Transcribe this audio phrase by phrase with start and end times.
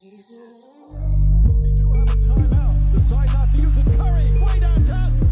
[0.00, 2.94] They do have a timeout.
[2.94, 3.86] Decide not to use it.
[3.96, 5.27] Curry, way downtown.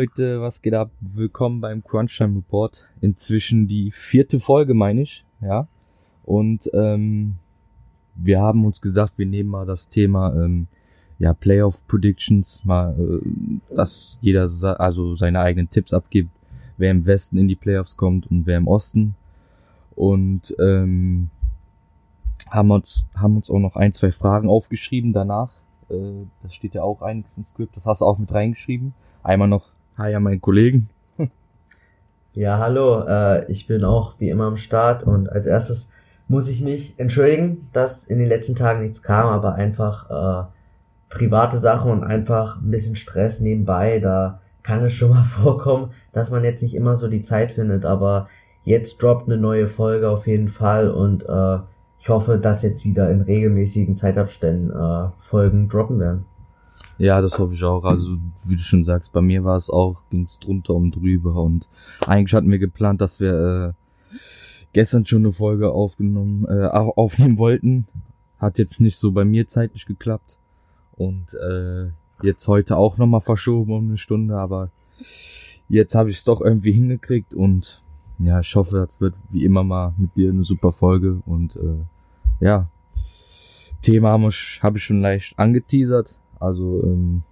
[0.00, 0.90] Leute, was geht ab?
[1.02, 2.86] Willkommen beim Crunchtime Report.
[3.02, 5.68] Inzwischen die vierte Folge, meine ich, ja.
[6.24, 7.36] Und ähm,
[8.14, 10.68] wir haben uns gesagt, wir nehmen mal das Thema ähm,
[11.18, 14.48] ja Playoff Predictions, mal, äh, dass jeder
[14.80, 16.30] also seine eigenen Tipps abgibt,
[16.78, 19.16] wer im Westen in die Playoffs kommt und wer im Osten.
[19.96, 21.28] Und ähm,
[22.48, 25.52] haben uns haben uns auch noch ein zwei Fragen aufgeschrieben danach.
[25.90, 27.76] Äh, das steht ja auch einiges im Skript.
[27.76, 28.94] Das hast du auch mit reingeschrieben.
[29.22, 30.88] Einmal noch Hi an meinen Kollegen.
[32.32, 35.90] Ja, hallo, äh, ich bin auch wie immer am Start und als erstes
[36.26, 41.58] muss ich mich entschuldigen, dass in den letzten Tagen nichts kam, aber einfach äh, private
[41.58, 46.44] Sache und einfach ein bisschen Stress nebenbei, da kann es schon mal vorkommen, dass man
[46.44, 48.28] jetzt nicht immer so die Zeit findet, aber
[48.64, 51.58] jetzt droppt eine neue Folge auf jeden Fall und äh,
[51.98, 56.24] ich hoffe, dass jetzt wieder in regelmäßigen Zeitabständen äh, Folgen droppen werden.
[56.98, 57.84] Ja, das hoffe ich auch.
[57.84, 61.34] Also, wie du schon sagst, bei mir war es auch, ging es drunter und drüber
[61.42, 61.68] und
[62.06, 63.74] eigentlich hatten wir geplant, dass wir
[64.12, 64.16] äh,
[64.72, 67.86] gestern schon eine Folge aufgenommen, äh, au- aufnehmen wollten.
[68.38, 70.38] Hat jetzt nicht so bei mir zeitlich geklappt.
[70.96, 71.88] Und äh,
[72.22, 74.70] jetzt heute auch nochmal verschoben um eine Stunde, aber
[75.68, 77.82] jetzt habe ich es doch irgendwie hingekriegt und
[78.18, 82.44] ja, ich hoffe, das wird wie immer mal mit dir eine super Folge und äh,
[82.44, 82.68] ja,
[83.80, 86.18] Thema habe ich, hab ich schon leicht angeteasert.
[86.40, 87.22] Also ähm,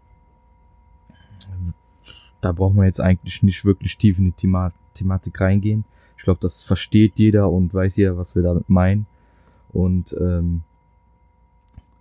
[2.40, 5.84] da braucht man jetzt eigentlich nicht wirklich tief in die Thema Thematik reingehen.
[6.16, 9.06] Ich glaube, das versteht jeder und weiß jeder, was wir damit meinen.
[9.72, 10.62] Und ähm,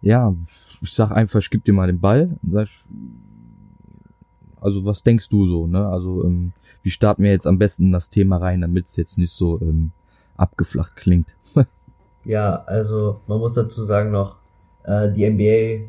[0.01, 0.35] ja,
[0.81, 2.37] ich sag einfach, ich gebe dir mal den Ball.
[2.51, 2.67] Sag,
[4.59, 5.67] also was denkst du so?
[5.67, 5.87] Ne?
[5.87, 9.17] Also ähm, wie starten wir jetzt am besten in das Thema rein, damit es jetzt
[9.17, 9.91] nicht so ähm,
[10.35, 11.35] abgeflacht klingt?
[12.25, 14.41] Ja, also man muss dazu sagen noch,
[14.83, 15.87] äh, die NBA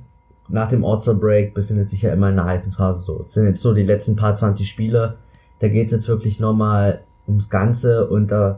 [0.48, 3.24] nach dem All-Star Break befindet sich ja immer in einer heißen Phase so.
[3.26, 5.16] Es sind jetzt so die letzten paar 20 Spiele.
[5.60, 8.54] Da geht's jetzt wirklich nochmal ums Ganze und äh,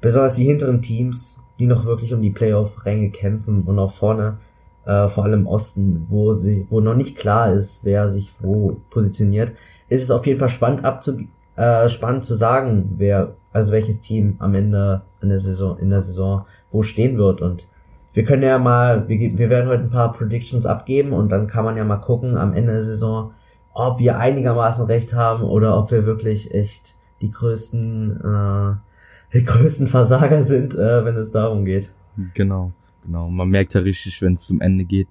[0.00, 4.38] besonders die hinteren Teams, die noch wirklich um die Playoff-Ränge kämpfen und auch vorne,
[4.86, 8.80] äh, vor allem im Osten, wo sie, wo noch nicht klar ist, wer sich wo
[8.90, 9.52] positioniert,
[9.88, 11.18] ist es auf jeden Fall spannend abzu
[11.56, 16.02] äh, spannend zu sagen, wer, also welches Team am Ende in der Saison, in der
[16.02, 17.66] Saison wo stehen wird und
[18.14, 21.64] wir können ja mal, wir, wir werden heute ein paar Predictions abgeben und dann kann
[21.64, 23.32] man ja mal gucken am Ende der Saison,
[23.74, 29.88] ob wir einigermaßen recht haben oder ob wir wirklich echt die größten, äh, die größten
[29.88, 31.90] Versager sind, äh, wenn es darum geht.
[32.34, 32.70] Genau,
[33.04, 33.28] genau.
[33.28, 35.08] Man merkt ja richtig, wenn es zum Ende geht,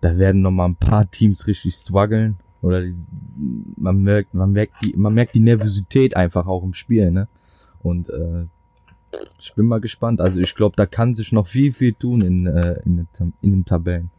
[0.00, 2.94] da werden noch mal ein paar Teams richtig strugglen oder die,
[3.76, 7.26] man merkt, man merkt die, man merkt die Nervosität einfach auch im Spiel, ne?
[7.82, 8.46] Und äh,
[9.38, 10.20] ich bin mal gespannt.
[10.20, 13.06] Also ich glaube, da kann sich noch viel, viel tun in äh, in,
[13.40, 14.10] in den Tabellen,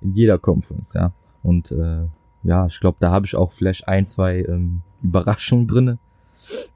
[0.00, 1.12] in jeder Conference, ja.
[1.42, 2.06] Und äh,
[2.42, 5.98] ja, ich glaube, da habe ich auch vielleicht ein, zwei ähm, Überraschungen drinne,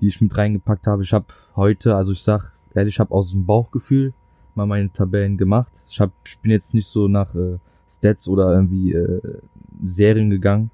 [0.01, 1.03] die ich mit reingepackt habe.
[1.03, 1.27] Ich habe
[1.57, 4.13] heute, also ich sag ehrlich, ich habe aus dem Bauchgefühl
[4.55, 5.73] mal meine Tabellen gemacht.
[5.89, 9.39] Ich hab, ich bin jetzt nicht so nach äh, Stats oder irgendwie äh,
[9.85, 10.71] Serien gegangen,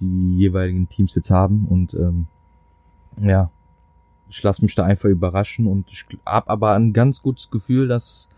[0.00, 2.26] die die jeweiligen Teams jetzt haben und ähm,
[3.20, 3.50] ja,
[4.28, 8.28] ich lasse mich da einfach überraschen und ich hab aber ein ganz gutes Gefühl, dass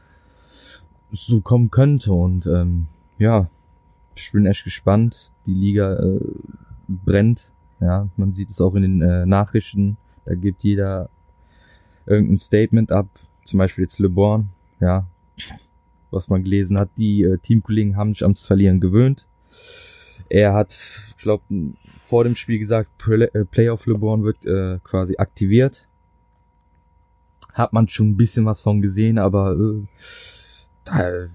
[1.12, 2.86] es so kommen könnte und ähm,
[3.18, 3.48] ja,
[4.14, 5.32] ich bin echt gespannt.
[5.46, 6.20] Die Liga äh,
[6.88, 11.10] brennt, ja, man sieht es auch in den äh, Nachrichten, da gibt jeder
[12.06, 13.08] irgendein Statement ab,
[13.44, 14.48] zum Beispiel jetzt LeBron,
[14.80, 15.06] ja,
[16.10, 19.26] was man gelesen hat, die äh, Teamkollegen haben sich ans Verlieren gewöhnt.
[20.28, 21.42] Er hat, ich glaube,
[22.00, 25.86] vor dem Spiel gesagt, Pre äh, Playoff LeBron wird äh, quasi aktiviert.
[27.52, 29.82] Hat man schon ein bisschen was von gesehen, aber äh,
[30.84, 31.28] da,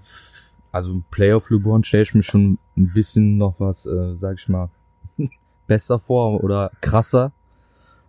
[0.72, 4.68] also Playoff LeBron stelle ich mir schon ein bisschen noch was, äh, sag ich mal,
[5.66, 7.32] besser vor oder krasser.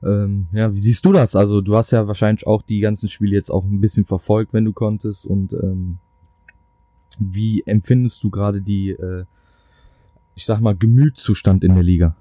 [0.03, 1.35] Ähm, ja, wie siehst du das?
[1.35, 4.65] Also du hast ja wahrscheinlich auch die ganzen Spiele jetzt auch ein bisschen verfolgt, wenn
[4.65, 5.25] du konntest.
[5.25, 5.99] Und ähm,
[7.19, 9.25] wie empfindest du gerade die, äh,
[10.35, 12.15] ich sag mal, Gemütszustand in der Liga?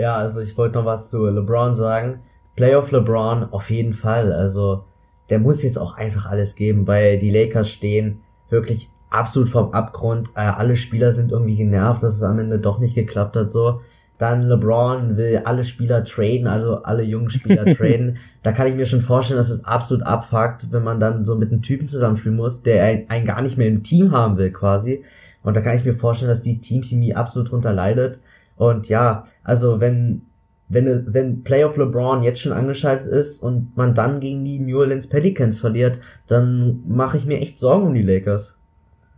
[0.00, 2.20] Ja, also ich wollte noch was zu LeBron sagen.
[2.56, 4.32] Playoff LeBron auf jeden Fall.
[4.32, 4.84] Also
[5.28, 10.30] der muss jetzt auch einfach alles geben, weil die Lakers stehen wirklich absolut vom Abgrund.
[10.34, 13.52] Äh, alle Spieler sind irgendwie genervt, dass es am Ende doch nicht geklappt hat.
[13.52, 13.82] So,
[14.16, 18.16] dann LeBron will alle Spieler traden, also alle jungen Spieler traden.
[18.42, 21.52] Da kann ich mir schon vorstellen, dass es absolut abfuckt, wenn man dann so mit
[21.52, 25.04] einem Typen zusammenspielen muss, der einen, einen gar nicht mehr im Team haben will quasi.
[25.42, 28.18] Und da kann ich mir vorstellen, dass die Teamchemie absolut drunter leidet.
[28.56, 30.22] Und ja, also wenn
[30.68, 35.08] wenn, wenn Playoff LeBron jetzt schon angeschaltet ist und man dann gegen die New Orleans
[35.08, 35.98] Pelicans verliert,
[36.28, 38.54] dann mache ich mir echt Sorgen um die Lakers.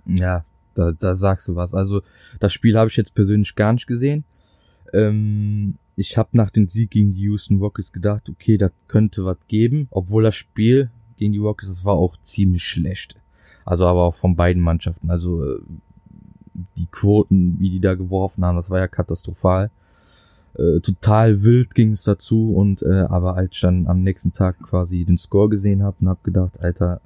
[0.06, 1.74] Ja, da, da sagst du was.
[1.74, 2.00] Also
[2.40, 4.24] das Spiel habe ich jetzt persönlich gar nicht gesehen.
[4.94, 9.36] Ähm, ich habe nach dem Sieg gegen die Houston Rockets gedacht, okay, das könnte was
[9.46, 10.88] geben, obwohl das Spiel
[11.18, 13.16] gegen die Rockets, das war auch ziemlich schlecht.
[13.66, 15.10] Also aber auch von beiden Mannschaften.
[15.10, 15.60] Also äh,
[16.78, 19.70] die Quoten, wie die da geworfen haben, das war ja katastrophal.
[20.54, 24.60] Äh, total wild ging es dazu und äh, aber als ich dann am nächsten Tag
[24.62, 27.00] quasi den Score gesehen habe und habe gedacht, Alter,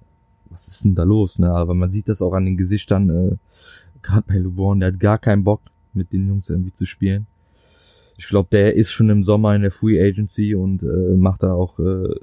[0.50, 1.38] was ist denn da los?
[1.38, 1.50] Ne?
[1.50, 3.36] Aber man sieht das auch an den Gesichtern, äh,
[4.02, 5.60] gerade bei LeBron, der hat gar keinen Bock,
[5.92, 7.26] mit den Jungs irgendwie zu spielen.
[8.18, 11.52] Ich glaube, der ist schon im Sommer in der Free Agency und äh, macht da
[11.52, 12.14] auch äh,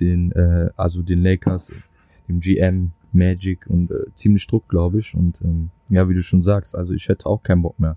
[0.00, 1.72] den, äh, also den Lakers,
[2.28, 5.14] dem GM Magic und äh, ziemlich Druck, glaube ich.
[5.14, 7.96] Und ähm, ja, wie du schon sagst, also ich hätte auch keinen Bock mehr,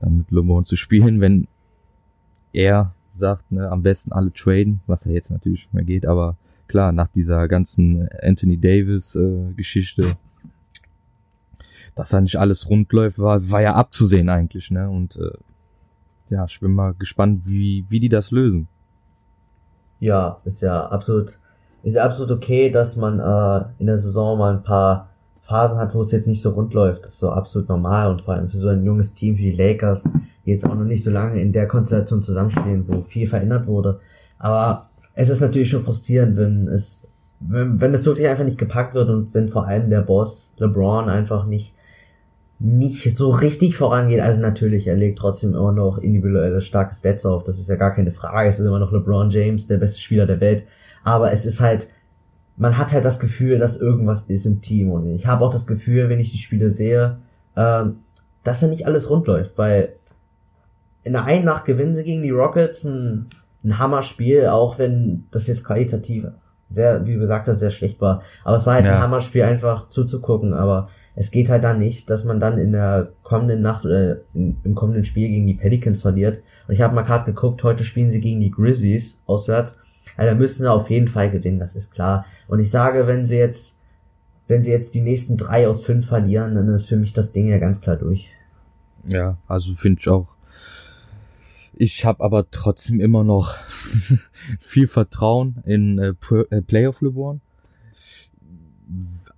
[0.00, 1.48] dann mit LeBron zu spielen, wenn
[2.52, 6.36] er sagt, ne, am besten alle traden, was ja jetzt natürlich nicht mehr geht, aber
[6.68, 10.16] klar, nach dieser ganzen Anthony Davis äh, Geschichte,
[11.94, 14.88] dass da nicht alles rund läuft, war, war ja abzusehen eigentlich, ne?
[14.88, 15.30] Und äh,
[16.28, 18.68] ja, ich bin mal gespannt, wie, wie die das lösen.
[20.00, 21.38] Ja, ist ja absolut,
[21.82, 25.08] ist ja absolut okay, dass man äh, in der Saison mal ein paar
[25.46, 27.04] Phasen hat, wo es jetzt nicht so rund läuft.
[27.04, 29.56] Das ist so absolut normal und vor allem für so ein junges Team wie die
[29.56, 30.02] Lakers,
[30.44, 34.00] die jetzt auch noch nicht so lange in der Konstellation zusammenspielen, wo viel verändert wurde.
[34.38, 37.06] Aber es ist natürlich schon frustrierend, wenn es,
[37.40, 41.08] wenn, wenn es wirklich einfach nicht gepackt wird und wenn vor allem der Boss LeBron
[41.08, 41.72] einfach nicht
[42.58, 44.20] nicht so richtig vorangeht.
[44.20, 47.44] Also natürlich, er legt trotzdem immer noch individuelle starke Stats auf.
[47.44, 48.48] Das ist ja gar keine Frage.
[48.48, 50.64] Es ist immer noch LeBron James, der beste Spieler der Welt.
[51.04, 51.86] Aber es ist halt,
[52.56, 54.90] man hat halt das Gefühl, dass irgendwas ist im Team.
[54.90, 57.18] Und ich habe auch das Gefühl, wenn ich die Spiele sehe,
[57.56, 57.98] ähm,
[58.44, 59.58] dass da nicht alles rund läuft.
[59.58, 59.94] Weil
[61.04, 63.26] in der einen Nacht gewinnen sie gegen die Rockets ein,
[63.64, 66.26] ein Hammerspiel, auch wenn das jetzt qualitativ
[66.68, 68.22] sehr, wie gesagt, das sehr schlecht war.
[68.44, 68.96] Aber es war halt ja.
[68.96, 70.54] ein Hammerspiel einfach zuzugucken.
[70.54, 74.74] Aber es geht halt dann nicht, dass man dann in der kommenden Nacht äh, im
[74.74, 76.42] kommenden Spiel gegen die Pelicans verliert.
[76.66, 79.78] Und ich habe mal gerade geguckt, heute spielen sie gegen die Grizzlies auswärts.
[80.16, 82.26] Also da müssen sie auf jeden Fall gewinnen, das ist klar.
[82.48, 83.78] Und ich sage, wenn sie jetzt,
[84.48, 87.48] wenn sie jetzt die nächsten drei aus fünf verlieren, dann ist für mich das Ding
[87.48, 88.30] ja ganz klar durch.
[89.04, 90.28] Ja, also finde ich auch.
[91.78, 93.54] Ich habe aber trotzdem immer noch
[94.60, 96.14] viel Vertrauen in äh,
[96.50, 97.40] äh Playoff LeBron.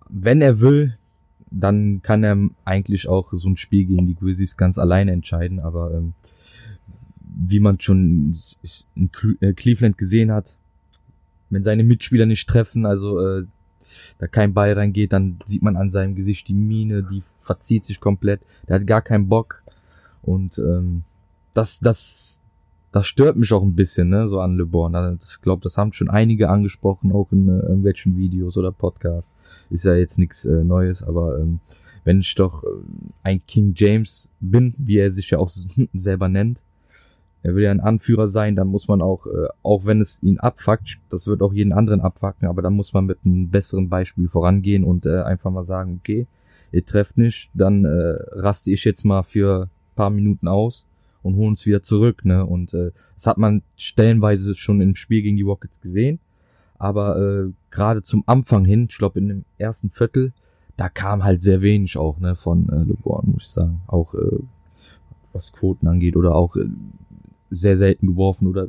[0.08, 0.96] Wenn er will,
[1.50, 5.92] dann kann er eigentlich auch so ein Spiel gegen die Grizzlies ganz alleine entscheiden, aber
[5.92, 6.14] ähm,
[7.20, 8.32] wie man schon
[8.94, 9.10] in
[9.40, 10.58] äh, Cleveland gesehen hat,
[11.50, 13.44] wenn seine Mitspieler nicht treffen, also äh,
[14.18, 18.00] da kein Ball reingeht, dann sieht man an seinem Gesicht die Mine, die verzieht sich
[18.00, 19.62] komplett, der hat gar keinen Bock
[20.22, 21.04] und ähm,
[21.54, 22.42] das, das,
[22.92, 24.94] das stört mich auch ein bisschen, ne, so an LeBron.
[24.94, 29.32] Also ich glaube, das haben schon einige angesprochen, auch in äh, irgendwelchen Videos oder Podcasts.
[29.70, 31.60] Ist ja jetzt nichts äh, Neues, aber ähm,
[32.04, 32.68] wenn ich doch äh,
[33.22, 35.50] ein King James bin, wie er sich ja auch
[35.94, 36.60] selber nennt,
[37.43, 40.39] er will ja ein Anführer sein, dann muss man auch, äh, auch wenn es ihn
[40.39, 44.29] abfuckt, das wird auch jeden anderen abfucken, aber dann muss man mit einem besseren Beispiel
[44.29, 46.27] vorangehen und äh, einfach mal sagen, okay,
[46.72, 50.86] ihr trefft nicht, dann äh, raste ich jetzt mal für paar Minuten aus
[51.22, 52.46] und holen uns wieder zurück, ne?
[52.46, 56.20] Und äh, das hat man stellenweise schon im Spiel gegen die Rockets gesehen.
[56.79, 60.32] Aber äh, gerade zum Anfang hin, ich glaube in dem ersten Viertel,
[60.77, 63.81] da kam halt sehr wenig auch, ne, von äh, LeBron, muss ich sagen.
[63.89, 64.39] Auch äh,
[65.32, 66.69] was Quoten angeht oder auch äh,
[67.50, 68.69] sehr selten geworfen oder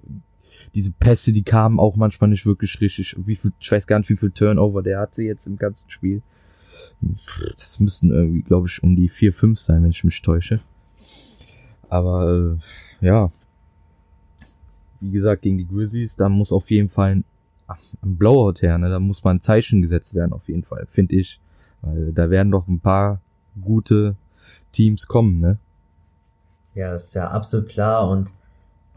[0.75, 3.15] diese Pässe, die kamen auch manchmal nicht wirklich richtig.
[3.17, 6.21] Wie viel, ich weiß gar nicht, wie viel Turnover der hatte jetzt im ganzen Spiel.
[7.57, 10.59] Das müssten irgendwie, glaube ich, um die 4, 5 sein, wenn ich mich täusche.
[11.89, 12.57] Aber
[13.01, 13.31] äh, ja,
[14.99, 17.25] wie gesagt, gegen die Grizzlies, da muss auf jeden Fall ein,
[18.03, 18.89] ein Blowout her, ne?
[18.89, 21.39] Da muss mal ein Zeichen gesetzt werden, auf jeden Fall, finde ich.
[21.81, 23.21] Weil da werden doch ein paar
[23.61, 24.15] gute
[24.71, 25.57] Teams kommen, ne?
[26.75, 28.07] Ja, ist ja absolut klar.
[28.09, 28.29] Und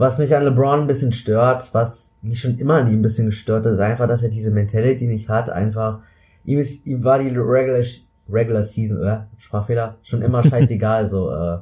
[0.02, 3.26] was mich an LeBron ein bisschen stört, was mich schon immer an ihm ein bisschen
[3.26, 5.48] gestört hat, ist einfach, dass er diese Mentality nicht hat.
[5.48, 6.00] Einfach,
[6.44, 7.84] ihm, ist, ihm war die Regular,
[8.28, 9.28] Regular Season, oder?
[9.38, 11.58] Sprachfehler, schon immer scheißegal, so, äh,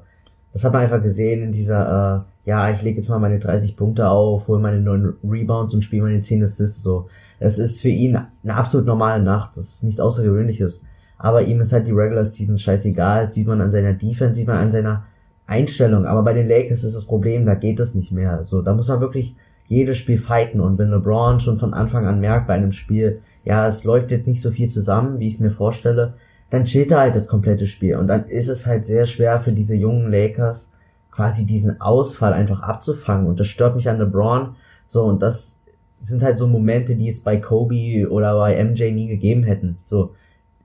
[0.55, 3.77] das hat man einfach gesehen in dieser, äh, ja, ich lege jetzt mal meine 30
[3.77, 7.09] Punkte auf, hole meine neuen Rebounds und spiele meine 10 Assists so.
[7.41, 10.83] Es ist für ihn eine absolut normale Nacht, das ist nichts Außergewöhnliches.
[11.19, 14.49] Aber ihm ist halt die Regular Season scheißegal, das sieht man an seiner Defense, sieht
[14.49, 15.05] man an seiner
[15.51, 16.07] Einstellung.
[16.07, 18.45] Aber bei den Lakers ist das Problem, da geht es nicht mehr.
[18.47, 19.35] So, da muss man wirklich
[19.67, 20.61] jedes Spiel fighten.
[20.61, 24.27] Und wenn LeBron schon von Anfang an merkt bei einem Spiel, ja, es läuft jetzt
[24.27, 26.15] nicht so viel zusammen, wie ich es mir vorstelle,
[26.51, 27.97] dann chillt er halt das komplette Spiel.
[27.97, 30.71] Und dann ist es halt sehr schwer für diese jungen Lakers,
[31.11, 33.27] quasi diesen Ausfall einfach abzufangen.
[33.27, 34.57] Und das stört mich an LeBron.
[34.89, 35.59] So, und das
[36.03, 39.79] sind halt so Momente, die es bei Kobe oder bei MJ nie gegeben hätten.
[39.85, 40.15] So,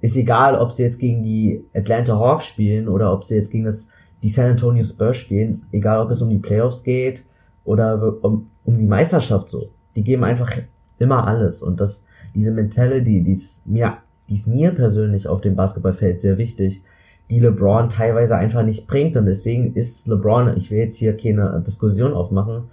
[0.01, 3.65] ist egal, ob sie jetzt gegen die Atlanta Hawks spielen oder ob sie jetzt gegen
[3.65, 3.88] das,
[4.25, 7.24] die San Antonio Spurs spielen, egal ob es um die Playoffs geht
[7.63, 9.70] oder um, um die Meisterschaft so.
[9.96, 10.51] Die geben einfach
[10.98, 11.62] immer alles.
[11.62, 12.03] Und das,
[12.34, 16.82] diese Mentality, die ist mir, die ist mir persönlich auf dem Basketballfeld sehr wichtig,
[17.29, 19.15] die LeBron teilweise einfach nicht bringt.
[19.15, 22.63] Und deswegen ist LeBron, ich will jetzt hier keine Diskussion aufmachen,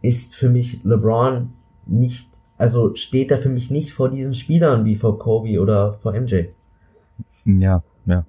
[0.00, 1.50] ist für mich LeBron
[1.84, 6.18] nicht, also steht er für mich nicht vor diesen Spielern wie vor Kobe oder vor
[6.18, 6.44] MJ.
[7.44, 8.24] Ja, ja.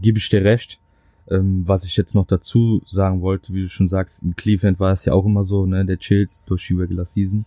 [0.00, 0.80] Gebe ich dir recht.
[1.30, 4.92] Ähm, was ich jetzt noch dazu sagen wollte, wie du schon sagst, in Cleveland war
[4.92, 7.44] es ja auch immer so, ne, der chillt durch die Regular Season.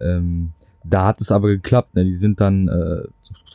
[0.00, 0.52] Ähm,
[0.84, 3.02] da hat es aber geklappt, ne, die sind dann, äh,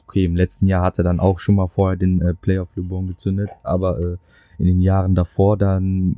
[0.06, 3.08] okay, im letzten Jahr hat er dann auch schon mal vorher den äh, Playoff LeBron
[3.08, 4.18] gezündet, aber äh,
[4.60, 6.18] in den Jahren davor, dann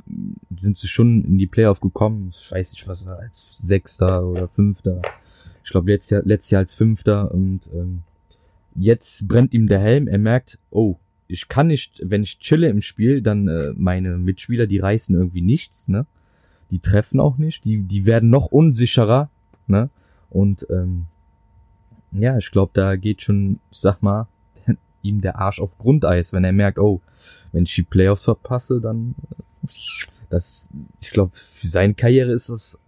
[0.57, 2.33] sind sie schon in die Playoff gekommen.
[2.39, 5.01] Ich weiß nicht, was als Sechster oder Fünfter.
[5.63, 8.01] Ich glaube, letztes Jahr, letztes Jahr als Fünfter und ähm,
[8.75, 10.07] jetzt brennt ihm der Helm.
[10.07, 10.97] Er merkt, oh,
[11.27, 15.41] ich kann nicht, wenn ich chille im Spiel, dann äh, meine Mitspieler, die reißen irgendwie
[15.41, 16.05] nichts, ne?
[16.71, 19.29] Die treffen auch nicht, die, die werden noch unsicherer,
[19.67, 19.89] ne?
[20.29, 21.05] Und ähm,
[22.11, 24.27] ja, ich glaube, da geht schon, ich sag mal,
[25.01, 27.01] ihm der Arsch auf Grundeis, wenn er merkt, oh,
[27.51, 29.69] wenn ich die Playoffs verpasse, dann äh,
[30.29, 30.69] das,
[31.01, 32.79] ich glaube, für seine Karriere ist das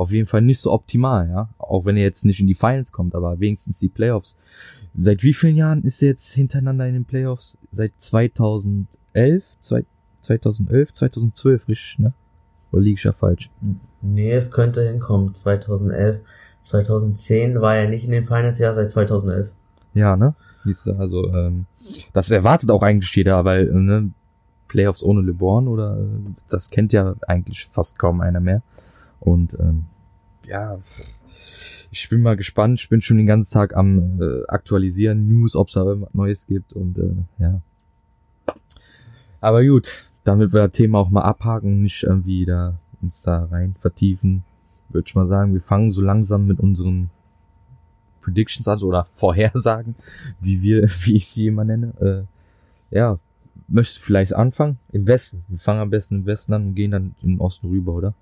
[0.00, 1.48] auf jeden Fall nicht so optimal, ja.
[1.58, 4.38] Auch wenn er jetzt nicht in die Finals kommt, aber wenigstens die Playoffs.
[4.92, 7.58] Seit wie vielen Jahren ist er jetzt hintereinander in den Playoffs?
[7.70, 9.44] Seit 2011?
[9.60, 12.14] 2011, 2012, richtig, ne?
[12.72, 13.50] Oder liege ich ja falsch?
[14.00, 15.34] Nee, es könnte hinkommen.
[15.34, 16.20] 2011,
[16.64, 19.50] 2010 war er nicht in den Finals, ja, seit 2011.
[19.92, 20.34] Ja, ne?
[20.50, 21.66] Siehst du, also, ähm,
[22.12, 24.10] das erwartet auch eigentlich jeder, weil, äh, ne,
[24.68, 28.62] Playoffs ohne LeBron oder, äh, das kennt ja eigentlich fast kaum einer mehr.
[29.20, 29.84] Und, ähm,
[30.46, 30.78] ja,
[31.90, 32.80] ich bin mal gespannt.
[32.80, 36.46] Ich bin schon den ganzen Tag am äh, aktualisieren, News, ob es da irgendwas Neues
[36.46, 37.60] gibt und äh, ja.
[39.40, 43.74] Aber gut, damit wir das Thema auch mal abhaken, nicht irgendwie da uns da rein
[43.80, 44.44] vertiefen,
[44.90, 47.10] würde ich mal sagen, wir fangen so langsam mit unseren
[48.20, 49.94] Predictions an oder Vorhersagen,
[50.40, 52.28] wie wir, wie ich sie immer nenne.
[52.90, 53.18] Äh, ja,
[53.68, 54.78] möchtest du vielleicht anfangen?
[54.92, 55.44] Im Westen.
[55.48, 58.14] Wir fangen am besten im Westen an und gehen dann in den Osten rüber, oder?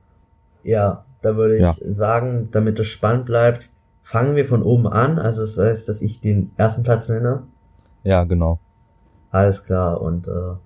[0.69, 1.75] Ja, da würde ich Ja.
[1.81, 3.71] sagen, damit es spannend bleibt,
[4.05, 5.19] fangen wir von oben an.
[5.19, 7.45] Also das heißt, dass ich den ersten Platz nenne.
[8.05, 8.59] Ja, genau.
[9.31, 10.01] Alles klar.
[10.03, 10.57] Und äh,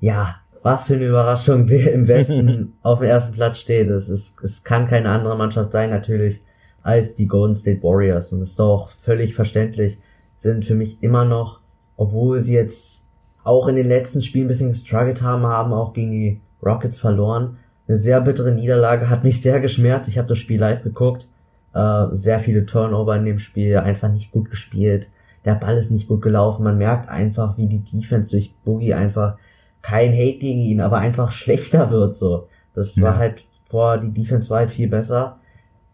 [0.00, 3.88] ja, was für eine Überraschung, wer im Westen auf dem ersten Platz steht.
[3.90, 6.42] Es, ist, es kann keine andere Mannschaft sein, natürlich,
[6.82, 8.32] als die Golden State Warriors.
[8.32, 9.98] Und es ist doch völlig verständlich,
[10.36, 11.60] sind für mich immer noch,
[11.96, 13.04] obwohl sie jetzt
[13.44, 17.58] auch in den letzten Spielen ein bisschen gestruggelt haben, haben auch gegen die Rockets verloren.
[17.86, 20.08] Eine sehr bittere Niederlage, hat mich sehr geschmerzt.
[20.08, 21.26] Ich habe das Spiel live geguckt.
[21.74, 25.08] Äh, sehr viele Turnover in dem Spiel, einfach nicht gut gespielt.
[25.44, 26.64] Der Ball ist nicht gut gelaufen.
[26.64, 29.36] Man merkt einfach, wie die Defense durch Boogie einfach
[29.82, 32.48] kein Hate gegen ihn, aber einfach schlechter wird so.
[32.74, 33.18] Das war Ja.
[33.18, 35.38] halt vor, die Defense war halt viel besser.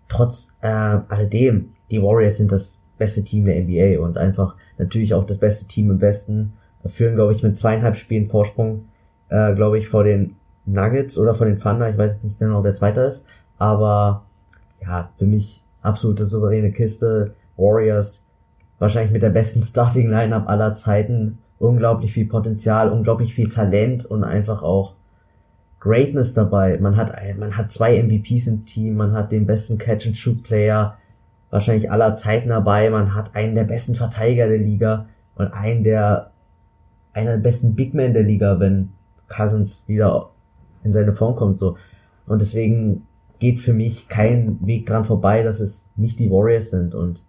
[0.09, 5.25] Trotz äh, alledem, die Warriors sind das beste Team der NBA und einfach natürlich auch
[5.27, 6.53] das beste Team im Westen.
[6.87, 8.87] Führen, glaube ich, mit zweieinhalb Spielen Vorsprung,
[9.29, 10.37] äh, glaube ich, vor den
[10.67, 11.91] Nuggets oder vor den Thunder.
[11.91, 13.25] Ich weiß nicht genau, wer Zweiter ist.
[13.59, 14.25] Aber
[14.81, 17.35] ja, für mich absolute souveräne Kiste.
[17.57, 18.25] Warriors
[18.79, 21.39] wahrscheinlich mit der besten Starting Lineup aller Zeiten.
[21.59, 24.95] Unglaublich viel Potenzial, unglaublich viel Talent und einfach auch
[25.79, 26.79] Greatness dabei.
[26.79, 30.97] Man hat, man hat zwei MVPs im Team, man hat den besten Catch-and-Shoot-Player
[31.51, 36.31] wahrscheinlich aller Zeiten dabei, man hat einen der besten Verteidiger der Liga und einen der,
[37.13, 38.91] einer der besten Big Men der Liga, wenn
[39.29, 40.31] Cousins wieder
[40.85, 41.77] in seine Form kommt, so.
[42.27, 43.07] Und deswegen
[43.39, 47.23] geht für mich kein Weg dran vorbei, dass es nicht die Warriors sind und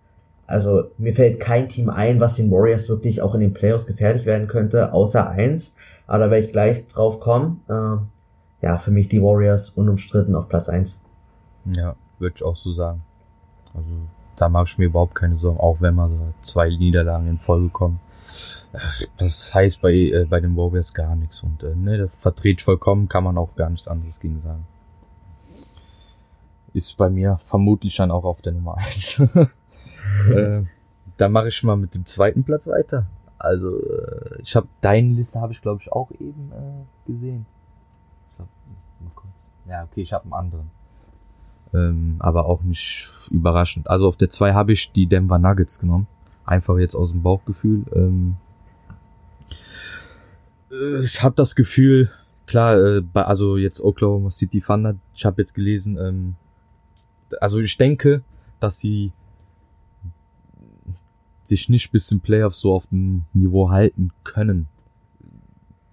[0.51, 4.25] also mir fällt kein Team ein, was den Warriors wirklich auch in den Playoffs gefährlich
[4.25, 5.73] werden könnte, außer eins.
[6.07, 7.61] Aber da werde ich gleich drauf kommen.
[7.69, 10.99] Äh, ja, für mich die Warriors unumstritten auf Platz eins.
[11.63, 13.01] Ja, würde ich auch so sagen.
[13.73, 13.87] Also
[14.35, 17.69] da mache ich mir überhaupt keine Sorgen, auch wenn mal so zwei Niederlagen in Folge
[17.69, 18.01] kommen.
[19.17, 22.09] Das heißt bei, äh, bei den Warriors gar nichts und äh, ne,
[22.43, 24.65] ich vollkommen, kann man auch gar nichts anderes gegen sagen.
[26.73, 29.19] Ist bei mir vermutlich dann auch auf der Nummer eins.
[30.29, 30.63] äh,
[31.17, 33.07] dann mache ich mal mit dem zweiten Platz weiter.
[33.37, 37.45] Also äh, ich habe deine Liste habe ich glaube ich auch eben äh, gesehen.
[39.67, 40.71] Ja, okay, ich habe einen anderen.
[41.73, 43.89] Ähm, aber auch nicht überraschend.
[43.89, 46.07] Also auf der 2 habe ich die Denver Nuggets genommen.
[46.45, 47.85] Einfach jetzt aus dem Bauchgefühl.
[47.93, 48.35] Ähm,
[50.71, 52.09] äh, ich habe das Gefühl,
[52.47, 56.35] klar, äh, also jetzt Oklahoma City Thunder, ich habe jetzt gelesen, ähm,
[57.39, 58.23] also ich denke,
[58.59, 59.13] dass sie
[61.43, 64.67] sich nicht bis zum Playoffs so auf dem Niveau halten können.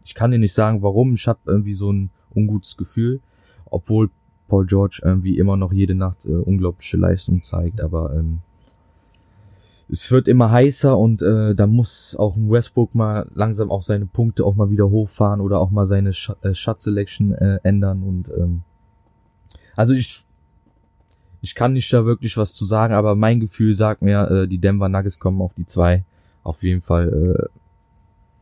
[0.04, 1.14] Ich kann dir nicht sagen, warum.
[1.14, 3.20] Ich habe irgendwie so ein ungutes Gefühl,
[3.66, 4.10] obwohl
[4.46, 8.40] Paul George irgendwie immer noch jede Nacht äh, unglaubliche Leistung zeigt, aber ähm,
[9.90, 14.06] es wird immer heißer und äh, da muss auch ein Westbrook mal langsam auch seine
[14.06, 18.02] Punkte auch mal wieder hochfahren oder auch mal seine Sh äh, Shot Selection äh, ändern
[18.02, 18.62] und ähm,
[19.76, 20.24] also ich
[21.40, 24.58] ich kann nicht da wirklich was zu sagen, aber mein Gefühl sagt mir, äh, die
[24.58, 26.04] Denver Nuggets kommen auf die zwei.
[26.42, 27.48] Auf jeden Fall, äh,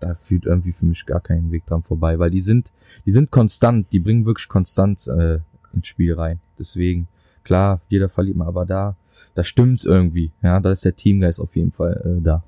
[0.01, 2.73] da führt irgendwie für mich gar keinen Weg dran vorbei, weil die sind,
[3.05, 5.41] die sind konstant, die bringen wirklich konstant äh,
[5.73, 6.41] ins Spiel rein.
[6.59, 7.09] Deswegen,
[7.45, 8.97] klar, jeder verliert mal, aber da,
[9.37, 10.33] da stimmt's irgendwie.
[10.43, 12.43] Ja, da ist der Teamgeist auf jeden Fall äh, da.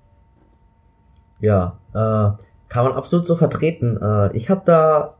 [1.41, 3.97] Ja, äh, kann man absolut so vertreten.
[4.03, 5.15] Äh, ich habe da,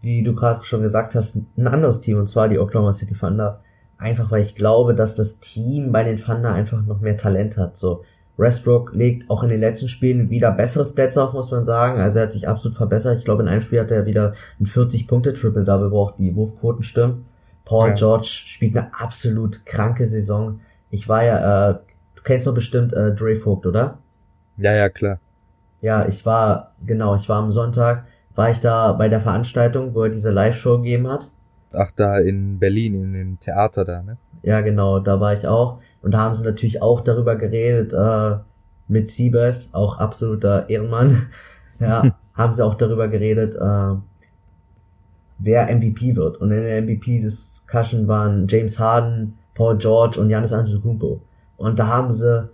[0.00, 3.60] wie du gerade schon gesagt hast, ein anderes Team und zwar die Oklahoma City Thunder.
[3.98, 7.76] Einfach weil ich glaube, dass das Team bei den Thunder einfach noch mehr Talent hat.
[7.76, 8.04] So,
[8.36, 12.00] Westbrook legt auch in den letzten Spielen wieder bessere Stats auf, muss man sagen.
[12.00, 13.18] Also er hat sich absolut verbessert.
[13.18, 17.24] Ich glaube, in einem Spiel hat er wieder ein 40-Punkte-Triple-Double, wo auch die Wurfquoten stimmen.
[17.64, 17.94] Paul Ja.
[17.94, 20.60] George spielt eine absolut kranke Saison.
[20.90, 21.78] Ich war ja, äh,
[22.14, 23.98] du kennst doch bestimmt äh, Dre Vogt, oder?
[24.56, 25.18] Ja, ja, klar.
[25.80, 30.04] Ja, ich war, genau, ich war am Sonntag, war ich da bei der Veranstaltung, wo
[30.04, 31.28] er diese Live-Show gegeben hat.
[31.72, 34.16] Ach, da in Berlin, in dem Theater da, ne?
[34.42, 35.80] Ja, genau, da war ich auch.
[36.02, 38.38] Und da haben sie natürlich auch darüber geredet, äh,
[38.88, 41.28] mit Siebes, auch absoluter Ehrenmann.
[41.78, 44.00] Ja, haben sie auch darüber geredet, äh,
[45.38, 46.38] wer MVP wird.
[46.38, 51.20] Und in der MVP-Discussion waren James Harden, Paul George und Giannis Antetokounmpo.
[51.56, 52.48] Und da haben sie,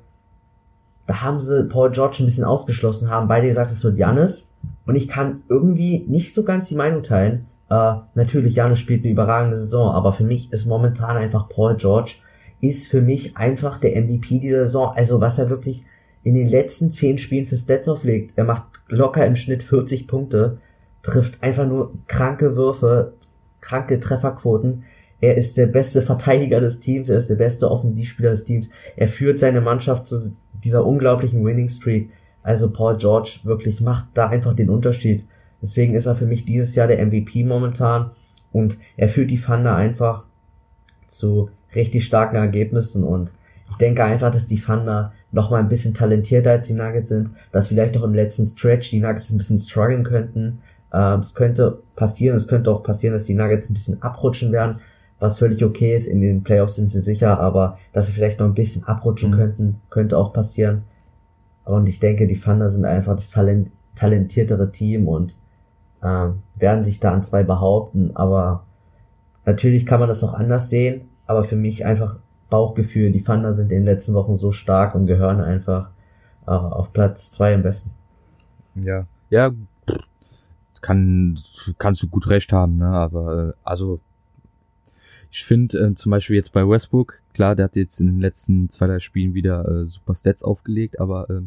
[1.06, 4.48] da haben sie Paul George ein bisschen ausgeschlossen, haben beide gesagt, es wird Giannis.
[4.86, 7.46] Und ich kann irgendwie nicht so ganz die Meinung teilen.
[7.68, 12.14] Äh, natürlich, Giannis spielt eine überragende Saison, aber für mich ist momentan einfach Paul George
[12.60, 14.94] ist für mich einfach der MVP dieser Saison.
[14.94, 15.84] Also was er wirklich
[16.22, 18.32] in den letzten zehn Spielen für Stats auflegt.
[18.36, 20.58] Er macht locker im Schnitt 40 Punkte,
[21.02, 23.14] trifft einfach nur kranke Würfe,
[23.60, 24.84] kranke Trefferquoten.
[25.22, 28.68] Er ist der beste Verteidiger des Teams, er ist der beste Offensivspieler des Teams.
[28.96, 30.32] Er führt seine Mannschaft zu
[30.64, 32.10] dieser unglaublichen Winning Streak.
[32.42, 35.24] Also Paul George wirklich macht da einfach den Unterschied.
[35.62, 38.10] Deswegen ist er für mich dieses Jahr der MVP momentan
[38.50, 40.24] und er führt die Thunder einfach
[41.06, 43.30] zu richtig starken Ergebnissen und
[43.70, 47.30] ich denke einfach, dass die Thunder noch mal ein bisschen talentierter als die Nuggets sind,
[47.52, 50.62] dass vielleicht auch im letzten Stretch die Nuggets ein bisschen strugglen könnten.
[50.92, 54.80] Ähm, es könnte passieren, es könnte auch passieren, dass die Nuggets ein bisschen abrutschen werden,
[55.22, 56.08] was völlig okay ist.
[56.08, 59.36] In den Playoffs sind sie sicher, aber dass sie vielleicht noch ein bisschen abrutschen Mhm.
[59.36, 60.82] könnten, könnte auch passieren.
[61.64, 65.36] Und ich denke, die Thunder sind einfach das Talent, talentiertere Team und
[66.02, 68.16] ähm, werden sich da an zwei behaupten.
[68.16, 68.64] Aber
[69.46, 71.02] natürlich kann man das auch anders sehen.
[71.26, 72.16] Aber für mich einfach
[72.50, 73.12] Bauchgefühl.
[73.12, 75.90] Die Thunder sind in den letzten Wochen so stark und gehören einfach
[76.48, 77.92] äh, auf Platz zwei am besten.
[78.74, 79.52] Ja, ja,
[80.80, 81.38] kann,
[81.78, 82.88] kannst du gut recht haben, ne?
[82.88, 84.00] Aber äh, also
[85.32, 88.68] ich finde äh, zum Beispiel jetzt bei Westbrook, klar, der hat jetzt in den letzten
[88.68, 91.40] zwei, drei Spielen wieder äh, super Stats aufgelegt, aber äh,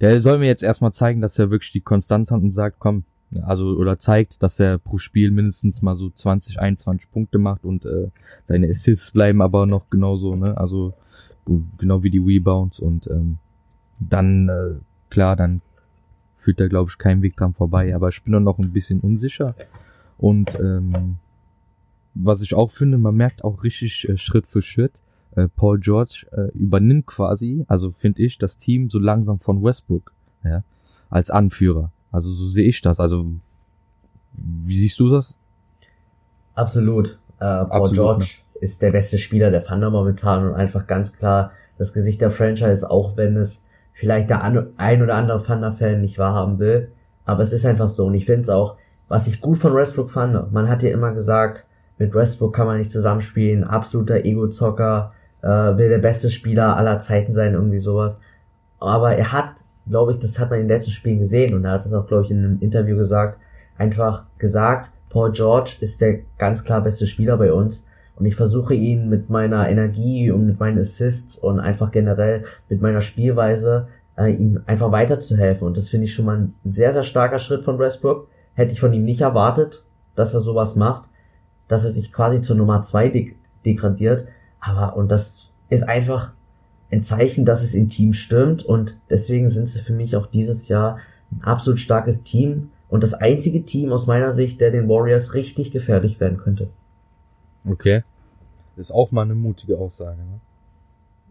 [0.00, 3.04] der soll mir jetzt erstmal zeigen, dass er wirklich die Konstanz hat und sagt, komm,
[3.42, 7.84] also oder zeigt, dass er pro Spiel mindestens mal so 20, 21 Punkte macht und
[7.84, 8.08] äh,
[8.42, 10.56] seine Assists bleiben aber noch genauso, ne?
[10.56, 10.94] Also
[11.78, 13.36] genau wie die Rebounds und ähm,
[14.08, 14.80] dann äh,
[15.10, 15.60] klar, dann
[16.38, 19.00] führt da glaube ich kein Weg dran vorbei, aber ich bin dann noch ein bisschen
[19.00, 19.54] unsicher
[20.16, 21.18] und ähm,
[22.14, 24.92] was ich auch finde, man merkt auch richtig äh, Schritt für Schritt,
[25.36, 30.12] äh, Paul George äh, übernimmt quasi, also finde ich, das Team so langsam von Westbrook,
[30.44, 30.62] ja,
[31.08, 31.92] als Anführer.
[32.10, 32.98] Also so sehe ich das.
[33.00, 33.26] Also
[34.32, 35.38] wie siehst du das?
[36.54, 37.18] Absolut.
[37.38, 38.26] Äh, Paul Absolut, George
[38.60, 42.88] ist der beste Spieler der Thunder momentan und einfach ganz klar das Gesicht der Franchise,
[42.88, 43.62] auch wenn es
[43.94, 46.92] vielleicht der ein oder andere Thunder-Fan nicht wahrhaben will.
[47.24, 48.06] Aber es ist einfach so.
[48.06, 48.76] Und ich finde es auch,
[49.08, 51.66] was ich gut von Westbrook fand, man hat ja immer gesagt,
[52.00, 57.34] mit Westbrook kann man nicht zusammenspielen, absoluter Ego-Zocker, äh, will der beste Spieler aller Zeiten
[57.34, 58.16] sein, irgendwie sowas.
[58.78, 59.52] Aber er hat,
[59.86, 62.06] glaube ich, das hat man in den letzten Spielen gesehen und er hat es auch,
[62.06, 63.38] glaube ich, in einem Interview gesagt,
[63.76, 67.84] einfach gesagt, Paul George ist der ganz klar beste Spieler bei uns
[68.16, 72.80] und ich versuche ihn mit meiner Energie und mit meinen Assists und einfach generell mit
[72.80, 77.02] meiner Spielweise äh, ihm einfach weiterzuhelfen und das finde ich schon mal ein sehr, sehr
[77.02, 78.28] starker Schritt von Westbrook.
[78.54, 79.84] Hätte ich von ihm nicht erwartet,
[80.16, 81.09] dass er sowas macht.
[81.70, 84.26] Dass er sich quasi zur Nummer zwei de degradiert.
[84.58, 86.32] Aber, und das ist einfach
[86.90, 90.66] ein Zeichen, dass es im Team stimmt und deswegen sind sie für mich auch dieses
[90.66, 90.98] Jahr
[91.30, 95.70] ein absolut starkes Team und das einzige Team aus meiner Sicht, der den Warriors richtig
[95.70, 96.70] gefährlich werden könnte.
[97.64, 98.02] Okay.
[98.76, 100.40] Ist auch mal eine mutige Aussage, ne?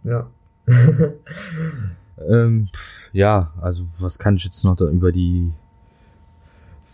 [0.04, 0.30] Ja.
[2.30, 2.70] ähm,
[3.12, 5.52] ja, also was kann ich jetzt noch da über die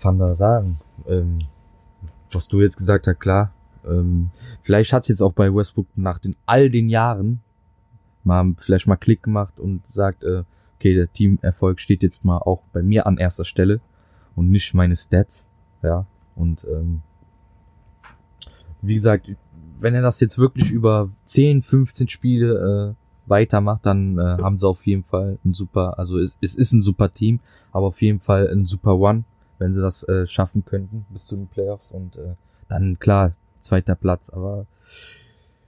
[0.01, 0.79] Thunder sagen?
[1.07, 1.41] Ähm,
[2.31, 3.53] was du jetzt gesagt hast, klar.
[3.85, 7.41] Ähm, vielleicht hat es jetzt auch bei Westbrook nach den all den Jahren
[8.23, 10.43] mal vielleicht mal Klick gemacht und sagt, äh,
[10.77, 13.79] okay, der Teamerfolg steht jetzt mal auch bei mir an erster Stelle
[14.35, 15.45] und nicht meine Stats.
[15.83, 16.05] Ja.
[16.35, 17.01] Und ähm,
[18.81, 19.29] wie gesagt,
[19.79, 24.67] wenn er das jetzt wirklich über 10, 15 Spiele äh, weitermacht, dann äh, haben sie
[24.67, 27.39] auf jeden Fall ein super, also es, es ist ein super Team,
[27.71, 29.23] aber auf jeden Fall ein super One,
[29.57, 32.35] wenn sie das äh, schaffen könnten bis zu den Playoffs und äh,
[32.67, 34.65] dann klar, zweiter Platz, aber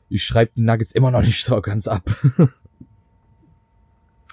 [0.09, 2.03] ich schreibe die Nuggets immer noch nicht so ganz ab.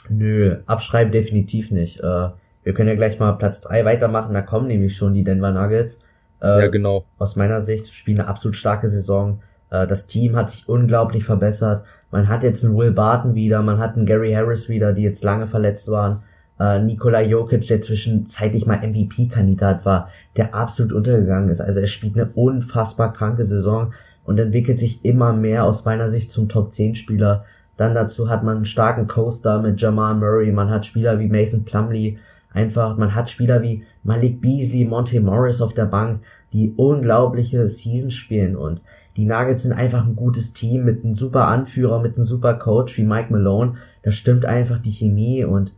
[0.08, 2.00] Nö, abschreiben definitiv nicht.
[2.00, 2.28] Äh,
[2.62, 5.98] wir können ja gleich mal Platz drei weitermachen, da kommen nämlich schon die Denver Nuggets.
[6.42, 7.04] Äh, ja, genau.
[7.18, 9.42] Aus meiner Sicht spielen eine absolut starke Saison.
[9.70, 11.84] Äh, das Team hat sich unglaublich verbessert.
[12.10, 15.24] Man hat jetzt einen Will Barton wieder, man hat einen Gary Harris wieder, die jetzt
[15.24, 16.22] lange verletzt waren.
[16.58, 21.60] Äh, Nikola Jokic, der zwischenzeitlich mal MVP-Kandidat war, der absolut untergegangen ist.
[21.60, 23.92] Also er spielt eine unfassbar kranke Saison
[24.24, 27.44] und entwickelt sich immer mehr aus meiner Sicht zum Top-10-Spieler.
[27.76, 31.64] Dann dazu hat man einen starken Coaster mit Jamal Murray, man hat Spieler wie Mason
[31.64, 32.18] Plumley,
[32.52, 36.20] einfach, man hat Spieler wie Malik Beasley, Monte Morris auf der Bank,
[36.52, 38.80] die unglaubliche Season spielen und
[39.16, 42.96] die Nuggets sind einfach ein gutes Team mit einem super Anführer, mit einem super Coach
[42.96, 43.74] wie Mike Malone.
[44.02, 45.72] Da stimmt einfach die Chemie und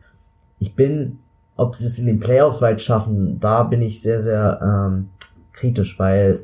[0.59, 1.19] ich bin,
[1.57, 5.11] ob sie es in den Playoffs weit schaffen, da bin ich sehr, sehr ähm,
[5.53, 6.41] kritisch, weil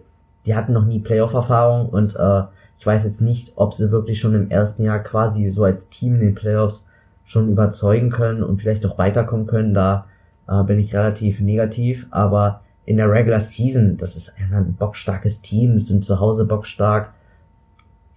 [0.47, 2.43] die hatten noch nie Playoff-Erfahrung und äh,
[2.79, 6.15] ich weiß jetzt nicht, ob sie wirklich schon im ersten Jahr quasi so als Team
[6.15, 6.85] in den Playoffs
[7.25, 9.73] schon überzeugen können und vielleicht auch weiterkommen können.
[9.73, 10.07] Da
[10.49, 15.87] äh, bin ich relativ negativ, aber in der Regular Season, das ist ein bockstarkes Team,
[15.87, 17.13] sind zu Hause bockstark.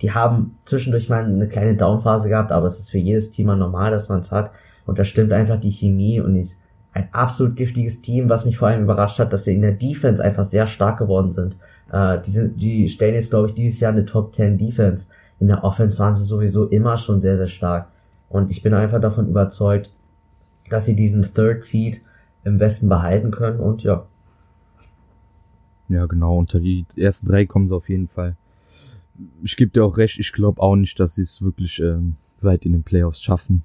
[0.02, 3.92] Die haben zwischendurch mal eine kleine Downphase gehabt, aber es ist für jedes Team normal,
[3.92, 4.52] dass man es hat.
[4.86, 6.58] Und da stimmt einfach die Chemie und ist
[6.94, 10.24] ein absolut giftiges Team, was mich vor allem überrascht hat, dass sie in der Defense
[10.24, 11.58] einfach sehr stark geworden sind.
[11.92, 15.08] Äh, die, sind die stellen jetzt, glaube ich, dieses Jahr eine Top 10 Defense.
[15.40, 17.90] In der Offense waren sie sowieso immer schon sehr, sehr stark.
[18.30, 19.92] Und ich bin einfach davon überzeugt,
[20.70, 22.02] dass sie diesen Third Seed
[22.44, 24.06] im Westen behalten können und ja.
[25.90, 28.36] Ja, genau, unter die ersten drei kommen sie auf jeden Fall.
[29.44, 32.66] Ich gebe dir auch recht, ich glaube auch nicht, dass sie es wirklich ähm, weit
[32.66, 33.64] in den Playoffs schaffen.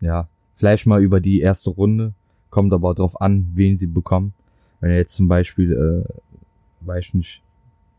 [0.00, 2.12] Ja, vielleicht mal über die erste Runde,
[2.50, 4.34] kommt aber drauf an, wen sie bekommen.
[4.80, 7.42] Wenn er jetzt zum Beispiel, äh, weiß ich nicht,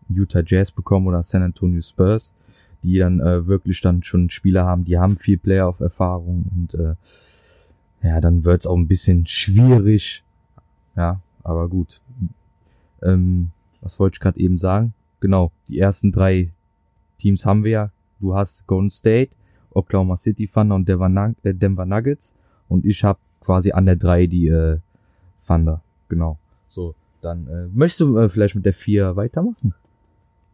[0.10, 2.34] Utah Jazz bekommen oder San Antonio Spurs,
[2.84, 6.96] die dann äh, wirklich dann schon Spieler haben, die haben viel Playoff-Erfahrung und äh,
[8.02, 10.24] ja, dann wird's auch ein bisschen schwierig.
[10.96, 12.02] Ja, aber gut.
[13.02, 14.94] Ähm, was wollte ich gerade eben sagen?
[15.20, 16.52] Genau, die ersten drei
[17.18, 17.92] Teams haben wir ja.
[18.20, 19.32] Du hast Golden State,
[19.72, 22.36] Oklahoma City Thunder und Denver, äh, Denver Nuggets
[22.70, 24.78] und ich habe quasi an der drei die äh,
[25.46, 25.82] Thunder.
[26.08, 26.38] Genau.
[26.68, 29.74] So, dann äh, möchtest du äh, vielleicht mit der vier weitermachen?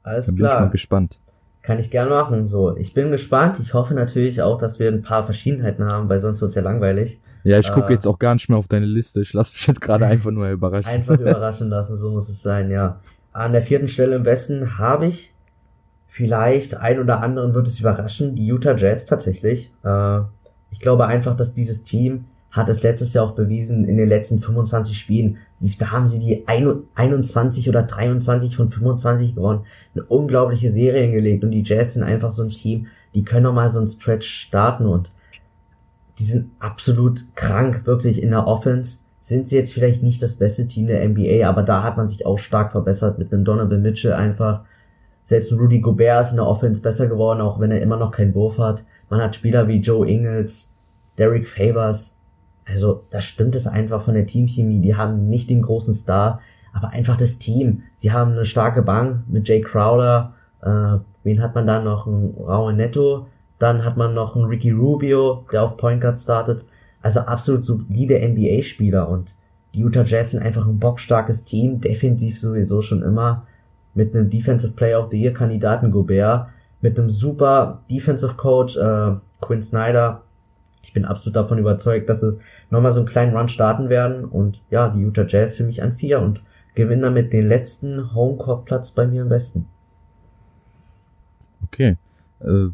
[0.04, 0.50] Alles dann klar.
[0.50, 1.20] bin ich mal gespannt.
[1.62, 2.48] Kann ich gerne machen.
[2.48, 3.60] So, ich bin gespannt.
[3.60, 7.20] Ich hoffe natürlich auch, dass wir ein paar Verschiedenheiten haben, weil sonst wird's ja langweilig.
[7.44, 9.22] Ja, ich gucke Äh, jetzt auch gar nicht mehr auf deine Liste.
[9.22, 10.90] Ich lasse mich jetzt gerade einfach nur überraschen.
[10.90, 13.00] Einfach überraschen lassen, so muss es sein, ja.
[13.34, 15.34] An der vierten Stelle im Westen habe ich
[16.08, 19.72] vielleicht ein oder anderen wird es überraschen, die Utah Jazz tatsächlich.
[19.84, 20.22] Äh,
[20.72, 24.40] ich glaube einfach, dass dieses Team hat es letztes Jahr auch bewiesen in den letzten
[24.40, 25.38] 25 Spielen.
[25.78, 29.66] Da haben sie die 21 oder 23 von 25 gewonnen.
[29.94, 33.54] Eine unglaubliche Serie hingelegt und die Jazz sind einfach so ein Team, die können noch
[33.54, 35.10] mal so einen Stretch starten und
[36.20, 39.00] die sind absolut krank, wirklich in der Offense.
[39.22, 42.26] Sind sie jetzt vielleicht nicht das beste Team der NBA, aber da hat man sich
[42.26, 44.62] auch stark verbessert mit einem Donovan Mitchell einfach.
[45.26, 48.36] Selbst Rudy Gobert ist in der Offense besser geworden, auch wenn er immer noch keinen
[48.36, 48.84] Wurf hat.
[49.10, 50.72] Man hat Spieler wie Joe Ingles,
[51.18, 52.16] Derek Favors.
[52.66, 54.82] Also, da stimmt es einfach von der Teamchemie.
[54.82, 56.42] Die haben nicht den großen Star,
[56.74, 57.84] aber einfach das Team.
[57.98, 60.34] Sie haben eine starke Bank mit Jay Crowder.
[60.62, 62.08] Äh, wen hat man da noch?
[62.08, 63.28] Ein Raul Netto.
[63.60, 66.66] Dann hat man noch einen Ricky Rubio, der auf Point Guard startet.
[67.02, 69.36] Also absolut solide NBA-Spieler und
[69.76, 73.46] die Utah Jazz sind einfach ein bockstarkes Team, defensiv sowieso schon immer,
[73.94, 76.48] mit einem Defensive Player of the Year Kandidaten Gobert,
[76.86, 80.22] mit einem super Defensive Coach äh, Quinn Snyder.
[80.84, 82.38] Ich bin absolut davon überzeugt, dass sie
[82.70, 85.98] nochmal so einen kleinen Run starten werden und ja, die Utah Jazz für mich an
[85.98, 86.44] vier und
[86.76, 89.68] gewinnen damit den letzten Homecourt-Platz bei mir im Westen.
[91.64, 91.98] Okay.
[92.42, 92.68] Äh,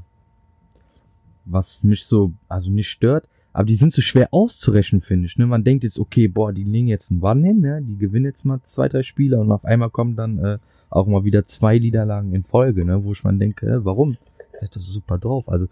[1.46, 5.38] was mich so, also nicht stört, aber die sind so schwer auszurechnen, finde ich.
[5.38, 5.46] Ne?
[5.46, 7.82] Man denkt jetzt, okay, boah, die legen jetzt einen One hin, ne?
[7.82, 10.58] die gewinnen jetzt mal zwei, drei Spiele und auf einmal kommen dann äh,
[10.90, 13.04] auch mal wieder zwei Niederlagen in Folge, ne?
[13.04, 14.18] wo ich man denke, äh, warum?
[14.54, 15.50] Seid das so super drauf.
[15.50, 15.68] Also,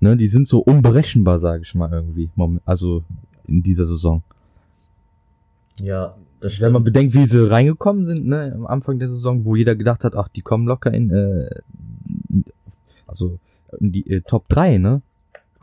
[0.00, 2.30] ne, die sind so unberechenbar, sage ich mal irgendwie.
[2.64, 3.04] Also
[3.46, 4.22] in dieser Saison.
[5.80, 9.74] Ja, Wenn man bedenkt, wie sie reingekommen sind, ne, am Anfang der Saison, wo jeder
[9.74, 11.60] gedacht hat, ach, die kommen locker in, äh,
[12.30, 12.44] in
[13.06, 13.38] also
[13.78, 15.02] in die äh, Top 3, ne?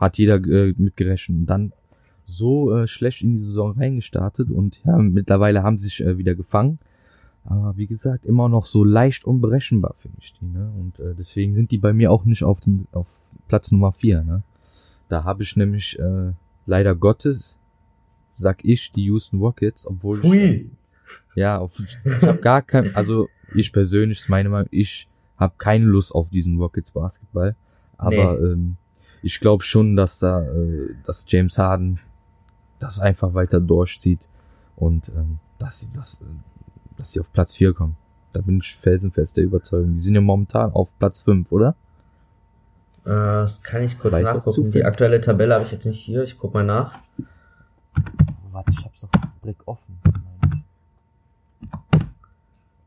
[0.00, 1.38] Hat jeder äh, mitgerechnet.
[1.38, 1.72] Und dann
[2.24, 6.34] so äh, schlecht in die Saison reingestartet und ja, mittlerweile haben sie sich äh, wieder
[6.34, 6.78] gefangen.
[7.44, 10.72] Aber wie gesagt, immer noch so leicht unberechenbar, finde ich die, ne?
[10.78, 13.08] Und äh, deswegen sind die bei mir auch nicht auf, den, auf
[13.48, 14.42] Platz Nummer 4, ne?
[15.08, 16.32] Da habe ich nämlich äh,
[16.66, 17.58] leider Gottes,
[18.34, 20.70] sag ich, die Houston Rockets, obwohl ich Hui.
[21.34, 26.14] ja, auf, ich habe gar kein, also ich persönlich, meine Meinung, ich habe keine Lust
[26.14, 27.56] auf diesen Rockets Basketball,
[27.96, 28.76] aber ähm,
[29.22, 32.00] ich glaube schon, dass da, äh, dass James Harden
[32.78, 34.28] das einfach weiter durchzieht
[34.76, 36.24] und ähm, dass sie das, äh,
[36.96, 37.96] dass sie auf Platz 4 kommen.
[38.32, 39.94] Da bin ich felsenfest der Überzeugung.
[39.94, 41.74] Die sind ja momentan auf Platz 5, oder?
[43.04, 44.70] Äh, das kann ich kurz Weiß das nachgucken.
[44.70, 46.22] Die aktuelle Tabelle habe ich jetzt nicht hier.
[46.22, 46.98] Ich guck mal nach.
[48.52, 49.08] Warte, ich hab's doch
[49.42, 49.98] direkt offen.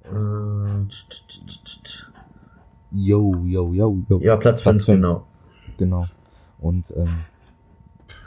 [0.04, 2.06] Äh, tsch, tsch, tsch, tsch, tsch.
[2.92, 4.20] Yo, yo, yo, yo.
[4.20, 4.98] Ja, Platz Platz 5, fünf.
[4.98, 5.28] genau.
[5.78, 6.06] Genau.
[6.64, 7.20] Und ähm,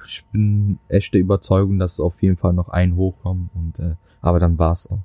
[0.05, 3.51] ich bin echt der Überzeugung, dass es auf jeden Fall noch ein hochkommen.
[3.55, 5.03] Und äh, aber dann war's auch.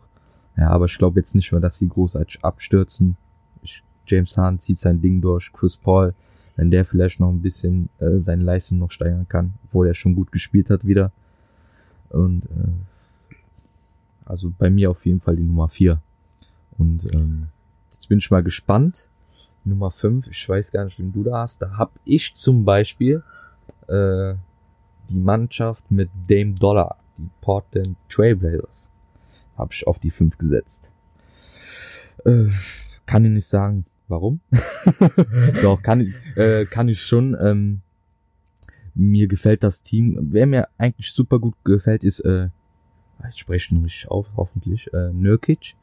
[0.57, 3.15] Ja, aber ich glaube jetzt nicht mehr, dass sie großartig abstürzen.
[3.61, 5.51] Ich, James Hahn zieht sein Ding durch.
[5.53, 6.13] Chris Paul,
[6.57, 10.15] wenn der vielleicht noch ein bisschen äh, seine Leistung noch steigern kann, obwohl er schon
[10.15, 11.11] gut gespielt hat wieder.
[12.09, 13.35] Und äh,
[14.25, 15.99] also bei mir auf jeden Fall die Nummer vier.
[16.77, 17.47] Und ähm,
[17.91, 19.07] jetzt bin ich mal gespannt.
[19.63, 21.61] Nummer 5, ich weiß gar nicht, wen du da hast.
[21.61, 23.23] Da hab ich zum Beispiel
[23.87, 24.33] äh,
[25.09, 28.89] die Mannschaft mit Dame Dollar, die Portland Trailblazers,
[29.57, 30.91] habe ich auf die 5 gesetzt.
[32.25, 32.47] Äh,
[33.05, 34.39] kann ich nicht sagen, warum.
[35.61, 37.35] Doch, kann ich, äh, kann ich schon.
[37.39, 37.81] Ähm,
[38.93, 40.17] mir gefällt das Team.
[40.31, 42.49] Wer mir eigentlich super gut gefällt, ist, äh,
[43.29, 45.75] ich spreche ihn richtig auf, hoffentlich, äh, Nurkic.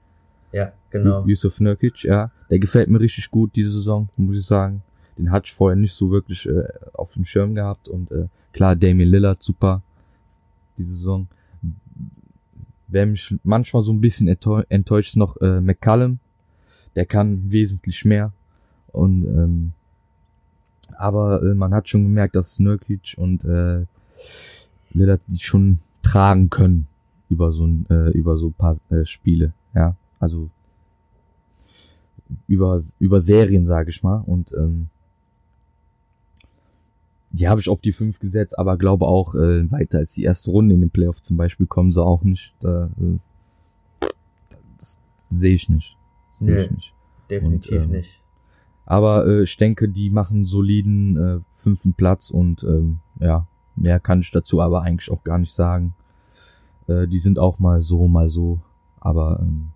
[0.53, 1.25] Ja, genau.
[1.27, 2.31] Yusuf Nurkic, ja.
[2.51, 4.83] Der gefällt mir richtig gut diese Saison, muss ich sagen.
[5.17, 7.89] Den hatte ich vorher nicht so wirklich äh, auf dem Schirm gehabt.
[7.89, 9.83] Und äh, klar, Damien Lillard, super,
[10.77, 11.27] diese Saison.
[12.87, 16.19] Wer mich manchmal so ein bisschen enttäu- enttäuscht, ist noch äh, McCallum.
[16.95, 18.33] Der kann wesentlich mehr.
[18.93, 19.73] Und ähm,
[20.97, 23.85] aber äh, man hat schon gemerkt, dass Nurkic und äh,
[24.93, 26.87] Lillard die schon tragen können
[27.29, 29.95] über so ein, äh, über so ein paar äh, Spiele, ja.
[30.19, 30.49] Also
[32.47, 34.23] über, über Serien, sage ich mal.
[34.27, 34.89] Und ähm,
[37.31, 40.51] die habe ich auf die 5 gesetzt, aber glaube auch, äh, weiter als die erste
[40.51, 42.55] Runde in den Playoff zum Beispiel kommen sie auch nicht.
[42.61, 44.07] Da, äh,
[44.79, 45.97] das sehe ich nicht.
[46.39, 46.63] Sehe Nee.
[46.65, 46.95] ich nicht.
[47.31, 48.11] Definitiv Und, ähm, nicht.
[48.87, 54.01] Aber äh, ich denke, die machen einen soliden äh, fünften Platz und ähm, ja, mehr
[54.01, 55.95] kann ich dazu aber eigentlich auch gar nicht sagen.
[56.87, 58.61] Äh, die sind auch mal so, mal so,
[58.99, 59.69] aber ähm,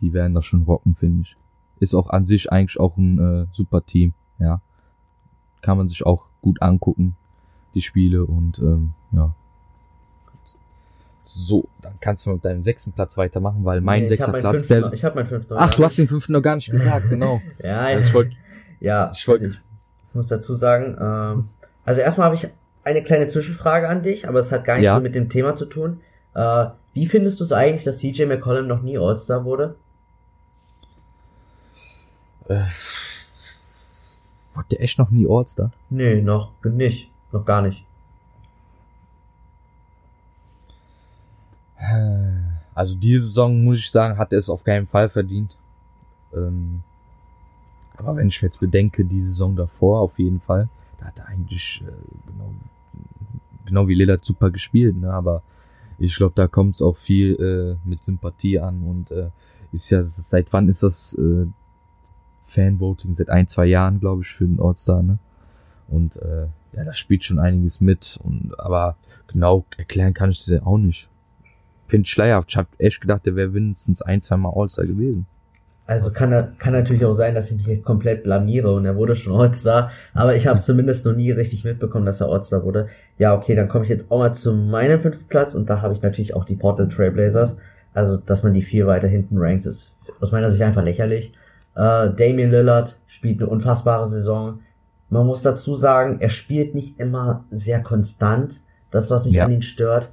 [0.00, 1.36] die werden das schon rocken, finde ich.
[1.78, 4.60] Ist auch an sich eigentlich auch ein äh, super Team, ja.
[5.62, 7.16] Kann man sich auch gut angucken,
[7.74, 9.34] die Spiele und ähm, ja.
[11.24, 14.82] So, dann kannst du mit deinem sechsten Platz weitermachen, weil mein Nee, sechster Platz, fünften
[14.84, 14.92] der.
[14.92, 17.42] Ich habe meinen fünften Ach, du hast den fünften noch gar nicht gesagt, genau.
[17.62, 18.36] Ja, Also ich wollte
[18.80, 19.56] ja, ich wollte- also
[20.10, 21.48] ich muss dazu sagen, ähm,
[21.84, 22.48] also erstmal habe ich
[22.84, 25.00] eine kleine Zwischenfrage an dich, aber es hat gar nichts Ja.
[25.00, 26.00] mit dem Thema zu tun.
[26.34, 29.74] Äh, wie findest du es eigentlich, dass CJ McCollum noch nie All-Star wurde?
[32.48, 32.66] Äh,
[34.54, 35.72] wurde der echt noch nie All-Star?
[35.90, 37.10] Nee, noch nicht.
[37.32, 37.84] Noch gar nicht.
[42.74, 45.56] Also diese Saison, muss ich sagen, hat er es auf keinen Fall verdient.
[46.34, 46.82] Ähm,
[47.96, 51.82] aber wenn ich jetzt bedenke, die Saison davor auf jeden Fall, da hat er eigentlich
[51.86, 51.90] äh,
[52.26, 52.52] genau,
[53.64, 55.12] genau wie Lillard super gespielt, ne?
[55.12, 55.42] aber
[55.98, 59.30] ich glaube, da kommt es auch viel äh, mit Sympathie an und äh,
[59.72, 61.46] ist ja, seit wann ist das äh,
[62.56, 63.14] Fanvoting?
[63.14, 65.18] Seit ein, zwei Jahren, glaube ich, für den All-Star, ne?
[65.88, 68.18] Und äh, ja, da spielt schon einiges mit.
[68.22, 68.96] Und aber
[69.28, 71.08] genau erklären kann ich das ja auch nicht.
[71.86, 72.50] Finde ich schleierhaft.
[72.50, 75.26] Ich hab echt gedacht, der wäre mindestens ein, zwei Mal All-Star gewesen.
[75.86, 79.40] Also kann, kann natürlich auch sein, dass ich mich komplett blamiere und er wurde schon
[79.40, 82.88] All-Star, aber ich habe zumindest noch nie richtig mitbekommen, dass er All-Star wurde.
[83.18, 85.94] Ja, okay, dann komme ich jetzt auch mal zu meinem fünften Platz und da habe
[85.94, 87.56] ich natürlich auch die Portland Trailblazers.
[87.94, 91.32] Also, dass man die vier weiter hinten rankt, ist aus meiner Sicht einfach lächerlich.
[91.76, 94.60] Äh, Damian Lillard spielt eine unfassbare Saison,
[95.08, 98.60] Man muss dazu sagen, er spielt nicht immer sehr konstant.
[98.90, 99.44] Das, was mich Ja.
[99.44, 100.10] an ihn stört.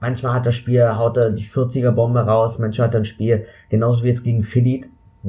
[0.00, 3.46] Manchmal hat das Spiel, haut er die 40er Bombe raus, manchmal hat er ein Spiel,
[3.70, 4.84] genauso wie jetzt gegen Philly,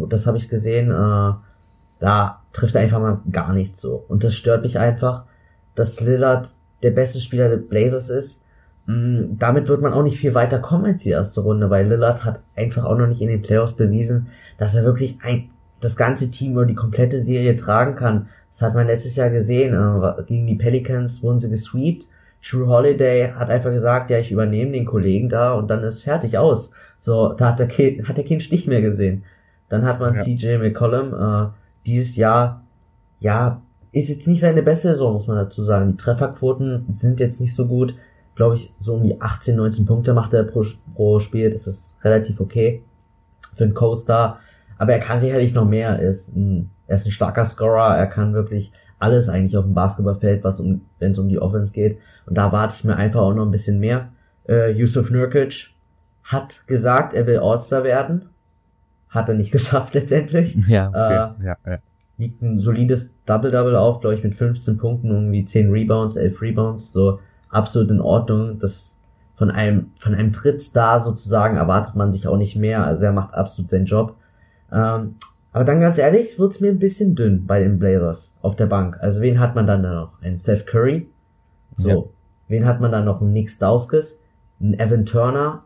[0.09, 1.33] das habe ich gesehen, äh,
[1.99, 4.03] da trifft er einfach mal gar nicht so.
[4.09, 5.23] Und das stört mich einfach,
[5.75, 6.49] dass Lillard
[6.83, 8.43] der beste Spieler der Blazers ist.
[8.85, 12.25] Mm, Damit wird man auch nicht viel weiter kommen als die erste Runde, weil Lillard
[12.25, 15.49] hat einfach auch noch nicht in den Playoffs bewiesen, dass er wirklich ein,
[15.85, 18.27] das ganze Team über die komplette Serie tragen kann.
[18.51, 19.73] Das hat man letztes Jahr gesehen.
[19.73, 22.07] Äh, gegen die Pelicans wurden sie gesweept.
[22.47, 26.37] Drew Holiday hat einfach gesagt, ja, ich übernehme den Kollegen da und dann ist fertig
[26.37, 26.71] aus.
[26.99, 29.23] So, da hat er, hat er keinen Stich mehr gesehen.
[29.69, 30.21] Dann hat man Ja.
[30.21, 31.47] CJ McCollum äh,
[31.85, 32.61] dieses Jahr,
[33.19, 35.91] ja, ist jetzt nicht seine beste Saison, muss man dazu sagen.
[35.91, 37.95] Die Trefferquoten sind jetzt nicht so gut.
[38.35, 41.49] Glaube ich, so um die 18, 19 Punkte macht er pro, pro Spiel.
[41.51, 42.83] Das ist relativ okay
[43.55, 44.39] für einen Co-Star.
[44.77, 45.89] Aber er kann sicherlich noch mehr.
[45.89, 47.95] Er ist ein, er ist ein starker Scorer.
[47.97, 51.73] Er kann wirklich alles eigentlich auf dem Basketballfeld, was um, wenn es um die Offense
[51.73, 51.99] geht.
[52.25, 54.09] Und da warte ich mir einfach auch noch ein bisschen mehr.
[54.47, 55.71] Äh, Yusuf Nurkic
[56.23, 58.29] hat gesagt, er will All-Star werden.
[59.09, 60.55] Hat er nicht geschafft letztendlich.
[60.67, 61.45] Ja, okay.
[61.45, 61.77] ja, ja.
[62.17, 66.93] Liegt ein solides Double-Double auf, glaube ich, mit 15 Punkten, irgendwie 10 Rebounds, 11 Rebounds,
[66.93, 68.59] so absolut in Ordnung.
[68.59, 68.97] Das
[69.35, 72.85] von einem, von einem Trittstar sozusagen erwartet man sich auch nicht mehr.
[72.85, 74.15] Also er macht absolut seinen Job.
[74.71, 75.15] Ähm,
[75.51, 78.97] aber dann ganz ehrlich, wird's mir ein bisschen dünn bei den Blazers auf der Bank.
[78.99, 80.21] Also wen hat man dann da noch?
[80.21, 81.07] Ein Steph Curry?
[81.77, 81.89] So.
[81.89, 82.03] Ja.
[82.47, 83.21] Wen hat man dann noch?
[83.21, 84.17] Ein Nick Stauskas?
[84.59, 85.63] Ein Evan Turner?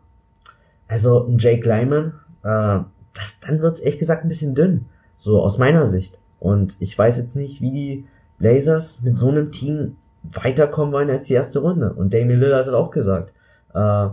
[0.86, 2.14] Also ein Jake Lyman?
[2.42, 2.84] Äh,
[3.14, 4.86] das, dann wird's ehrlich gesagt ein bisschen dünn.
[5.16, 6.18] So aus meiner Sicht.
[6.38, 8.06] Und ich weiß jetzt nicht, wie die
[8.38, 11.92] Blazers mit so einem Team weiterkommen wollen als die erste Runde.
[11.92, 13.32] Und Damian Lillard hat auch gesagt,
[13.74, 14.08] äh,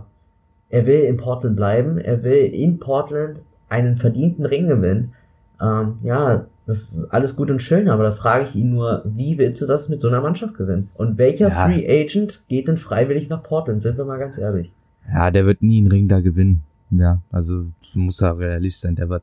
[0.70, 5.12] er will in Portland bleiben, er will in Portland einen verdienten Ring gewinnen.
[5.60, 9.38] Ähm, ja, das ist alles gut und schön, aber da frage ich ihn nur, wie
[9.38, 10.90] willst du das mit so einer Mannschaft gewinnen?
[10.94, 11.66] Und welcher Ja.
[11.66, 13.82] Free Agent geht denn freiwillig nach Portland?
[13.82, 14.70] Sind wir mal ganz ehrlich.
[15.12, 16.62] Ja, der wird nie einen Ring da gewinnen.
[16.90, 18.96] Ja, also muss er realistisch sein.
[18.96, 19.22] Der wird,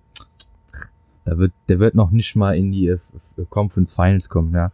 [1.25, 2.97] der wird, der wird noch nicht mal in die äh,
[3.49, 4.53] Conference Finals kommen.
[4.53, 4.71] Ja,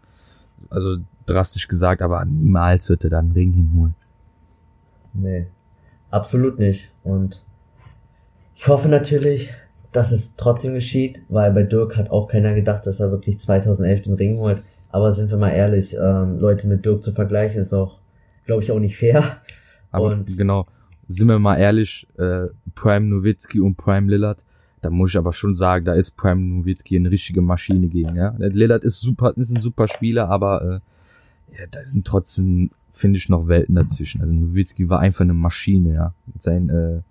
[0.70, 3.96] also drastisch gesagt, aber niemals wird er da einen Ring hinholen.
[5.14, 5.48] Nee,
[6.10, 6.90] absolut nicht.
[7.04, 7.42] Und
[8.62, 9.50] ich hoffe natürlich,
[9.92, 14.04] dass es trotzdem geschieht, weil bei Dirk hat auch keiner gedacht, dass er wirklich 2011
[14.04, 14.62] den Ring holt.
[14.92, 17.98] Aber sind wir mal ehrlich, ähm, Leute mit Dirk zu vergleichen, ist auch,
[18.46, 19.38] glaube ich, auch nicht fair.
[19.92, 20.68] Aber Und- genau,
[21.08, 24.46] sind wir mal ehrlich, äh, Prime Nowitzki und Prime Lillard,
[24.82, 28.36] da muss ich aber schon sagen, da ist Prime Nowitzki eine richtige Maschine gegen, ja.
[28.38, 30.62] Lillard ist super, ist ein super Spieler, aber
[31.52, 34.22] äh, ja, da sind trotzdem, finde ich, noch Welten dazwischen.
[34.22, 36.14] Also Nowitzki war einfach eine Maschine, ja.
[36.28, 37.02] Mit seinen äh,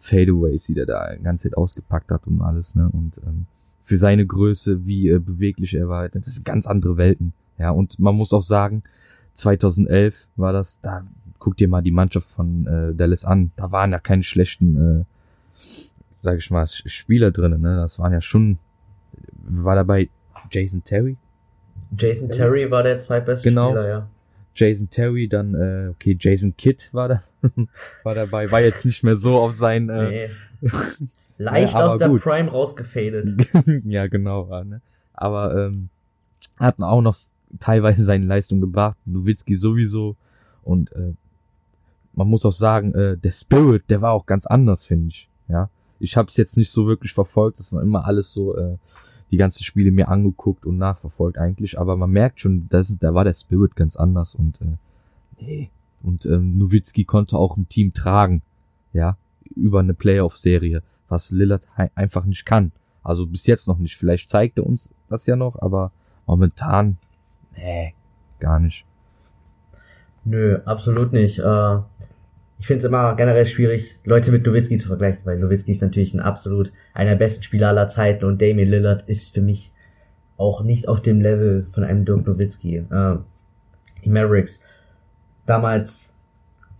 [0.00, 2.88] Fadeaways, die der da die ganze Zeit ausgepackt hat und alles, ne?
[2.92, 3.46] Und ähm,
[3.82, 7.32] für seine Größe, wie äh, beweglich er war, das sind ganz andere Welten.
[7.58, 8.82] Ja, und man muss auch sagen,
[9.34, 11.04] 2011 war das, da
[11.38, 15.04] guck dir mal die Mannschaft von äh, Dallas an, da waren ja keine schlechten, äh,
[16.12, 17.76] sag ich mal, Spieler drinnen, ne?
[17.76, 18.58] Das waren ja schon,
[19.42, 20.08] war dabei
[20.50, 21.16] Jason Terry?
[21.96, 23.70] Jason Terry war der zweitbeste Genau.
[23.70, 24.06] Spieler, ja.
[24.54, 27.22] Jason Terry, dann, äh, okay, Jason Kidd war da,
[28.02, 30.30] war dabei, war jetzt nicht mehr so auf sein, äh, Nee.
[31.38, 32.22] Leicht Ja, aus der gut.
[32.22, 33.48] Prime rausgefadet.
[33.84, 34.80] ja, genau, ne?
[35.14, 35.88] Aber ähm,
[36.58, 37.16] hatten auch noch
[37.58, 40.16] teilweise seine Leistung gebracht, Nowitzki sowieso.
[40.62, 41.14] Und äh,
[42.12, 45.28] man muss auch sagen, äh, der Spirit, der war auch ganz anders, finde ich.
[45.48, 47.58] Ja, ich habe es jetzt nicht so wirklich verfolgt.
[47.58, 48.76] Das war immer alles so, äh,
[49.30, 51.78] die ganzen Spiele mir angeguckt und nachverfolgt eigentlich.
[51.78, 54.76] Aber man merkt schon, das ist, da war der Spirit ganz anders und äh,
[55.40, 55.70] nee.
[56.02, 58.42] Und ähm, Nowitzki konnte auch ein Team tragen,
[58.92, 59.16] ja,
[59.54, 62.72] über eine Playoff-Serie, was Lillard einfach nicht kann.
[63.02, 63.96] Also bis jetzt noch nicht.
[63.96, 65.92] Vielleicht zeigt er uns das ja noch, aber
[66.26, 66.98] momentan,
[67.56, 67.94] nee,
[68.38, 68.84] gar nicht.
[70.24, 71.38] Nö, absolut nicht.
[71.38, 71.76] Äh,
[72.58, 76.12] ich finde es immer generell schwierig, Leute mit Nowitzki zu vergleichen, weil Nowitzki ist natürlich
[76.12, 79.72] ein absolut einer der besten Spieler aller Zeiten und Damian Lillard ist für mich
[80.36, 82.76] auch nicht auf dem Level von einem Dirk Nowitzki.
[82.76, 83.16] Äh,
[84.04, 84.62] die Mavericks
[85.50, 86.08] damals,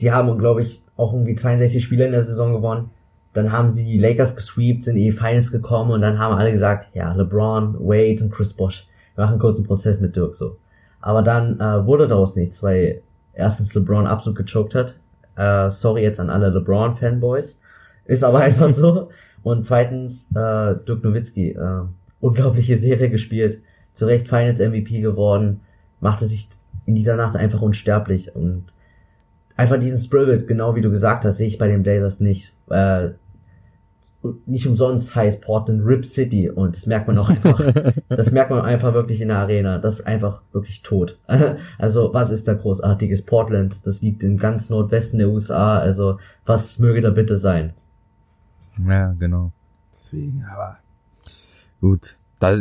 [0.00, 2.90] die haben, glaube ich, auch irgendwie 62 Spiele in der Saison gewonnen.
[3.32, 6.52] Dann haben sie die Lakers gesweept, sind in die Finals gekommen und dann haben alle
[6.52, 10.56] gesagt, ja, LeBron, Wade und Chris Bosh, wir machen einen Prozess mit Dirk so.
[11.00, 13.02] Aber dann äh, wurde daraus nichts, weil
[13.34, 14.94] erstens LeBron absolut gechoked hat.
[15.36, 17.60] Äh, sorry jetzt an alle LeBron-Fanboys.
[18.04, 19.10] Ist aber einfach so.
[19.42, 21.82] Und zweitens, äh, Dirk Nowitzki, äh,
[22.20, 23.62] unglaubliche Serie gespielt.
[23.94, 25.60] Zu Recht Finals MVP geworden.
[26.00, 26.48] Machte sich
[26.90, 28.34] in dieser Nacht einfach unsterblich.
[28.34, 28.64] Und
[29.56, 32.52] einfach diesen Spirit, genau wie du gesagt hast, sehe ich bei den Blazers nicht.
[32.68, 33.10] Äh,
[34.44, 37.58] nicht umsonst heißt Portland Rip City und das merkt man auch einfach.
[38.10, 39.78] das merkt man einfach wirklich in der Arena.
[39.78, 41.18] Das ist einfach wirklich tot.
[41.78, 43.22] Also was ist da großartiges?
[43.22, 45.78] Portland, das liegt im ganz Nordwesten der USA.
[45.78, 47.72] Also was möge da bitte sein?
[48.86, 49.52] Ja, genau.
[49.90, 50.78] Deswegen, aber
[51.80, 52.18] gut.
[52.40, 52.56] Da,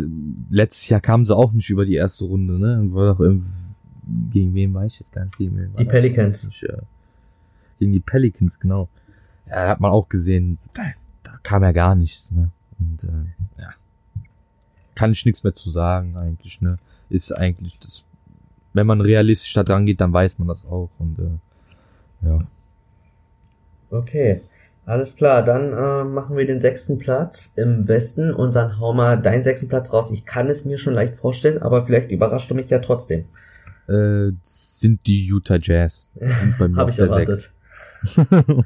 [0.50, 2.86] letztes Jahr kamen sie auch nicht über die erste Runde, ne?
[2.92, 3.48] War doch irgendwie,
[4.32, 5.38] gegen wen war ich jetzt gar nicht?
[5.38, 5.94] Gegen wen war Die das?
[5.94, 6.44] Pelicans.
[6.46, 6.78] Nicht, äh,
[7.80, 8.90] Gegen die Pelicans, genau.
[9.48, 10.84] Ja, hat man auch gesehen, da,
[11.24, 12.52] da kam ja gar nichts, ne?
[12.80, 13.70] Und äh, ja.
[14.96, 16.78] Kann ich nichts mehr zu sagen, eigentlich, ne?
[17.10, 18.06] Ist eigentlich das,
[18.74, 20.90] wenn man realistisch da dran geht, dann weiß man das auch.
[21.00, 22.40] Und äh, ja.
[23.90, 24.42] Okay,
[24.86, 25.44] alles klar.
[25.44, 29.68] Dann äh, machen wir den sechsten Platz im Westen und dann hau mal deinen sechsten
[29.68, 30.12] Platz raus.
[30.12, 33.26] Ich kann es mir schon leicht vorstellen, aber vielleicht überrascht du mich ja trotzdem.
[33.90, 36.10] Äh, sind die Utah Jazz.
[36.20, 37.52] Sind bei mir auf der erwartet.
[38.04, 38.20] 6.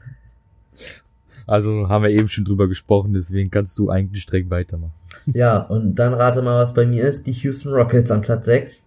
[1.48, 4.94] also haben wir eben schon drüber gesprochen, deswegen kannst du eigentlich direkt weitermachen.
[5.28, 7.26] Ja, und dann rate mal, was bei mir ist.
[7.28, 8.84] Die Houston Rockets an Platz 6.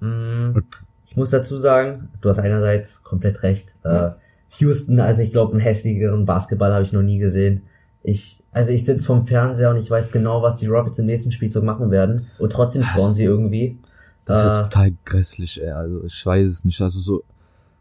[0.00, 0.62] Hm,
[1.08, 3.74] ich muss dazu sagen, du hast einerseits komplett recht.
[3.84, 4.10] Äh,
[4.58, 7.62] Houston, also ich glaube, einen hässlicheren Basketball habe ich noch nie gesehen.
[8.02, 11.32] Ich, also ich sitze vom Fernseher und ich weiß genau, was die Rockets im nächsten
[11.32, 12.26] Spielzug machen werden.
[12.38, 13.78] Und trotzdem Das- sie irgendwie.
[14.24, 15.70] Das ist ja total grässlich, ey.
[15.70, 16.80] Also ich weiß es nicht.
[16.80, 17.24] Also so,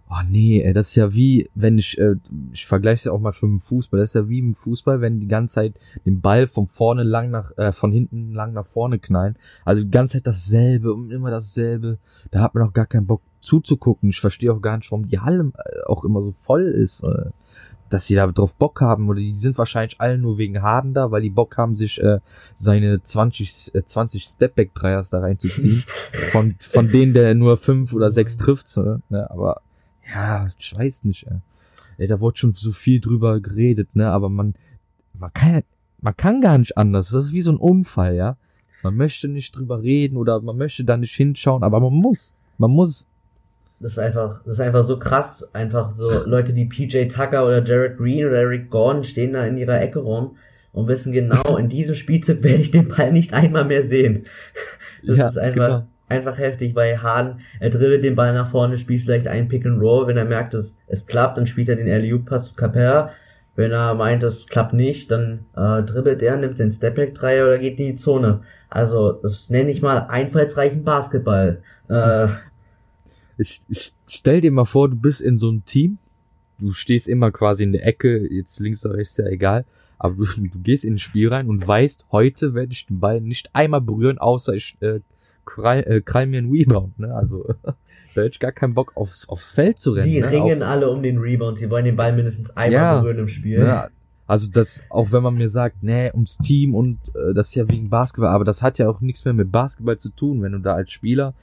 [0.10, 2.16] oh nee, ey, das ist ja wie, wenn ich, äh,
[2.52, 4.00] ich vergleiche es ja auch mal schon mit dem Fußball.
[4.00, 5.76] Das ist ja wie im Fußball, wenn die ganze Zeit
[6.06, 9.36] den Ball von vorne lang nach, äh, von hinten lang nach vorne knallen.
[9.66, 11.98] Also die ganze Zeit dasselbe und immer dasselbe.
[12.32, 14.10] Da hat man auch gar keinen Bock zuzugucken.
[14.10, 17.04] Ich verstehe auch gar nicht, warum die Halle äh, auch immer so voll ist.
[17.04, 17.30] Äh,
[17.94, 21.12] dass sie da drauf Bock haben oder die sind wahrscheinlich alle nur wegen Harden da,
[21.12, 22.20] weil die Bock haben, sich äh,
[22.54, 25.84] seine 20, äh, 20 Stepback-Dreiers da reinzuziehen.
[26.32, 28.68] von, von denen der nur fünf oder sechs trifft.
[28.68, 29.30] So, ne?
[29.30, 29.62] Aber
[30.14, 31.28] ja, ich weiß nicht.
[31.28, 31.38] Ey.
[31.98, 34.10] Ey, da wurde schon so viel drüber geredet, ne?
[34.10, 34.56] Aber man,
[35.14, 35.64] man kann,
[36.00, 37.12] man kann gar nicht anders.
[37.12, 38.38] Das ist wie so ein Unfall, ja.
[38.84, 42.36] Man möchte nicht drüber reden oder man möchte da nicht hinschauen, aber man muss.
[42.58, 43.08] Man muss.
[43.82, 45.44] Das ist einfach, das ist einfach so krass.
[45.54, 49.58] Einfach so Leute wie PJ Tucker oder Jared Green oder Eric Gordon stehen da in
[49.58, 50.38] ihrer Ecke rum
[50.72, 54.26] und wissen genau, in diesem Spielzug werde ich den Ball nicht einmal mehr sehen.
[55.06, 55.88] Das Ja, ist einfach, genau.
[56.10, 59.82] einfach heftig, weil Harden, er dribbelt den Ball nach vorne, spielt vielleicht einen Pick and
[59.82, 63.12] Roll, wenn er merkt, dass es klappt, dann spielt er den alley pass zu Capella.
[63.56, 67.80] Wenn er meint, es klappt nicht, dann äh, dribbelt er, nimmt den Stepback-Dreier oder geht
[67.80, 68.42] in die Zone.
[68.70, 71.62] Also, das nenne ich mal einfallsreichen Basketball.
[71.90, 72.28] Äh,
[73.42, 75.98] Ich, ich stell dir mal vor, du bist in so einem Team.
[76.60, 79.66] Du stehst immer quasi in der Ecke, jetzt links oder rechts, ja egal.
[79.98, 83.20] Aber du, du gehst in ein Spiel rein und weißt, heute werde ich den Ball
[83.20, 85.00] nicht einmal berühren, außer ich äh,
[85.46, 87.00] krall, äh, krall mir einen Rebound.
[87.00, 87.14] Ne?
[87.14, 90.10] Also da hätte ich gar keinen Bock aufs, aufs Feld zu rennen.
[90.10, 90.30] Die ne?
[90.30, 91.60] ringen alle um den Rebound.
[91.60, 93.00] Sie wollen den Ball mindestens einmal Ja.
[93.00, 93.60] berühren im Spiel.
[93.60, 93.90] Ja,
[94.28, 97.68] also das, auch wenn man mir sagt, nee, ums Team und äh, das ist ja
[97.68, 100.60] wegen Basketball, aber das hat ja auch nichts mehr mit Basketball zu tun, wenn du
[100.60, 101.34] da als Spieler,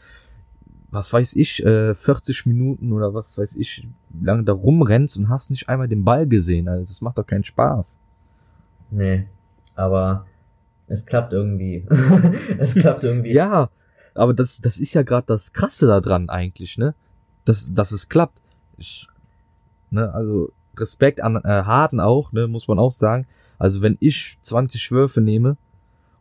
[0.91, 3.87] was weiß ich, äh, 40 Minuten oder was weiß ich,
[4.23, 6.69] lange da rumrennst und hast nicht einmal den Ball gesehen.
[6.69, 7.99] Also das macht doch keinen Spaß.
[8.91, 9.27] Nee,
[9.75, 10.27] aber
[10.87, 11.87] es klappt irgendwie.
[12.59, 13.33] es klappt irgendwie.
[13.33, 13.69] Ja,
[14.15, 16.95] aber das, das ist ja gerade das Krasse daran eigentlich, ne?
[17.45, 18.41] Dass, dass es klappt.
[18.79, 19.09] Ich,
[19.91, 23.27] ne, also Respekt an äh, Harden auch, ne, muss man auch sagen.
[23.59, 25.57] Also wenn ich 20 Würfe nehme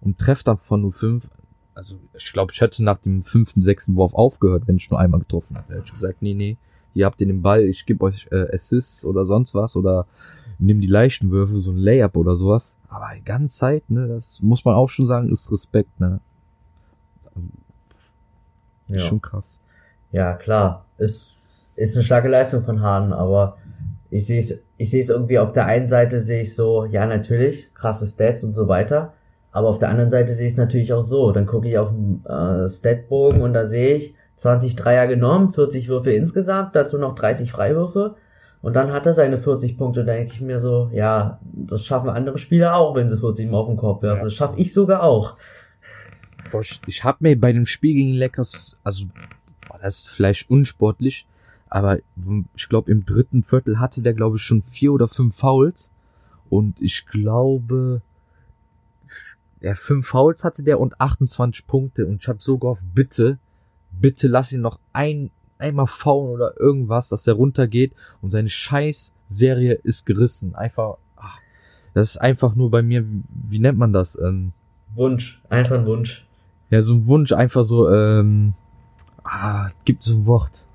[0.02, 1.30] und treffe davon nur fünf,
[1.78, 5.20] also ich glaube, ich hätte nach dem fünften, sechsten Wurf aufgehört, wenn ich nur einmal
[5.20, 5.74] getroffen hätte.
[5.74, 6.58] Hätte ich gesagt, nee, nee,
[6.96, 10.08] ihr habt den Ball, ich gebe euch äh, Assists oder sonst was oder
[10.58, 12.76] nimm die leichten Würfe, so ein Layup oder sowas.
[12.90, 16.20] Aber die ganze Zeit, ne, das muss man auch schon sagen, ist Respekt, ne.
[18.88, 19.08] Ist ja.
[19.08, 19.60] schon krass.
[20.12, 20.86] ja, klar.
[20.98, 21.26] Ist,
[21.76, 23.58] ist eine starke Leistung von Harden, aber
[24.10, 27.06] ich sehe es, ich sehe es irgendwie auf der einen Seite sehe ich so, ja,
[27.06, 29.14] natürlich, krasse Stats und so weiter.
[29.58, 31.32] Aber auf der anderen Seite sehe ich es natürlich auch so.
[31.32, 35.88] Dann gucke ich auf den äh, Statbogen und da sehe ich 20 Dreier genommen, 40
[35.88, 38.18] Würfe insgesamt, dazu noch 30 Freiwürfe.
[38.62, 40.06] Und dann hat er seine 40 Punkte.
[40.06, 43.58] Da denke ich mir so, ja, das schaffen andere Spieler auch, wenn sie 40 Mal
[43.58, 44.26] auf den Korb werfen.
[44.26, 45.38] Das schaffe ich sogar auch.
[46.86, 49.08] Ich, habe mir bei dem Spiel gegen die Lakers, also
[49.82, 51.26] das ist vielleicht unsportlich,
[51.68, 51.98] aber
[52.56, 55.90] ich glaube im dritten Viertel hatte der glaube ich schon vier oder fünf Fouls
[56.48, 58.04] und ich glaube
[59.62, 63.40] ja, fünf Fouls hatte der und 28 Punkte und ich habe so gehofft, bitte,
[63.92, 69.14] bitte lass ihn noch ein einmal faulen oder irgendwas, dass er runtergeht und seine scheiß
[69.28, 70.56] Serie ist gerissen.
[70.56, 71.40] Einfach, ach,
[71.94, 74.18] das ist einfach nur bei mir, wie, wie nennt man das?
[74.20, 74.54] Ähm,
[74.94, 76.26] Wunsch, einfach ein Wunsch.
[76.70, 78.54] ja, so ein Wunsch, einfach so, ähm,
[79.24, 80.66] ah, gibt so ein Wort.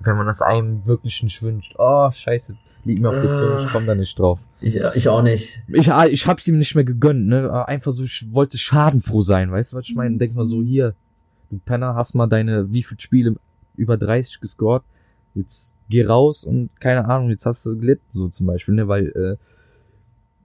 [0.00, 1.74] Wenn man das einem wirklich nicht wünscht.
[1.78, 2.56] Oh, scheiße.
[2.84, 4.38] Liegt mir auf der Zunge, ich komm da nicht drauf.
[4.60, 5.58] Ich, ich auch nicht.
[5.68, 7.44] Ich, ah, ich hab's ihm nicht mehr gegönnt, ne?
[7.44, 10.18] Aber Einfach so, ich wollte schadenfroh sein, weißt du, was ich meine?
[10.18, 10.94] Denk mal so, hier,
[11.50, 13.36] du Penner, hast mal deine, wie viel Spiele
[13.76, 14.82] über 30 gescored,
[15.34, 18.88] jetzt geh raus und keine Ahnung, jetzt hast du gelitten, so zum Beispiel, ne?
[18.88, 19.36] Weil, äh,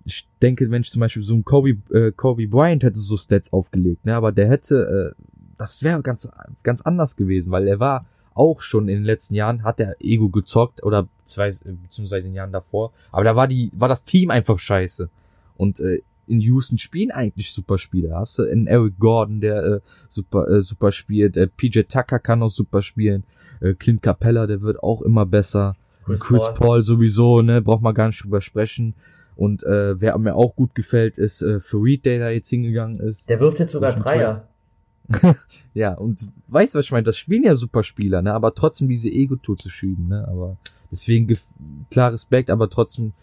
[0.05, 3.51] ich denke, wenn ich zum Beispiel so ein Kobe, äh, Kobe Bryant hätte so Stats
[3.51, 4.15] aufgelegt, ne?
[4.15, 5.23] Aber der hätte, äh,
[5.57, 6.31] das wäre ganz,
[6.63, 10.29] ganz anders gewesen, weil er war auch schon in den letzten Jahren, hat er Ego
[10.29, 12.91] gezockt oder zwei, beziehungsweise in den Jahren davor.
[13.11, 15.09] Aber da war die, war das Team einfach scheiße.
[15.57, 18.17] Und äh, in Houston spielen eigentlich super Spieler.
[18.17, 21.35] Hast du einen Eric Gordon, der äh, super, äh, super spielt.
[21.35, 23.23] Äh, PJ Tucker kann auch super spielen.
[23.59, 25.75] Äh, Clint Capella, der wird auch immer besser.
[26.05, 26.53] Chris Chris, Paul.
[26.53, 26.81] Paul.
[26.83, 28.95] sowieso, ne, braucht man gar nicht drüber sprechen.
[29.35, 33.29] Und äh, wer mir auch gut gefällt, ist äh, Farid, der da jetzt hingegangen ist.
[33.29, 34.48] Der wirft jetzt sogar Dreier.
[35.73, 37.03] Ja, und weißt du, was ich meine?
[37.03, 38.33] Das spielen ja super Spieler, ne?
[38.33, 40.27] Aber trotzdem diese Ego-Tour zu schieben, ne?
[40.27, 40.57] Aber
[40.91, 41.37] deswegen
[41.89, 43.13] klar Respekt, aber trotzdem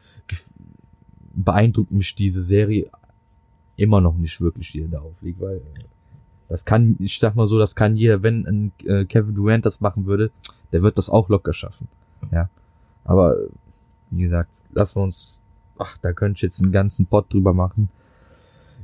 [1.34, 2.90] beeindruckt mich diese Serie
[3.76, 5.60] immer noch nicht wirklich, die da aufliegt, weil
[6.48, 9.80] das kann, ich sag mal so, das kann jeder, wenn ein äh, Kevin Durant das
[9.80, 10.30] machen würde,
[10.72, 11.88] der wird das auch locker schaffen.
[12.32, 12.48] Ja.
[13.04, 13.36] Aber
[14.10, 15.42] wie gesagt, lassen wir uns,
[15.78, 17.90] ach, da könnte ich jetzt einen ganzen Pot drüber machen.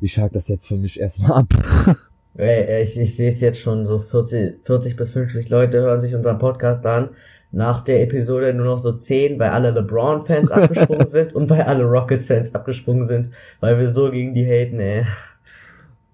[0.00, 1.98] Ich halte das jetzt für mich erstmal ab.
[2.34, 6.38] Ich, ich sehe es jetzt schon, so 40, 40 bis 50 Leute hören sich unseren
[6.38, 7.10] Podcast an.
[7.54, 11.84] Nach der Episode nur noch so 10, weil alle LeBron-Fans abgesprungen sind und weil alle
[11.84, 15.04] Rockets-Fans abgesprungen sind, weil wir so gegen die haten, ey.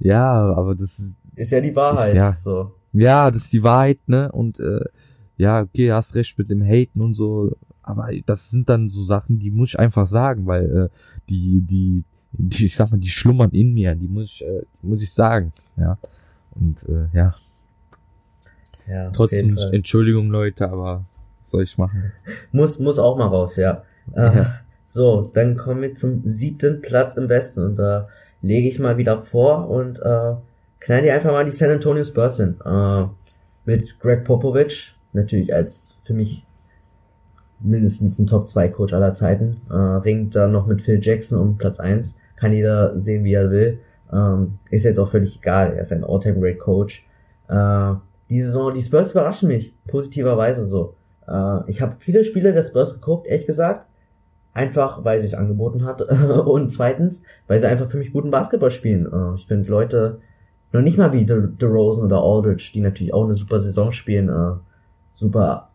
[0.01, 2.35] ja, aber das ist, Ist ja die Wahrheit, Ist ja.
[2.37, 2.73] so.
[2.93, 4.33] Ja, das ist die Wahrheit, ne?
[4.33, 4.81] Und äh,
[5.37, 7.53] ja, okay, hast recht mit dem Haten und so,
[7.83, 10.89] aber das sind dann so Sachen, die muss ich einfach sagen, weil äh,
[11.31, 15.03] die, die, die, ich sag mal, die schlummern in mir, die muss ich, äh, muss
[15.03, 15.99] ich sagen, ja.
[16.55, 17.35] Und äh, ja,
[18.89, 19.57] Ja, trotzdem.
[19.73, 21.05] Entschuldigung, Leute, aber
[21.41, 22.13] was soll ich machen?
[22.53, 23.83] Muss, muss auch mal raus, ja.
[24.15, 24.55] Äh, Ja.
[24.91, 28.09] So, dann kommen wir zum siebten Platz im Westen und da
[28.41, 30.35] lege ich mal wieder vor und äh,
[30.81, 32.57] knall dir einfach mal die San Antonio Spurs hin.
[32.65, 33.05] Äh,
[33.67, 36.43] mit Greg Popovich, natürlich als für mich
[37.61, 41.57] mindestens ein Top 2 Coach aller Zeiten, äh, ringt da noch mit Phil Jackson um
[41.59, 42.17] Platz 1.
[42.37, 43.81] Kann jeder sehen, wie er will.
[44.13, 47.05] Ähm, ist jetzt auch völlig egal, er ist ein All-Time Great Coach.
[47.49, 47.93] Äh,
[48.31, 50.95] die Saison, die Spurs überraschen mich, positiverweise so.
[51.27, 53.87] Äh, ich habe viele Spiele der Spurs geguckt, ehrlich gesagt.
[54.55, 56.03] Einfach, weil sie es angeboten hat.
[56.47, 59.07] Und zweitens, weil sie einfach für mich guten Basketball spielen.
[59.07, 60.21] Äh, ich finde Leute,
[60.73, 64.29] noch nicht mal wie De- DeRozan oder Aldridge, die natürlich auch eine super Saison spielen,
[64.29, 64.59] äh,
[65.15, 65.69] super,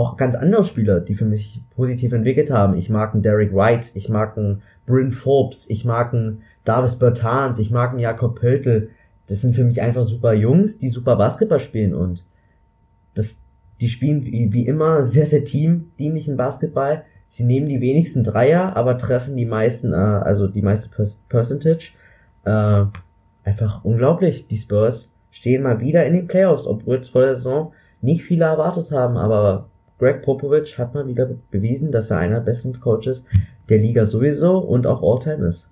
[0.00, 2.76] auch ganz andere Spieler, die für mich positiv entwickelt haben.
[2.76, 7.58] Ich mag einen Derek White, ich mag einen Bryn Forbes, ich mag einen Davis Bertans,
[7.58, 8.88] ich mag einen Jakob Pöltl.
[9.28, 12.24] Das sind für mich einfach super Jungs, die super Basketball spielen und
[13.14, 13.38] das,
[13.80, 17.04] die spielen wie, wie immer sehr, sehr teamdienlichen Basketball.
[17.28, 21.92] Sie nehmen die wenigsten Dreier, aber treffen die meisten, äh, also die meiste per Percentage.
[22.44, 22.86] Äh,
[23.44, 24.48] einfach unglaublich.
[24.48, 28.46] Die Spurs stehen mal wieder in den Playoffs, obwohl es vor der Saison nicht viele
[28.46, 29.68] erwartet haben, aber
[30.00, 33.22] Greg Popovich hat mal wieder bewiesen, dass er einer der besten Coaches
[33.68, 35.68] der Liga sowieso und auch All-Time ist.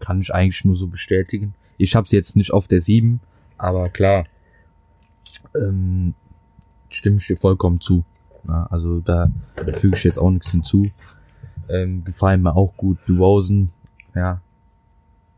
[0.00, 1.54] Kann ich eigentlich nur so bestätigen.
[1.78, 3.20] Ich habe sie jetzt nicht auf der 7,
[3.56, 4.26] aber klar,
[5.54, 6.12] ähm,
[6.90, 8.04] stimme ich dir vollkommen zu.
[8.44, 10.90] Na, also da, da füge ich jetzt auch nichts hinzu.
[11.70, 12.98] Ähm, gefallen mir auch gut.
[13.08, 13.70] DeRozan,
[14.14, 14.42] ja,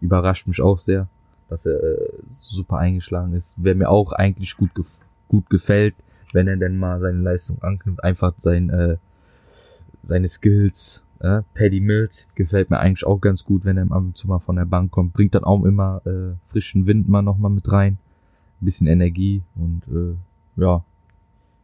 [0.01, 1.07] überrascht mich auch sehr,
[1.49, 3.55] dass er äh, super eingeschlagen ist.
[3.57, 5.95] Wer mir auch eigentlich gut, gef gut gefällt,
[6.33, 8.97] wenn er denn mal seine Leistung anknüpft, einfach sein, äh,
[10.03, 11.05] seine Skills.
[11.21, 14.41] Äh, Paddy Mills gefällt mir eigentlich auch ganz gut, wenn er ab und zu mal
[14.41, 15.13] von der Bank kommt.
[15.13, 17.99] Bringt dann auch immer äh, frischen Wind mal nochmal mit rein.
[18.61, 20.17] Ein bisschen Energie und äh,
[20.61, 20.85] ja,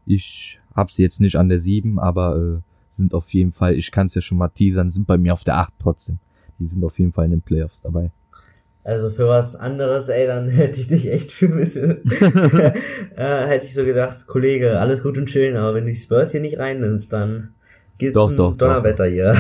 [0.06, 3.90] ich hab sie jetzt nicht an der 7, aber äh, sind auf jeden Fall, ich
[3.90, 6.18] kann es ja schon mal teasern, sind bei mir auf der 8 trotzdem.
[6.58, 8.10] Die sind auf jeden Fall in den Playoffs dabei.
[8.84, 12.02] Also für was anderes, ey, dann hätte ich dich echt für ein bisschen,
[13.16, 16.32] äh, hätte ich so gedacht, Kollege, alles gut und schön, aber wenn du die Spurs
[16.32, 17.54] hier nicht reinnimmst, dann
[17.98, 19.36] gibt's Doch, ein doch, doch, Donnerwetter hier.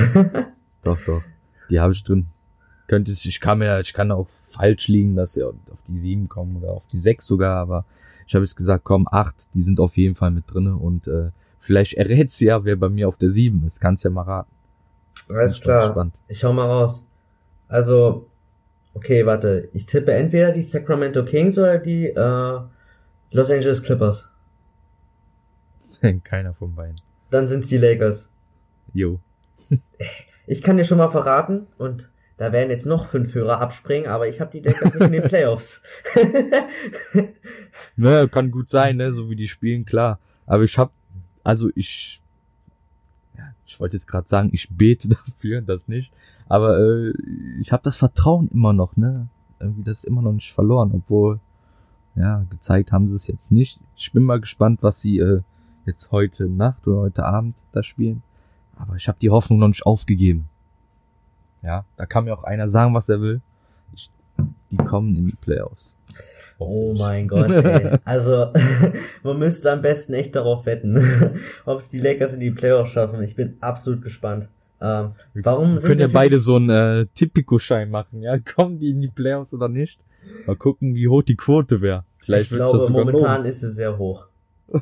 [0.82, 1.22] Doch, doch.
[1.70, 2.26] Die habe ich drin.
[2.86, 5.54] Könnte ich, ich kann mir, ich kann auch falsch liegen, dass sie auf
[5.86, 7.84] die 7 kommen oder auf die 6 sogar, aber
[8.26, 11.30] ich habe jetzt gesagt, komm, 8, die sind auf jeden Fall mit drinne und äh,
[11.58, 13.80] vielleicht errät sie ja, wer bei mir auf der 7 ist.
[13.80, 14.50] Kannst ja mal raten.
[15.28, 16.10] Alles klar.
[16.28, 17.04] Ich hau mal raus.
[17.68, 18.26] Also,
[18.94, 19.68] okay, warte.
[19.72, 22.60] Ich tippe entweder die Sacramento Kings oder die äh,
[23.30, 24.28] Los Angeles Clippers.
[26.24, 27.00] Keiner von beiden.
[27.30, 28.28] Dann sind's die Lakers.
[28.92, 29.20] Jo.
[30.50, 32.08] Ich kann dir schon mal verraten, und
[32.38, 35.22] da werden jetzt noch fünf Hörer abspringen, aber ich habe die Lakers nicht in den
[35.28, 35.82] Playoffs.
[37.96, 40.18] Ne, kann gut sein, ne, so wie die spielen, klar.
[40.46, 40.90] Aber ich hab,
[41.44, 42.22] also ich
[43.36, 46.14] ja, ich wollte jetzt gerade sagen, ich bete dafür, das nicht,
[46.48, 47.12] aber äh,
[47.60, 49.28] ich habe das Vertrauen immer noch, ne?
[49.60, 51.40] Irgendwie das ist immer noch nicht verloren, obwohl
[52.14, 53.80] ja, gezeigt haben sie es jetzt nicht.
[53.96, 55.42] Ich bin mal gespannt, was sie äh,
[55.86, 58.22] jetzt heute Nacht oder heute Abend da spielen.
[58.76, 60.48] Aber ich habe die Hoffnung noch nicht aufgegeben.
[61.62, 63.40] Ja, da kann mir auch einer sagen, was er will.
[63.92, 64.10] Ich,
[64.70, 65.96] die kommen in die Playoffs.
[66.58, 67.98] Oh mein Gott, ey.
[68.04, 68.52] Also,
[69.22, 73.22] man müsste am besten echt darauf wetten, ob es die Lakers in die Playoffs schaffen.
[73.22, 74.48] Ich bin absolut gespannt.
[74.80, 78.38] Ähm, warum Wir können ja wir beide so einen äh, Tipico-Schein machen, ja?
[78.56, 80.00] Kommen die in die Playoffs oder nicht?
[80.46, 82.04] Mal gucken, wie hoch die Quote wäre.
[82.18, 84.26] Vielleicht ich glaube, momentan ist es sehr hoch.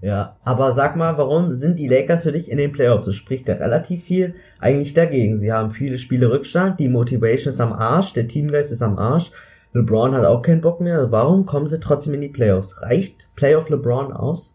[0.00, 3.06] ja, aber sag mal, warum sind die Lakers für dich in den Playoffs?
[3.06, 5.36] Das spricht ja relativ viel eigentlich dagegen.
[5.36, 9.32] Sie haben viele Spiele Rückstand, die Motivation ist am Arsch, der Teamgeist ist am Arsch.
[9.72, 11.10] LeBron hat auch keinen Bock mehr.
[11.10, 12.80] Warum kommen sie trotzdem in die Playoffs?
[12.80, 14.54] Reicht Playoff LeBron aus?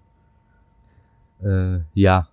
[1.43, 2.27] Äh, ja.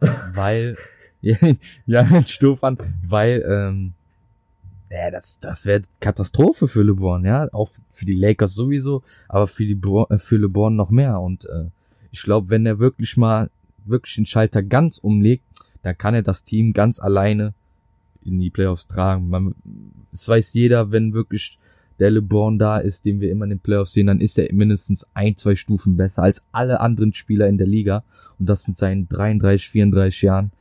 [0.34, 0.76] weil,
[1.86, 3.92] ja, doof an, weil, ähm,
[4.90, 9.64] ja, das, das wäre Katastrophe für LeBron, ja, auch für die Lakers sowieso, aber für
[9.64, 11.20] die Bro äh, für LeBron noch mehr.
[11.20, 11.66] Und äh,
[12.12, 13.50] ich glaube, wenn er wirklich mal
[13.84, 15.44] wirklich den Schalter ganz umlegt,
[15.82, 17.54] dann kann er das Team ganz alleine
[18.24, 19.28] in die Playoffs tragen.
[19.28, 19.54] Man,
[20.12, 21.58] es weiß jeder, wenn wirklich
[21.98, 25.06] der LeBron da ist, den wir immer in den Playoffs sehen, dann ist er mindestens
[25.14, 28.02] ein, zwei Stufen besser als alle anderen Spieler in der Liga.
[28.38, 30.52] Und das mit seinen 33, 34 Jahren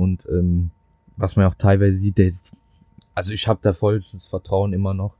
[0.00, 0.70] und ähm,
[1.16, 2.32] was man auch teilweise sieht, der,
[3.14, 5.14] also ich habe da vollstes Vertrauen immer noch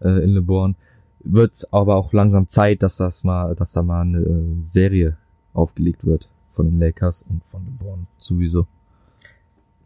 [0.00, 0.76] äh, in LeBron.
[1.20, 5.16] Wird aber auch langsam Zeit, dass das mal, dass da mal eine äh, Serie
[5.54, 8.66] aufgelegt wird von den Lakers und von LeBron sowieso.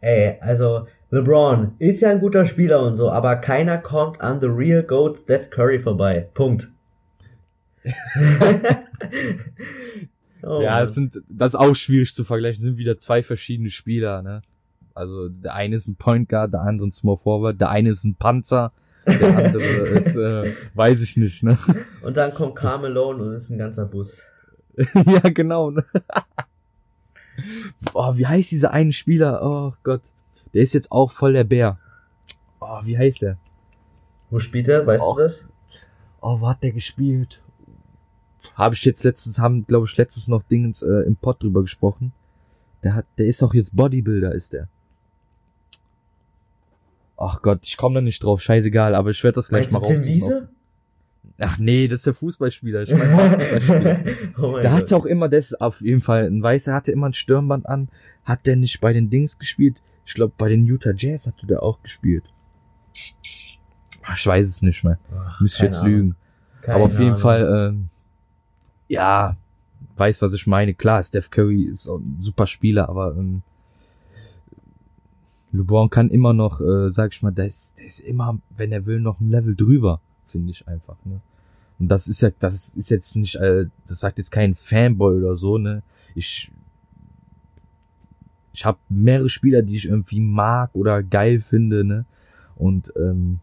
[0.01, 4.47] Ey, also LeBron ist ja ein guter Spieler und so, aber keiner kommt an the
[4.47, 6.29] real GOAT Steph Curry vorbei.
[6.35, 6.69] Punkt.
[10.43, 12.57] oh, ja, es sind, das ist auch schwierig zu vergleichen.
[12.57, 14.43] Es sind wieder zwei verschiedene Spieler, ne?
[14.95, 18.05] Also der eine ist ein Point Guard, der andere ein Small Forward, der eine ist
[18.05, 18.73] ein Panzer,
[19.07, 19.63] der andere
[19.99, 21.57] ist, äh, weiß ich nicht, ne?
[22.03, 24.21] Und dann kommt Carmelo und ist ein ganzer Bus.
[25.07, 25.71] ja, genau.
[25.71, 25.85] Ne?
[27.93, 29.41] Boah, wie heißt dieser eine Spieler?
[29.43, 30.13] Oh Gott.
[30.53, 31.79] Der ist jetzt auch voll der Bär.
[32.61, 33.39] Oh, wie heißt der?
[34.31, 34.87] Wo spielt er?
[34.87, 35.17] Weißt Och.
[35.17, 35.45] du das?
[36.21, 37.43] Oh, wo hat der gespielt?
[38.61, 42.13] Habe ich jetzt letztens, haben, glaube ich, letztens noch Dingens äh, im Pod drüber gesprochen.
[42.83, 44.69] Der hat, der ist doch jetzt Bodybuilder, ist der.
[47.17, 49.81] Ach Gott, ich komme da nicht drauf, scheißegal, aber ich werde das gleich mal.
[49.83, 50.51] Wiese?
[51.39, 52.83] Ach nee, das ist der Fußballspieler.
[52.83, 54.01] Ich meine Basketballspieler.
[54.43, 57.09] oh mein Der hatte auch immer, das ist auf jeden Fall ein Weißer, hatte immer
[57.09, 57.89] ein Stirnband an.
[58.25, 59.83] Hat der nicht bei den Dings gespielt?
[60.05, 62.25] Ich glaube, bei den Utah Jazz hatte der auch gespielt.
[64.03, 64.99] Ach, Ich weiß es nicht mehr.
[65.41, 65.93] Müsste ich jetzt Ahnung.
[65.93, 66.17] lügen.
[66.63, 67.21] Keine Aber auf jeden Ahnung.
[67.21, 67.89] Fall, ähm,
[68.91, 69.37] ja,
[69.97, 70.75] weiß, was ich meine.
[70.75, 73.43] Klar, Steph Curry ist ein super Spieler, aber ähm,
[75.53, 78.87] LeBron kann immer noch, äh, sag ich mal, der ist, der ist immer, wenn er
[78.87, 80.97] will, noch ein Level drüber, finde ich einfach.
[81.05, 81.21] Ne?
[81.79, 85.37] Und das ist ja, das ist jetzt nicht, äh, das sagt jetzt kein Fanboy oder
[85.37, 85.83] so, ne?
[86.17, 86.51] Ich,
[88.53, 92.07] ich habe mehrere Spieler, die ich irgendwie mag oder geil finde, ne?
[92.57, 93.39] Und ähm,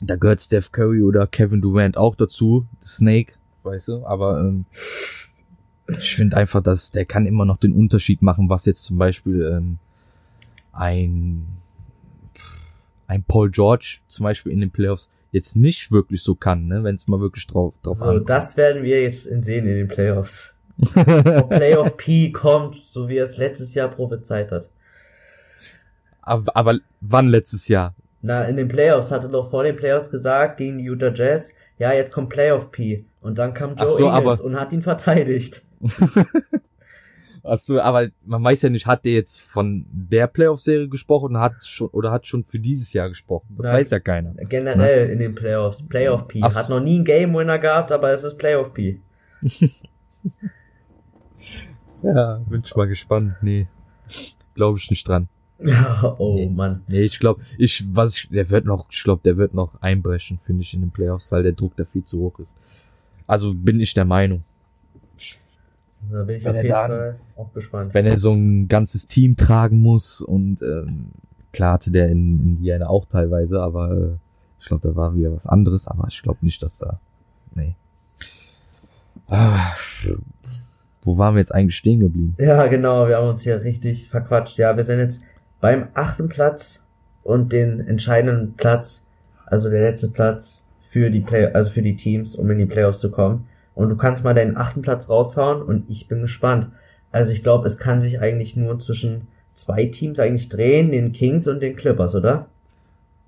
[0.00, 3.34] da gehört Steph Curry oder Kevin Durant auch dazu, Snake,
[3.68, 4.64] weißt du, aber ähm,
[5.98, 9.42] ich finde einfach, dass der kann immer noch den Unterschied machen, was jetzt zum Beispiel
[9.56, 9.78] ähm,
[10.72, 11.46] ein
[13.06, 16.94] ein Paul George zum Beispiel in den Playoffs jetzt nicht wirklich so kann, ne, wenn
[16.94, 18.28] es mal wirklich drauf drauf So, ankommt.
[18.28, 20.54] das werden wir jetzt sehen in den Playoffs.
[20.94, 24.68] Ob Playoff P kommt, so wie er es letztes Jahr prophezeit hat.
[26.22, 27.94] aber, aber wann letztes Jahr?
[28.20, 31.50] Na, in den Playoffs hat er doch vor den Playoffs gesagt gegen die Utah Jazz,
[31.78, 33.04] ja, jetzt kommt Playoff P.
[33.20, 35.62] Und dann kam Joe so, Ingles und hat ihn verteidigt.
[37.42, 41.88] Achso, aber man weiß ja nicht, hat der jetzt von der Playoff-Serie gesprochen hat schon
[41.88, 43.54] oder hat schon für dieses Jahr gesprochen?
[43.56, 43.76] Das Nein.
[43.76, 44.34] weiß ja keiner.
[44.34, 45.82] Generell in den Playoffs.
[45.88, 46.40] Playoff P.
[46.42, 49.00] Ach Hat noch nie einen Game Winner gehabt, aber es ist Playoff P.
[52.02, 53.34] Ja, bin ich mal gespannt.
[53.42, 53.66] Nee,
[54.54, 55.28] glaube ich nicht dran.
[56.18, 56.48] Oh.
[56.50, 56.82] Mann.
[56.88, 60.38] Nee, ich glaube, ich, was ich, der wird noch, ich glaube, der wird noch einbrechen,
[60.38, 62.56] finde ich, in den Playoffs, weil der Druck da viel zu hoch ist.
[63.26, 64.44] Also bin ich der Meinung.
[66.10, 67.92] Da bin ich Wenn auf er jeden dann- Fall auch gespannt.
[67.94, 71.08] Wenn er so ein ganzes Team tragen muss und ähm,
[71.52, 74.16] klar hatte der in Indiana auch teilweise, aber äh,
[74.60, 77.00] ich glaube, da war wieder was anderes, aber ich glaube nicht, dass da.
[77.54, 77.74] Nee.
[79.28, 79.72] Ah,
[81.02, 82.34] wo waren wir jetzt eigentlich stehen geblieben?
[82.38, 84.56] Ja, genau, wir haben uns hier richtig verquatscht.
[84.58, 85.22] Ja, wir sind jetzt
[85.60, 86.84] beim achten Platz
[87.22, 89.06] und den entscheidenden Platz,
[89.46, 93.00] also der letzte Platz für die Play, also für die Teams, um in die Playoffs
[93.00, 93.46] zu kommen.
[93.74, 96.72] Und du kannst mal deinen achten Platz raushauen und ich bin gespannt.
[97.12, 101.46] Also ich glaube, es kann sich eigentlich nur zwischen zwei Teams eigentlich drehen, den Kings
[101.46, 102.48] und den Clippers, oder?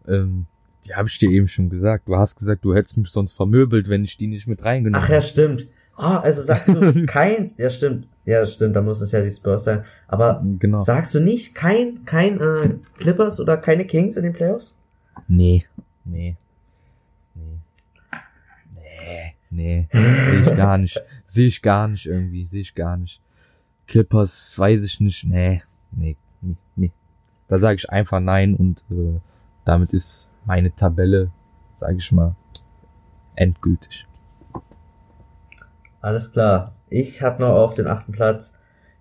[0.08, 0.46] Ähm,
[0.86, 2.08] die habe ich dir eben schon gesagt.
[2.08, 5.10] Du hast gesagt, du hättest mich sonst vermöbelt, wenn ich die nicht mit reingenommen Ach
[5.10, 5.66] ja, stimmt.
[6.02, 7.56] Ah, also sagst du keins?
[7.58, 8.08] Ja, stimmt.
[8.24, 9.84] Ja, stimmt, da muss es ja die Spurs sein.
[10.08, 10.78] Aber Genau.
[10.82, 14.74] sagst du nicht kein, kein äh, Clippers oder keine Kings in den Playoffs?
[15.28, 15.66] Nee.
[16.04, 16.36] Nee.
[17.34, 17.60] Nee.
[18.70, 19.34] Nee.
[19.50, 19.88] Nee.
[20.30, 21.02] Sehe ich gar nicht.
[21.24, 22.46] Sehe ich gar nicht irgendwie.
[22.46, 23.20] Sehe ich gar nicht.
[23.86, 25.24] Clippers, weiß ich nicht.
[25.24, 25.62] Nee.
[25.90, 26.16] Nee.
[26.40, 26.56] Nee.
[26.76, 26.92] nee.
[27.48, 29.18] Da sage ich einfach nein und äh,
[29.64, 31.30] damit ist meine Tabelle,
[31.80, 32.36] sage ich mal,
[33.34, 34.06] endgültig.
[36.00, 36.72] Alles klar.
[36.88, 38.54] Ich habe noch auf den achten Platz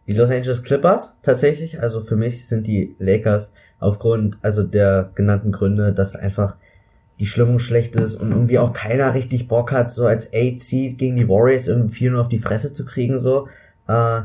[0.07, 1.81] die Los Angeles Clippers tatsächlich.
[1.81, 6.55] Also für mich sind die Lakers aufgrund also der genannten Gründe, dass einfach
[7.19, 10.97] die Stimmung schlecht ist und irgendwie auch keiner richtig Bock hat, so als 8 Seed
[10.97, 13.47] gegen die Warriors 4 nur auf die Fresse zu kriegen, so,
[13.87, 14.21] äh,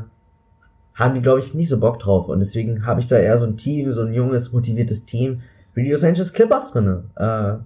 [0.95, 2.29] haben die, glaube ich, nicht so Bock drauf.
[2.29, 5.41] Und deswegen habe ich da eher so ein Team, so ein junges, motiviertes Team
[5.73, 7.03] wie die Los Angeles Clippers drinne.
[7.17, 7.61] Äh,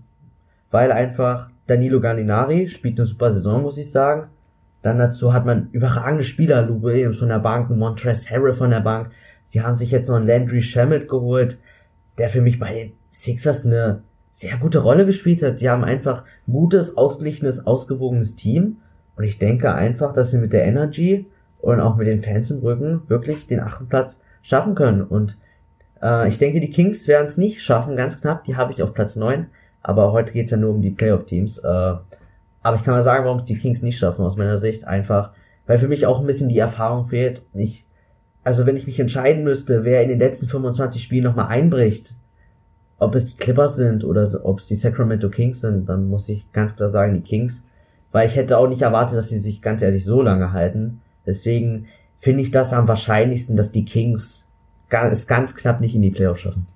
[0.71, 4.29] weil einfach Danilo Gallinari spielt eine super Saison, muss ich sagen.
[4.81, 8.79] Dann dazu hat man überragende Spieler, Lou Williams von der Bank, Montrezl Harrell von der
[8.79, 9.11] Bank.
[9.45, 11.59] Sie haben sich jetzt noch einen Landry Shamet geholt,
[12.17, 15.59] der für mich bei den Sixers eine sehr gute Rolle gespielt hat.
[15.59, 18.77] Sie haben einfach ein gutes, ausgeglichenes, ausgewogenes Team.
[19.17, 21.25] Und ich denke einfach, dass sie mit der Energy
[21.59, 25.01] und auch mit den Fans im Rücken wirklich den achten Platz schaffen können.
[25.01, 25.37] Und
[26.01, 28.45] äh, ich denke, die Kings werden es nicht schaffen, ganz knapp.
[28.45, 29.47] Die habe ich auf Platz 9.
[29.81, 31.57] Aber heute geht's ja nur um die Playoff-Teams.
[31.57, 31.93] Äh,
[32.61, 34.85] aber ich kann mal sagen, warum es die Kings nicht schaffen, aus meiner Sicht.
[34.85, 35.31] Einfach,
[35.65, 37.41] weil für mich auch ein bisschen die Erfahrung fehlt.
[37.53, 37.85] Ich,
[38.43, 42.13] also wenn ich mich entscheiden müsste, wer in den letzten 25 Spielen nochmal einbricht,
[42.97, 46.51] ob es die Clippers sind oder ob es die Sacramento Kings sind, dann muss ich
[46.51, 47.63] ganz klar sagen, die Kings.
[48.11, 51.01] Weil ich hätte auch nicht erwartet, dass sie sich ganz ehrlich so lange halten.
[51.25, 51.87] Deswegen
[52.19, 54.45] finde ich das am wahrscheinlichsten, dass die Kings
[54.89, 56.67] es ganz knapp nicht in die Playoffs schaffen.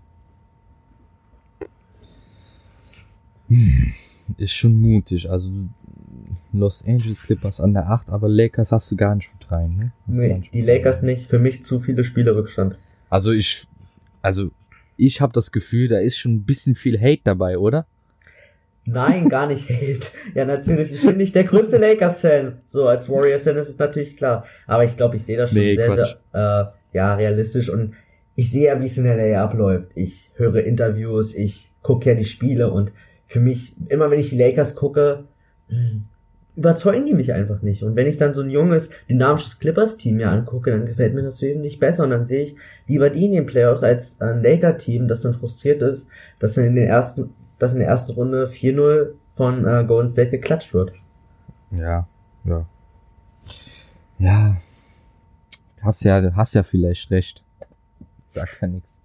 [4.37, 5.29] Ist schon mutig.
[5.29, 5.49] Also
[6.51, 9.91] Los Angeles Clippers an der 8, aber Lakers hast du gar nicht mit rein, ne?
[10.07, 10.75] Hast Nee, die mit rein.
[10.77, 11.29] Lakers nicht.
[11.29, 12.79] Für mich zu viele Spiele Rückstand.
[13.09, 13.65] Also ich,
[14.21, 14.51] also
[14.97, 17.85] ich habe das Gefühl, da ist schon ein bisschen viel Hate dabei, oder?
[18.85, 20.01] Nein, gar nicht Hate.
[20.35, 20.91] Ja, natürlich.
[20.91, 22.59] Ich bin nicht der größte Lakers-Fan.
[22.65, 24.45] So, als Warriors-Fan ist es natürlich klar.
[24.67, 26.15] Aber ich glaube, ich sehe das schon Nee, sehr, Quatsch.
[26.33, 27.93] sehr, äh, ja, realistisch und
[28.35, 29.91] ich sehe ja, wie es in der LA abläuft.
[29.95, 32.91] Ich höre Interviews, ich gucke ja die Spiele und
[33.33, 35.23] für mich, immer wenn ich die Lakers gucke,
[36.55, 37.81] überzeugen die mich einfach nicht.
[37.81, 41.41] Und wenn ich dann so ein junges, dynamisches Clippers-Team mir angucke, dann gefällt mir das
[41.41, 42.55] wesentlich besser und dann sehe ich
[42.87, 46.07] lieber die in den Playoffs als ein Laker-Team, das dann frustriert ist,
[46.37, 50.29] dass dann in den ersten, dass in der ersten Runde 4-0 von äh, Golden State
[50.29, 50.93] geklatscht wird.
[51.71, 52.07] Ja,
[52.45, 52.67] ja.
[54.19, 54.57] Ja.
[55.81, 57.43] Hast ja, hast ja vielleicht recht.
[58.27, 58.95] Sag ja nichts.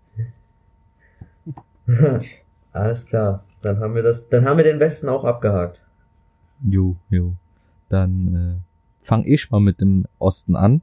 [2.72, 3.47] Alles klar.
[3.62, 5.82] Dann haben wir das, dann haben wir den Westen auch abgehakt.
[6.64, 7.34] Jo, jo.
[7.88, 10.82] Dann äh, fang ich mal mit dem Osten an.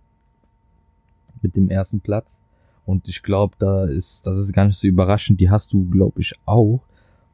[1.42, 2.42] Mit dem ersten Platz.
[2.86, 5.40] Und ich glaube, da ist, das ist gar nicht so überraschend.
[5.40, 6.82] Die hast du, glaube ich, auch.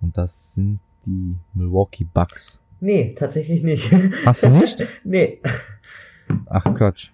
[0.02, 2.62] Und das sind die Milwaukee Bucks.
[2.80, 3.92] Nee, tatsächlich nicht.
[4.26, 4.84] Hast du nicht?
[5.04, 5.39] nee.
[6.48, 7.12] Ach Quatsch.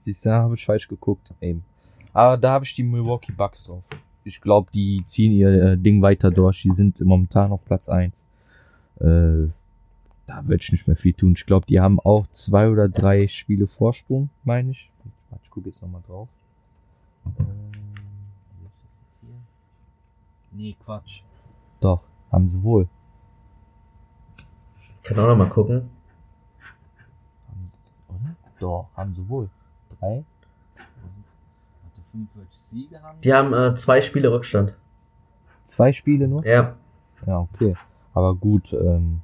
[0.00, 1.32] Siehst du, habe ich falsch geguckt.
[1.40, 1.64] Eben.
[2.12, 3.82] Aber da habe ich die Milwaukee Bucks drauf.
[4.28, 6.62] Ich glaube, die ziehen ihr äh, Ding weiter durch.
[6.62, 8.24] Die sind momentan auf Platz 1.
[9.00, 9.48] Äh,
[10.26, 11.32] da wird ich nicht mehr viel tun.
[11.36, 14.90] Ich glaube, die haben auch zwei oder drei Spiele Vorsprung, meine ich.
[15.42, 16.28] Ich gucke jetzt nochmal drauf.
[17.38, 17.78] Ähm?
[20.52, 21.22] Nee, Quatsch.
[21.80, 22.88] Doch, haben sie wohl.
[24.36, 25.88] Ich kann auch noch mal gucken.
[27.48, 28.36] Haben sie, oder?
[28.58, 29.48] Doch, haben sie wohl.
[29.98, 30.24] Drei?
[32.12, 34.74] Warte, 45 Siege haben Die haben äh, zwei Spiele Rückstand.
[35.64, 36.46] Zwei Spiele nur?
[36.46, 36.76] Ja.
[37.26, 37.74] Ja, okay.
[38.14, 39.20] Aber gut, ähm,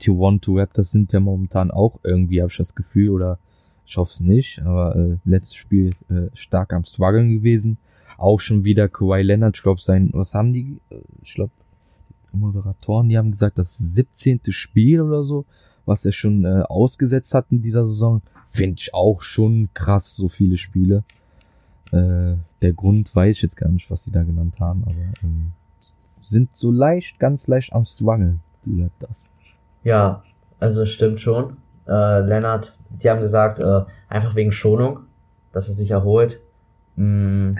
[0.00, 3.38] T1 Raptors sind ja momentan auch irgendwie, habe ich das Gefühl, oder
[3.86, 7.78] ich hoffe es nicht, aber äh, letztes Spiel äh, stark am Struggeln gewesen.
[8.16, 11.52] Auch schon wieder Kawhi Leonard, ich glaube, sein, was haben die, äh, ich glaube,
[12.32, 14.40] Moderatoren, die haben gesagt, das 17.
[14.50, 15.46] Spiel oder so,
[15.86, 20.28] was er schon äh, ausgesetzt hat in dieser Saison, finde ich auch schon krass, so
[20.28, 21.04] viele Spiele.
[21.92, 25.52] Äh, der Grund weiß ich jetzt gar nicht, was sie da genannt haben, aber ähm,
[26.20, 29.28] sind so leicht, ganz leicht am struggeln, die Raptors.
[29.84, 30.22] Ja,
[30.60, 31.56] also stimmt schon.
[31.86, 35.00] Äh, Lennart, die haben gesagt, äh, einfach wegen Schonung,
[35.52, 36.40] dass er sich erholt.
[36.96, 37.52] Mm,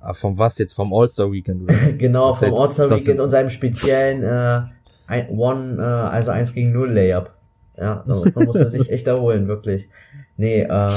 [0.00, 0.74] Ah, Von was jetzt?
[0.74, 1.66] Vom All-Star Weekend
[1.98, 4.62] genau, Das vom All-Star Weekend und seinem speziellen äh,
[5.06, 7.32] ein, One, äh, also 1 gegen 0 Layup.
[7.76, 9.88] Ja, man musste sich echt erholen, wirklich.
[10.36, 10.92] Nee, äh,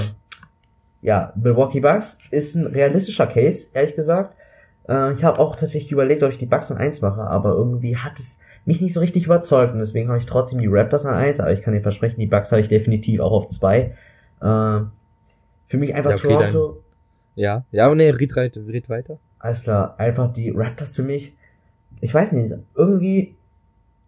[1.01, 4.35] ja, Milwaukee Bucks ist ein realistischer Case, ehrlich gesagt.
[4.87, 7.97] Äh, ich habe auch tatsächlich überlegt, ob ich die Bucks an 1 mache, aber irgendwie
[7.97, 11.15] hat es mich nicht so richtig überzeugt und deswegen habe ich trotzdem die Raptors an
[11.15, 13.77] 1, aber ich kann dir versprechen, die Bucks habe ich definitiv auch auf 2.
[13.79, 13.91] Äh,
[14.41, 16.83] für mich einfach Ja, okay, Toronto,
[17.35, 19.17] Ja, ja, aber nee, red, red, red weiter.
[19.39, 21.35] alles klar, einfach die Raptors für mich,
[22.01, 23.35] ich weiß nicht, irgendwie,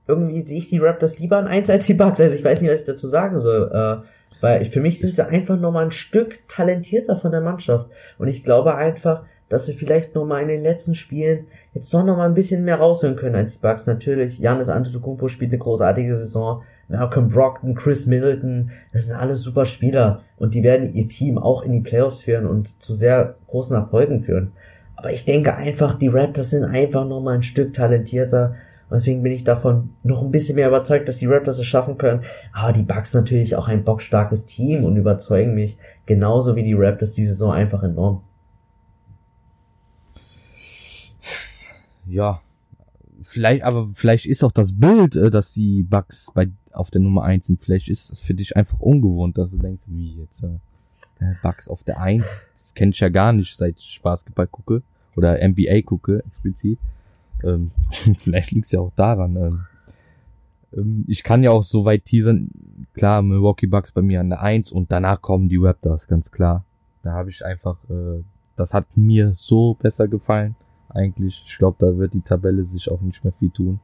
[0.08, 2.72] irgendwie sehe ich die Raptors lieber an 1 als die Bucks, also ich weiß nicht,
[2.72, 3.72] was ich dazu sagen soll,
[4.04, 4.08] äh,
[4.44, 8.44] weil für mich sind sie einfach nochmal ein Stück talentierter von der Mannschaft und ich
[8.44, 12.66] glaube einfach, dass sie vielleicht nochmal in den letzten Spielen jetzt doch nochmal ein bisschen
[12.66, 13.88] mehr rausholen können als die Bucks.
[13.88, 19.66] Natürlich, Janis Antetokounmpo spielt eine großartige Saison, Malcolm Brockton, Chris Middleton, das sind alles super
[19.66, 23.78] Spieler und die werden ihr Team auch in die Playoffs führen und zu sehr großen
[23.78, 24.52] Erfolgen führen.
[24.98, 28.56] Aber ich denke einfach, die Raptors sind einfach nochmal ein Stück talentierter.
[28.94, 31.98] Und deswegen bin ich davon noch ein bisschen mehr überzeugt, dass die Raptors es schaffen
[31.98, 32.22] können.
[32.52, 37.14] Aber die Bucks natürlich auch ein bockstarkes Team und überzeugen mich genauso wie die Raptors
[37.14, 38.22] die Saison einfach enorm.
[42.06, 42.42] Ja,
[43.24, 47.24] vielleicht, aber vielleicht ist auch das Bild, äh, dass die Bugs bei auf der Nummer
[47.24, 51.34] 1 sind, vielleicht ist es für dich einfach ungewohnt, dass du denkst, wie jetzt äh,
[51.42, 54.84] Bugs auf der 1, das kenn ich ja gar nicht, seit ich Basketball gucke
[55.16, 56.78] oder NBA gucke explizit.
[57.44, 59.36] Ähm, vielleicht liegt's ja auch daran.
[59.36, 59.66] Ähm,
[60.76, 62.50] ähm, ich kann ja auch so weit teasern,
[62.94, 66.66] klar, Milwaukee Bucks bei mir an der 1 und danach kommen die Raptors, ganz klar.
[67.02, 68.24] Da habe ich einfach, äh,
[68.56, 70.56] das hat mir so besser gefallen
[70.90, 71.44] eigentlich.
[71.46, 73.80] Ich glaube, da wird die Tabelle sich auch nicht mehr viel tun.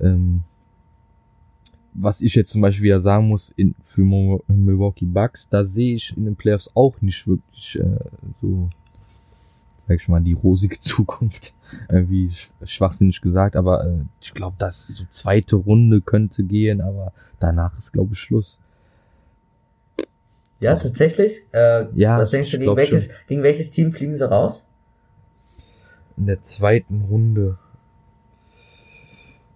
[0.00, 0.42] Ähm,
[1.98, 6.16] was ich jetzt zum Beispiel ja sagen muss, in, für Milwaukee Bucks, da sehe ich
[6.16, 8.04] in den Playoffs auch nicht wirklich äh,
[8.42, 8.68] so,
[9.86, 11.54] sag ich mal, die rosige Zukunft.
[11.88, 17.12] Irgendwie sch schwachsinnig gesagt, aber äh, ich glaube, das so zweite Runde könnte gehen, aber
[17.40, 18.58] danach ist, glaube ich, Schluss.
[20.60, 21.42] Ja, tatsächlich.
[21.52, 23.14] Äh, Ja, was denkst du, gegen welches, schon.
[23.28, 24.64] gegen welches Team fliegen sie raus?
[26.16, 27.58] In der zweiten Runde.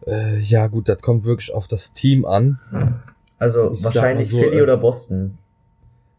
[0.06, 2.58] Äh, ja, gut, das kommt wirklich auf das Team an.
[3.38, 5.38] Also Ich wahrscheinlich so, Philly äh, oder Boston.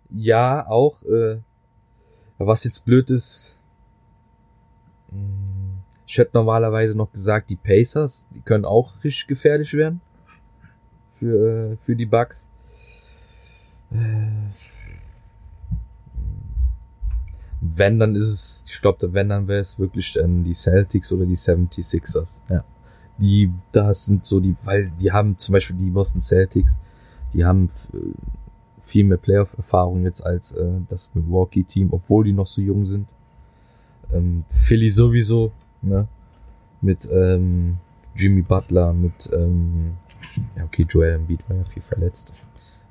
[0.10, 1.04] Ja, auch.
[1.04, 1.38] Äh,
[2.40, 3.56] was jetzt blöd ist,
[6.08, 10.02] ich hätte normalerweise noch gesagt, die Pacers, die können auch richtig gefährlich werden
[11.12, 12.50] für, äh, für die Bucks.
[13.92, 13.98] Äh,
[17.62, 21.26] wenn, dann ist es, ich glaube, wenn, dann wäre es wirklich dann die Celtics oder
[21.26, 22.42] die 76ers.
[22.50, 22.64] Ja.
[23.20, 26.82] Die, das sind so die, weil die haben zum Beispiel die Boston Celtics,
[27.34, 27.92] die haben f-
[28.82, 33.08] viel mehr Playoff-Erfahrung jetzt als äh, das Milwaukee-Team, obwohl die noch so jung sind.
[34.14, 35.52] Ähm, Philly sowieso,
[35.82, 36.08] ne?
[36.82, 37.78] Mit ähm,
[38.16, 39.98] Jimmy Butler, mit ähm,
[40.56, 42.34] ja okay, Joel Embiid war ja viel verletzt.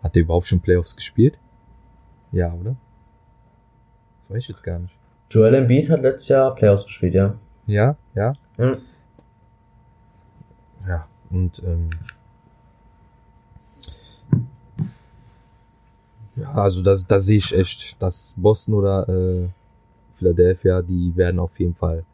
[0.03, 1.39] Hat der überhaupt schon Playoffs gespielt?
[2.33, 2.77] Ja, oder?
[4.29, 4.95] Das weiß ich jetzt gar nicht.
[5.31, 7.35] Joel Embiid hat letztes Jahr Playoffs gespielt, ja.
[7.67, 8.79] Ja, ja, Hm.
[10.89, 11.07] ja.
[11.31, 11.91] Und ähm,
[16.37, 19.49] ja, also das, da sehe ich echt, dass Boston oder äh,
[20.21, 22.05] Philadelphia, die werden auf jeden Fall,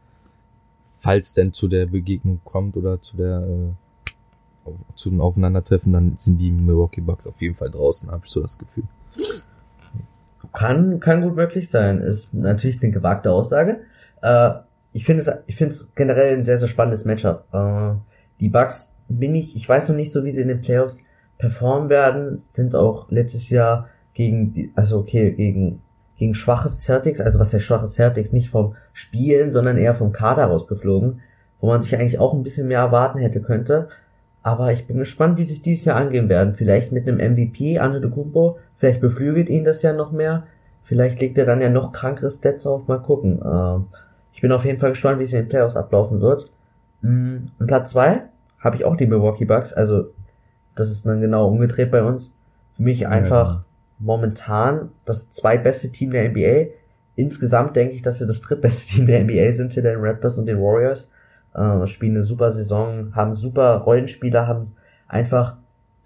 [0.99, 6.39] falls denn zu der Begegnung kommt oder zu der äh, zu dem Aufeinandertreffen, dann sind
[6.39, 8.85] die Milwaukee Bucks auf jeden Fall draußen, habe ich so das Gefühl.
[10.53, 12.01] Kann, kann gut möglich sein.
[12.01, 13.81] Ist natürlich eine gewagte Aussage.
[14.23, 14.51] Äh,
[14.93, 15.57] ich finde es, ich
[15.95, 17.45] generell ein sehr, sehr spannendes Matchup.
[17.53, 17.95] Äh,
[18.41, 20.99] die Bucks bin ich, ich weiß noch nicht so, wie sie in den Playoffs
[21.39, 25.83] performen werden, sind auch letztes Jahr gegen, die, also okay, gegen,
[26.17, 30.47] gegen schwaches Celtics, also was der schwaches Celtics nicht vom Spielen, sondern eher vom Kader
[30.47, 31.21] rausgeflogen,
[31.61, 33.89] wo man sich eigentlich auch ein bisschen mehr erwarten hätte könnte.
[34.43, 36.55] Aber ich bin gespannt, wie sie es dieses Jahr angehen werden.
[36.57, 40.45] Vielleicht mit einem MVP, Antetokounmpo, vielleicht beflügelt ihn das ja noch mehr.
[40.85, 42.87] Vielleicht legt er dann ja noch krankere Stats auf.
[42.87, 43.43] Mal gucken.
[43.45, 43.87] Ähm,
[44.33, 46.51] ich bin auf jeden Fall gespannt, wie es in den Playoffs ablaufen wird.
[47.03, 48.23] Mm, Und Platz zwei
[48.61, 49.73] habe ich auch die Milwaukee Bucks.
[49.73, 50.11] Also
[50.77, 52.33] das ist dann genau umgedreht bei uns.
[52.75, 53.65] Für mich einfach
[53.99, 56.73] momentan das zweitbeste Team der NBA.
[57.15, 60.47] Insgesamt denke ich, dass sie das drittbeste Team der NBA sind hinter den Raptors und
[60.47, 61.09] den Warriors.
[61.55, 64.77] Äh, spielen eine super Saison, haben super Rollenspieler, haben
[65.09, 65.57] einfach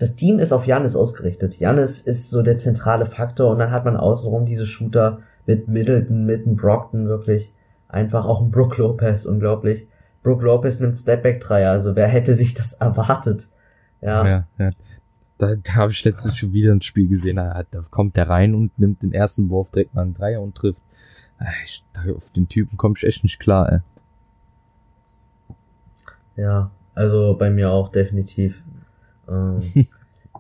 [0.01, 1.59] das Team ist auf Janis ausgerichtet.
[1.59, 6.25] Janis ist so der zentrale Faktor und dann hat man außenrum diese Shooter mit Middleton,
[6.25, 7.53] mit einem Brockton wirklich
[7.87, 9.87] einfach auch ein Brook Lopez unglaublich.
[10.23, 13.49] Brook Lopez nimmt Stepback-Dreier, also wer hätte sich das erwartet?
[14.01, 14.71] Ja, Ja, ja.
[15.41, 18.55] Da, da habe ich letztens schon wieder ein Spiel gesehen, da, da kommt der rein
[18.55, 20.83] und nimmt den ersten Wurf direkt mal einen Dreier und trifft.
[21.39, 21.83] Ah, Ich,
[22.15, 23.79] auf den Typen komme ich echt nicht klar, ey.
[26.37, 28.63] ja, also bei mir auch definitiv.
[29.27, 29.61] Ähm,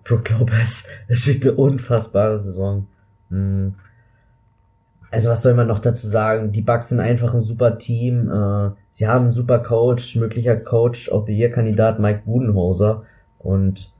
[0.05, 2.86] Brook Lopez, er spielt eine unfassbare Saison.
[3.30, 3.68] Mm.
[5.11, 6.51] also was soll man noch dazu sagen?
[6.51, 8.30] Die Bucks sind einfach ein super Team.
[8.30, 13.05] Äh, sie haben einen super Coach, möglicher Coach of the Year Kandidat Mike Budenholzer.
[13.38, 13.90] Und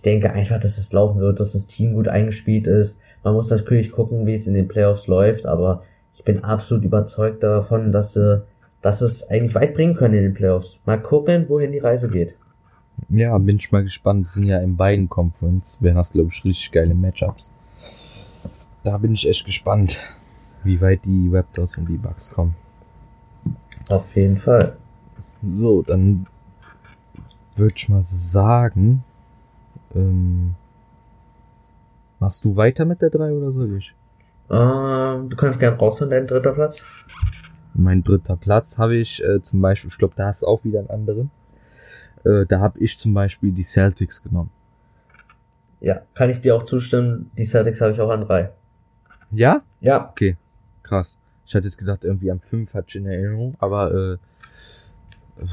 [0.00, 2.98] ich denke einfach, dass es laufen wird, dass das Team gut eingespielt ist.
[3.22, 5.82] Man muss natürlich gucken, wie es in den Playoffs läuft, aber
[6.16, 8.42] ich bin absolut überzeugt davon, dass sie,
[8.80, 10.78] dass es eigentlich weit bringen können in den Playoffs.
[10.86, 12.34] Mal gucken, wohin die Reise geht.
[13.10, 14.24] Ja, bin ich mal gespannt.
[14.24, 17.52] Das sind ja in beiden Conference, wären das, glaube ich, richtig geile Matchups.
[18.82, 20.02] Da bin ich echt gespannt,
[20.64, 22.56] wie weit die Raptors und die Bucks kommen.
[23.90, 24.78] Auf jeden Fall.
[25.58, 26.26] So, dann
[27.54, 29.04] würde ich mal sagen,
[29.94, 30.54] ähm,
[32.18, 33.94] machst du weiter mit der 3 oder soll ich?
[34.50, 36.82] Ähm, du kannst gerne rausholen, dein dritter Platz.
[37.74, 40.80] Mein dritter Platz habe ich äh, zum Beispiel, ich glaube, da hast du auch wieder
[40.80, 41.30] einen anderen.
[42.24, 44.50] Äh, da habe ich zum Beispiel die Celtics genommen.
[45.80, 47.30] Ja, kann ich dir auch zustimmen.
[47.38, 48.50] Die Celtics habe ich auch an drei.
[49.30, 49.62] Ja?
[49.80, 50.36] Ja, Okay,
[50.82, 51.16] krass.
[51.46, 55.44] Ich hatte jetzt gedacht, irgendwie am 5 hatte ich in Erinnerung, aber äh,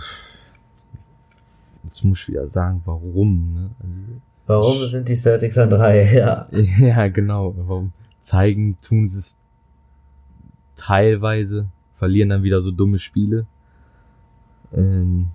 [1.83, 3.69] jetzt muss ich wieder sagen, warum, ne?
[4.47, 6.11] Warum sind die Celtics an drei?
[6.13, 6.47] Ja.
[6.51, 7.53] Ja, genau.
[7.57, 9.39] Warum zeigen, tun sie es
[10.75, 13.45] teilweise, verlieren dann wieder so dumme Spiele.
[14.73, 15.27] Ähm,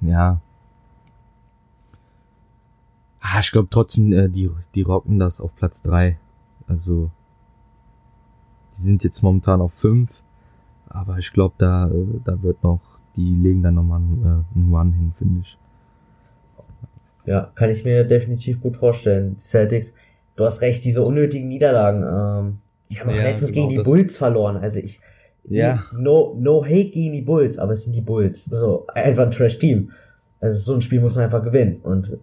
[0.00, 0.40] ja.
[3.20, 6.18] Ah, ich glaube trotzdem, äh, die, die rocken das auf Platz drei.
[6.66, 7.10] Also,
[8.76, 10.10] die sind jetzt momentan auf fünf,
[10.88, 12.80] aber ich glaube, da, äh, da wird noch,
[13.16, 15.56] die legen dann nochmal einen, äh, einen One hin, finde ich.
[17.24, 19.36] Ja, kann ich mir definitiv gut vorstellen.
[19.36, 19.92] Die Celtics,
[20.36, 22.58] du hast recht, diese unnötigen Niederlagen, ähm,
[22.90, 24.56] die haben auch Ja, letztens genau, gegen die Bulls verloren.
[24.56, 25.00] Also ich,
[25.44, 25.82] Ja.
[25.98, 28.44] no, no hate gegen die Bulls, aber es sind die Bulls.
[28.44, 29.90] So, einfach ein Trash-Team.
[30.40, 31.80] Also so ein Spiel muss man einfach gewinnen.
[31.82, 32.18] Und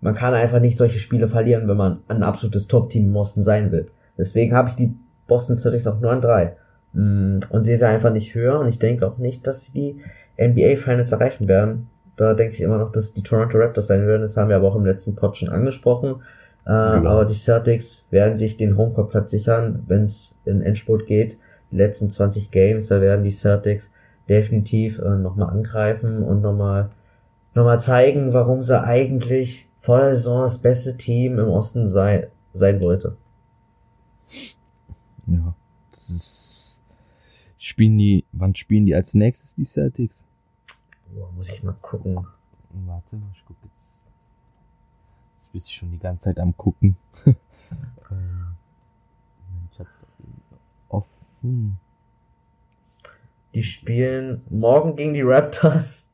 [0.00, 3.70] man kann einfach nicht solche Spiele verlieren, wenn man ein absolutes Top-Team im Osten sein
[3.72, 3.88] will.
[4.16, 4.94] Deswegen habe ich die
[5.26, 6.56] Boston Celtics auch nur an drei.
[6.94, 10.00] Mm, Und sehe sie einfach nicht höher und ich denke auch nicht, dass sie die
[10.42, 11.88] NBA Finals erreichen werden.
[12.18, 14.22] Da denke ich immer noch, dass die Toronto Raptors sein werden.
[14.22, 16.22] Das haben wir aber auch im letzten Pod schon angesprochen.
[16.66, 21.38] Äh, Aber die Celtics werden sich den Homecourt-Platz sichern, wenn es in Endspurt geht.
[21.70, 23.88] Die letzten 20 Games, da werden die Celtics
[24.28, 26.90] definitiv äh, nochmal angreifen und nochmal
[27.54, 32.28] noch mal zeigen, warum sie eigentlich vor der Saison das beste Team im Osten sei,
[32.52, 33.16] sein wollte.
[35.26, 35.54] Ja,
[35.92, 36.82] das ist.
[37.56, 40.27] Spielen die, wann spielen die als nächstes, die Celtics?
[41.14, 42.26] Boah, muss ich mal gucken.
[42.86, 44.00] Warte mal, ich guck jetzt.
[45.38, 46.96] Jetzt bist du schon die ganze Zeit am gucken.
[47.26, 48.54] ähm,
[49.72, 49.80] ich
[50.88, 51.78] offen.
[53.54, 56.08] Die spielen morgen gegen die Raptors.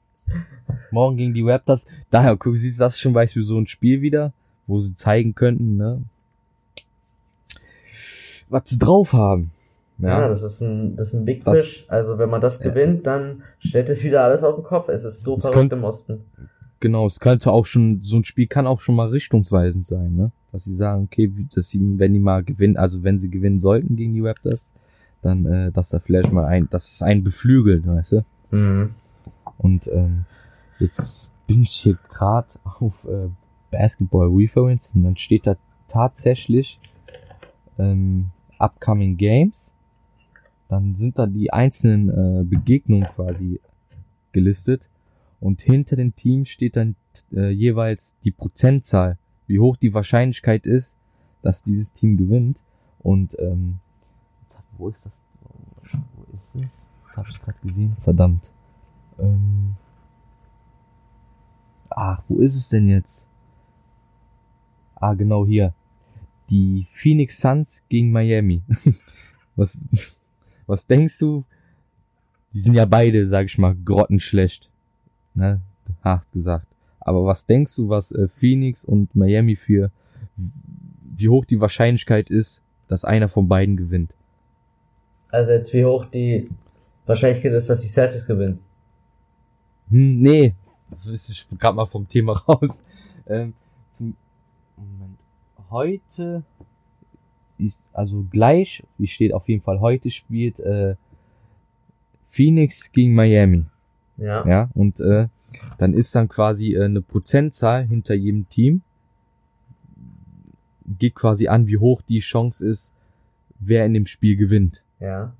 [0.91, 1.87] Morgen gegen die Raptors.
[2.11, 4.33] Daher, guck, siehst du das schon, weißt du, so ein Spiel wieder,
[4.67, 6.03] wo sie zeigen könnten, ne?
[8.49, 9.51] Was sie drauf haben.
[9.99, 11.85] Ja, Ja, das ist ein, das ist ein Big Das- Fish.
[11.89, 12.71] Also wenn man das Ja.
[12.71, 14.89] gewinnt, dann stellt es wieder alles auf den Kopf.
[14.89, 16.25] Es ist so verrückt im Osten.
[16.81, 17.07] genau.
[17.07, 20.33] Es könnte auch schon, so ein Spiel kann auch schon mal richtungsweisend sein, ne?
[20.53, 23.97] Dass sie sagen, okay, dass sie, wenn die mal gewinnen, also wenn sie gewinnen sollten
[23.97, 24.71] gegen die Raptors,
[25.23, 28.25] dann, äh, dass da vielleicht mal ein, dass es einen beflügelt, weißt du?
[28.51, 28.91] Mhm.
[29.59, 30.25] Und ähm,
[30.79, 33.29] jetzt bin ich hier gerade auf äh,
[33.71, 35.57] Basketball Reference und dann steht da
[35.89, 36.79] tatsächlich
[37.79, 39.74] ähm, Upcoming Games.
[40.75, 43.61] Dann sind da die einzelnen äh, Begegnungen quasi
[44.33, 44.91] gelistet
[45.39, 46.97] und hinter den Teams steht dann
[47.33, 49.17] äh, jeweils die Prozentzahl,
[49.47, 50.97] wie hoch die Wahrscheinlichkeit ist,
[51.43, 52.65] dass dieses Team gewinnt.
[52.99, 53.79] Und ähm,
[54.77, 55.23] wo ist das?
[56.17, 56.63] Wo ist es?
[57.07, 57.97] Jetzt habe ich gerade gesehen.
[58.03, 58.51] Verdammt.
[59.21, 59.77] Ähm,
[61.89, 63.29] ach, wo ist es denn jetzt?
[64.97, 65.73] Ah, genau hier.
[66.51, 68.65] Die Phoenix Suns gegen Miami.
[69.57, 69.81] was,
[70.67, 71.45] was denkst du?
[72.53, 74.71] Die sind ja beide, sag ich mal, grottenschlecht.
[75.35, 75.61] Ne?
[76.03, 76.67] Hart gesagt.
[77.01, 79.91] Aber was denkst du, was äh, Phoenix und Miami für,
[80.37, 84.13] wie hoch die Wahrscheinlichkeit ist, dass einer von beiden gewinnt?
[85.31, 86.49] Also jetzt wie hoch die
[87.07, 88.61] Wahrscheinlichkeit ist, dass die Celtics gewinnen.
[89.91, 90.55] Hm, nee,
[90.89, 92.83] das ist ich gerade mal vom Thema raus.
[93.27, 93.53] Ähm,
[93.93, 94.17] zum,
[94.77, 95.19] Moment.
[95.71, 96.43] Heute,
[97.95, 100.97] also gleich, wie steht auf jeden Fall, heute spielt äh,
[102.27, 103.67] Phoenix gegen Miami.
[104.17, 104.47] Ja.
[104.47, 105.29] Ja, und äh,
[105.79, 108.83] dann ist dann quasi äh, eine Prozentzahl hinter jedem Team.
[110.87, 112.93] Geht quasi an, wie hoch die Chance ist,
[113.61, 114.85] wer in dem Spiel gewinnt.
[114.99, 115.33] Ja.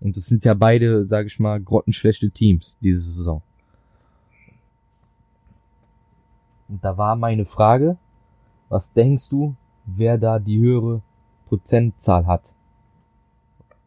[0.00, 3.42] Und das sind ja beide, sage ich mal, grottenschlechte Teams diese Saison.
[6.68, 7.96] Und da war meine Frage,
[8.68, 9.54] was denkst du,
[9.86, 11.02] wer da die höhere
[11.56, 12.44] Prozentzahl hat?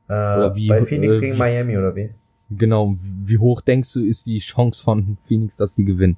[0.08, 2.12] Äh, Oder wie- bei Phoenix äh, gegen wie- Miami oder wie?
[2.52, 6.18] Genau, wie hoch denkst du, ist die Chance von Phoenix, dass sie gewinnen?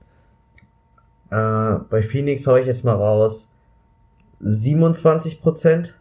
[1.30, 3.50] Äh, bei Phoenix hau ich jetzt mal raus
[4.42, 5.94] 27 Prozent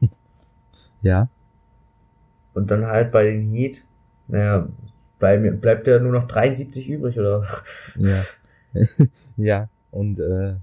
[1.02, 1.28] Ja?
[2.52, 3.82] und dann halt bei den Heat,
[4.28, 4.68] naja,
[5.18, 7.46] bleib, bleibt ja nur noch 73 übrig oder?
[7.96, 8.24] Ja.
[9.38, 10.56] ja, und äh,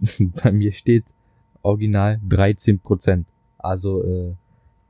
[0.42, 1.04] bei mir steht
[1.66, 3.26] original 13 Prozent.
[3.58, 4.34] Also äh,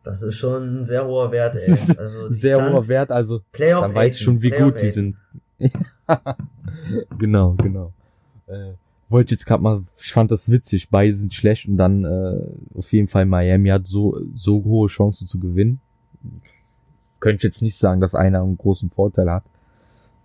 [0.05, 1.73] Das ist schon ein sehr hoher Wert, ey.
[1.99, 5.17] Also sehr hoher Wert, also Playoff dann weiß ich schon, wie Playoff gut die sind.
[7.19, 7.93] genau, genau.
[8.47, 8.75] Äh,
[9.09, 12.93] wollte jetzt gerade mal, ich fand das witzig, beide sind schlecht und dann äh, auf
[12.93, 15.81] jeden Fall Miami hat so so hohe Chancen zu gewinnen.
[17.21, 19.45] Könnte ich jetzt nicht sagen, dass einer einen großen Vorteil hat.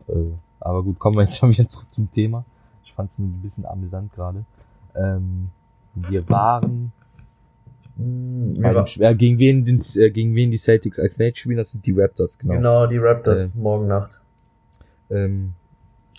[0.08, 0.14] Äh,
[0.60, 2.44] aber gut, kommen wir jetzt schon wieder zurück zum Thema.
[2.84, 4.46] Ich fand es ein bisschen amüsant gerade.
[4.96, 5.50] Ähm,
[5.96, 6.92] wir waren
[7.96, 11.72] dem, Sp- äh, gegen wen den, äh, gegen wen die Celtics als Nate spielen, das
[11.72, 12.56] sind die Raptors, genau.
[12.56, 14.20] Genau, die Raptors morgen Nacht.
[15.10, 15.54] ähm,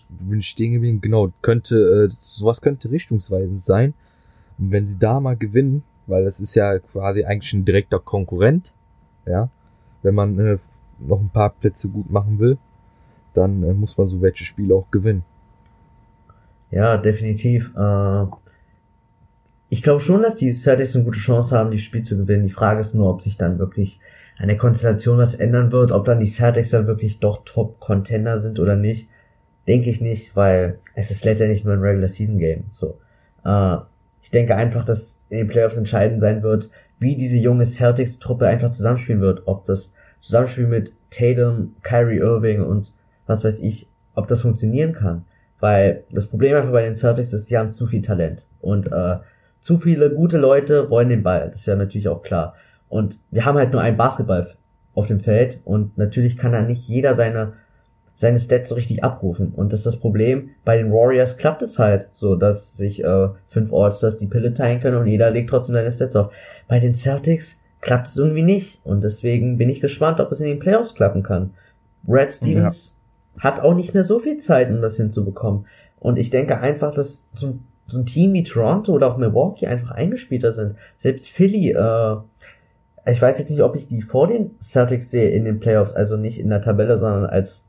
[0.08, 1.00] bin ich stehen geblieben?
[1.00, 3.94] Genau, könnte, äh, sowas könnte richtungsweisend sein.
[4.58, 8.74] Und wenn sie da mal gewinnen, weil das ist ja quasi eigentlich ein direkter Konkurrent,
[9.24, 9.48] ja,
[10.02, 10.58] wenn man äh,
[10.98, 12.58] noch ein paar Plätze gut machen will,
[13.34, 15.24] dann äh, muss man so welche Spiele auch gewinnen.
[16.70, 17.72] Ja, definitiv.
[17.74, 18.26] Äh,
[19.72, 22.46] ich glaube schon, dass die Celtics eine gute Chance haben, das Spiel zu gewinnen.
[22.46, 24.00] Die Frage ist nur, ob sich dann wirklich
[24.36, 28.60] an der Konstellation was ändern wird, ob dann die Celtics dann wirklich doch Top-Contender sind
[28.60, 29.08] oder nicht.
[29.66, 32.64] Denke ich nicht, weil es ist letztendlich nur ein Regular-Season-Game.
[32.74, 32.98] So.
[33.46, 33.78] Äh,
[34.20, 36.68] ich denke einfach, dass in den Playoffs entscheidend sein wird,
[36.98, 39.44] wie diese junge Celtics-Truppe einfach zusammenspielen wird.
[39.46, 42.92] Ob das Zusammenspiel mit Tatum, Kyrie Irving und
[43.26, 45.24] was weiß ich, ob das funktionieren kann.
[45.60, 48.44] Weil das Problem einfach bei den Celtics ist, sie haben zu viel Talent.
[48.60, 49.16] Und äh,
[49.62, 51.48] zu viele gute Leute wollen den Ball.
[51.50, 52.54] Das ist ja natürlich auch klar.
[52.88, 54.54] Und wir haben halt nur einen Basketball
[54.94, 57.54] auf dem Feld und natürlich kann da nicht jeder seine
[58.16, 59.52] seine Stats so richtig abrufen.
[59.56, 60.50] Und das ist das Problem.
[60.64, 64.80] Bei den Warriors klappt es halt so, dass sich äh, fünf Allstars die Pille teilen
[64.80, 66.32] können und jeder legt trotzdem seine Stats auf.
[66.68, 68.80] Bei den Celtics klappt es irgendwie nicht.
[68.84, 71.54] Und deswegen bin ich gespannt, ob es in den Playoffs klappen kann.
[72.04, 72.96] Brad Stevens
[73.38, 75.66] hat auch nicht mehr so viel Zeit, um das hinzubekommen.
[75.98, 79.90] Und ich denke einfach, dass so, so ein Team wie Toronto oder auch Milwaukee einfach
[79.90, 80.76] eingespielter sind.
[81.02, 82.16] Selbst Philly, äh,
[83.10, 86.16] ich weiß jetzt nicht, ob ich die vor den Celtics sehe in den Playoffs, also
[86.16, 87.64] nicht in der Tabelle, sondern als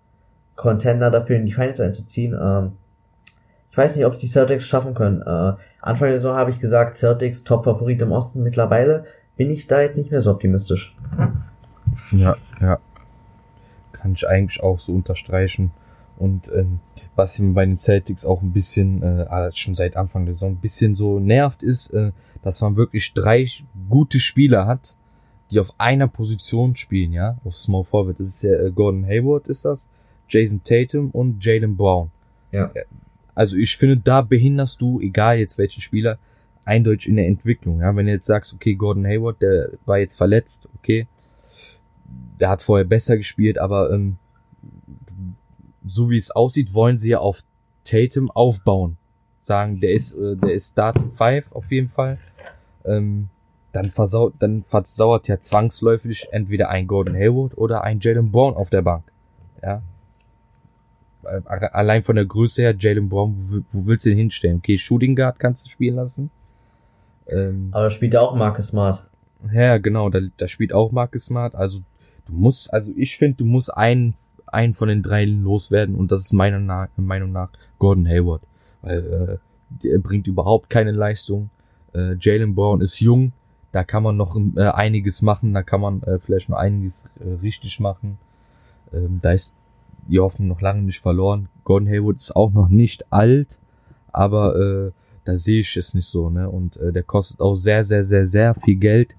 [0.55, 2.37] Contender dafür in die Finals einzuziehen.
[2.39, 2.73] Ähm,
[3.71, 5.21] ich weiß nicht, ob es die Celtics schaffen können.
[5.21, 8.43] Äh, Anfang der Saison habe ich gesagt, Celtics Top-Favorit im Osten.
[8.43, 9.05] Mittlerweile
[9.35, 10.95] bin ich da jetzt nicht mehr so optimistisch.
[12.11, 12.77] Ja, ja.
[13.91, 15.71] Kann ich eigentlich auch so unterstreichen.
[16.23, 16.79] Und ähm,
[17.17, 20.53] was mir bei den Celtics auch ein bisschen, äh, ah, schon seit Anfang der Saison,
[20.53, 23.45] ein bisschen so nervt, ist, äh, dass man wirklich drei
[23.89, 24.95] gute Spieler hat,
[25.51, 28.21] die auf einer Position spielen, ja, auf Small Forward.
[28.21, 29.89] Das ist ja äh, Gordon Hayward ist das,
[30.29, 32.09] Jason Tatum und Jalen Brown.
[32.53, 32.71] Ja.
[33.35, 36.19] Also ich finde, da behinderst du, egal jetzt welchen Spieler,
[36.63, 37.81] eindeutig in der Entwicklung.
[37.81, 41.05] Ja, wenn du jetzt sagst, okay, Gordon Hayward, der war jetzt verletzt, okay,
[42.39, 44.15] der hat vorher besser gespielt, aber ähm,
[45.85, 47.41] so wie es aussieht, wollen sie ja auf
[47.83, 48.97] Tatum aufbauen.
[49.41, 52.17] Sagen, der ist, äh, der ist Starting Five auf jeden Fall.
[52.85, 53.29] Ähm,
[53.73, 58.69] dann versaut, dann versauert ja zwangsläufig entweder ein Gordon Hayward oder ein Jalen Brown auf
[58.69, 59.03] der Bank.
[59.61, 59.81] Ja.
[61.23, 64.57] Äh, Allein von der Größe her, Jalen Brown, wo, wo willst du den hinstellen?
[64.57, 66.29] Okay, Shooting Guard kannst du spielen lassen.
[67.27, 69.03] Ähm, Aber spielt ja auch Marcus Smart.
[69.51, 71.55] ja, genau, da, da spielt auch Marcus Smart.
[71.55, 71.79] Also
[72.27, 74.13] du musst, also ich finde, du musst einen,
[74.53, 77.49] einen von den drei loswerden und das ist meiner Na Meinung nach
[77.79, 78.41] Gordon Hayward.
[78.81, 79.37] Weil äh,
[79.83, 81.49] der bringt überhaupt keine Leistung.
[81.93, 83.33] Äh, Jalen Brown ist jung,
[83.71, 87.41] da kann man noch äh, einiges machen, da kann man äh, vielleicht noch einiges äh,
[87.41, 88.17] richtig machen.
[88.93, 89.55] Ähm, da ist
[90.07, 91.49] die Hoffnung noch lange nicht verloren.
[91.63, 93.59] Gordon Hayward ist auch noch nicht alt,
[94.11, 94.91] aber äh,
[95.25, 96.49] da sehe ich es nicht so, ne?
[96.49, 99.15] Und äh, der kostet auch sehr, sehr, sehr, sehr viel Geld.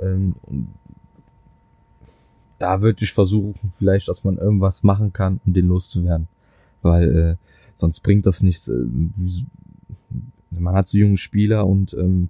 [0.00, 0.68] Ähm, und
[2.62, 6.28] da würde ich versuchen, vielleicht, dass man irgendwas machen kann, um den loszuwerden.
[6.80, 7.36] Weil äh,
[7.74, 8.68] sonst bringt das nichts.
[8.68, 9.46] Äh, wie,
[10.50, 12.28] man hat so junge Spieler und ähm,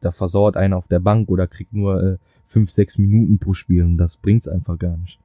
[0.00, 2.16] da versauert einer auf der Bank oder kriegt nur äh,
[2.46, 5.18] fünf, sechs Minuten pro Spiel und das bringt's einfach gar nicht.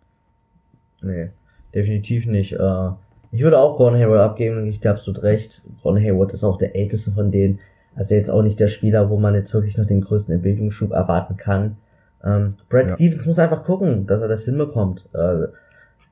[1.02, 1.30] Nee,
[1.74, 2.54] definitiv nicht.
[2.54, 2.90] Äh,
[3.32, 5.62] ich würde auch Gordon Hayward abgeben, ich dir absolut recht.
[5.82, 7.60] Gordon Hayward ist auch der älteste von denen.
[7.96, 11.38] Also jetzt auch nicht der Spieler, wo man jetzt wirklich noch den größten Entwicklungsschub erwarten
[11.38, 11.78] kann.
[12.24, 12.96] Ähm, Brad Ja.
[12.96, 15.08] Stevens muss einfach gucken, dass er das hinbekommt.
[15.14, 15.48] Äh,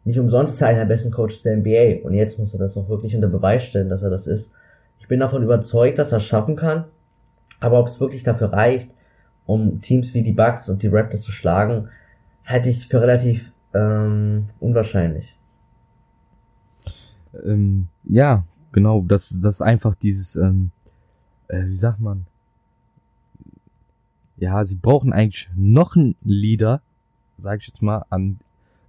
[0.05, 2.77] nicht umsonst ist er einer der besten Coaches der NBA und jetzt muss er das
[2.77, 4.51] auch wirklich unter Beweis stellen, dass er das ist.
[4.99, 6.85] Ich bin davon überzeugt, dass er es schaffen kann,
[7.59, 8.91] aber ob es wirklich dafür reicht
[9.49, 11.89] um Teams wie die Bucks und die Raptors zu schlagen,
[12.45, 15.35] halte ich für relativ ähm, unwahrscheinlich.
[17.43, 20.69] Ähm, ja, genau, das, das ist einfach dieses, ähm,
[21.47, 22.27] äh, wie sagt man?
[24.39, 26.81] Ja, sie brauchen eigentlich noch einen Leader,
[27.37, 28.39] sag ich jetzt mal, an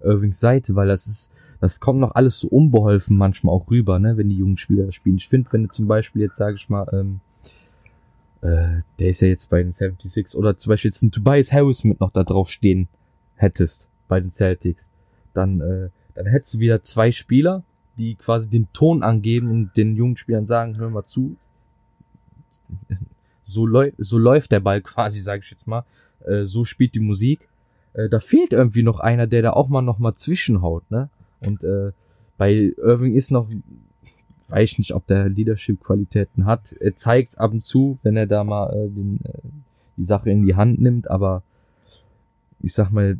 [0.00, 4.16] Irvings Seite, weil das ist, das kommt noch alles so unbeholfen manchmal auch rüber, ne,
[4.16, 5.16] wenn die jungen Spieler spielen.
[5.16, 7.20] Ich finde, wenn du zum Beispiel jetzt, sag ich mal, ähm,
[8.42, 11.84] äh, der ist ja jetzt bei den 76 oder zum Beispiel jetzt ein Tobias Harris
[11.84, 12.88] mit noch da drauf stehen
[13.34, 14.88] hättest bei den Celtics,
[15.34, 17.64] dann, äh, dann hättest du wieder zwei Spieler,
[17.98, 21.36] die quasi den Ton angeben und den jungen Spielern sagen, hör mal zu,
[23.50, 23.68] so,
[23.98, 25.84] so läuft der Ball quasi, sage ich jetzt mal,
[26.26, 27.48] äh, so spielt die Musik.
[27.92, 31.08] Äh, da fehlt irgendwie noch einer, der da auch mal noch mal zwischenhaut, ne?
[31.44, 31.92] Und äh,
[32.36, 33.48] bei Irving ist noch,
[34.48, 36.72] weiß ich nicht, ob der Leadership-Qualitäten hat.
[36.72, 39.38] Er zeigt ab und zu, wenn er da mal äh, den, äh,
[39.96, 41.42] die Sache in die Hand nimmt, aber
[42.60, 43.18] ich sag mal,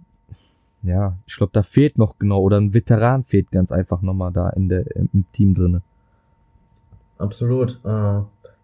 [0.82, 4.50] ja, ich glaube, da fehlt noch genau, oder ein Veteran fehlt ganz einfach nochmal da
[4.50, 5.82] in der, im Team drinne.
[7.18, 7.80] Absolut.
[7.84, 8.22] Äh,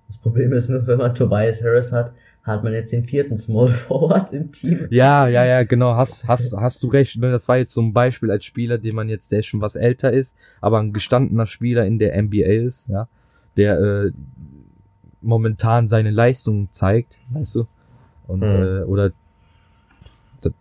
[0.09, 2.12] das Problem ist nur, wenn man Tobias Harris hat,
[2.43, 4.87] hat man jetzt den vierten Small Forward im Team.
[4.91, 7.16] Ja, ja, ja, genau, hast, hast, hast du recht.
[7.16, 7.31] Ne?
[7.31, 10.12] Das war jetzt so ein Beispiel als Spieler, den man jetzt, der schon was älter
[10.12, 13.09] ist, aber ein gestandener Spieler in der NBA ist, ja,
[13.57, 14.12] der äh,
[15.23, 17.66] momentan seine Leistungen zeigt, weißt du?
[18.28, 18.62] Und, Mhm.
[18.62, 19.12] äh, oder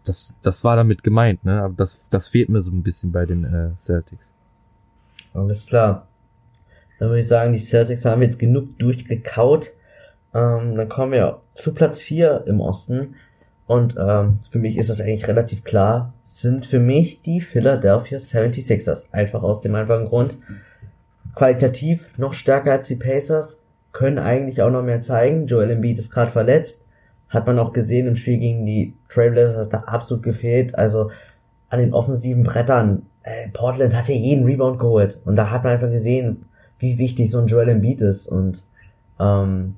[0.04, 1.62] das, das war damit gemeint, ne?
[1.62, 4.32] Aber das, das fehlt mir so ein bisschen bei den äh, Celtics.
[5.34, 6.08] Alles klar.
[7.00, 9.72] Dann würde ich sagen, die Celtics haben jetzt genug durchgekaut.
[10.34, 13.16] Ähm, dann kommen wir zu Platz 4 im Osten.
[13.68, 16.14] Und ähm, für mich ist das eigentlich relativ klar.
[16.28, 19.06] Sind für mich die Philadelphia 76ers.
[19.12, 20.38] Einfach aus dem einfachen Grund.
[21.34, 23.60] Qualitativ noch stärker als die Pacers.
[23.92, 25.48] Können eigentlich auch noch mehr zeigen.
[25.48, 26.86] Joel Embiid ist gerade verletzt.
[27.30, 30.76] Hat man auch gesehen im Spiel gegen die Trailblazers, da absolut gefehlt.
[30.76, 31.12] Also
[31.70, 33.08] an den offensiven Brettern.
[33.24, 35.20] Äh, Portland hat ja jeden Rebound geholt.
[35.26, 36.46] Und da hat man einfach gesehen,
[36.80, 38.28] wie wichtig so ein Joel Embiid ist.
[38.28, 38.64] Und
[39.20, 39.76] ähm,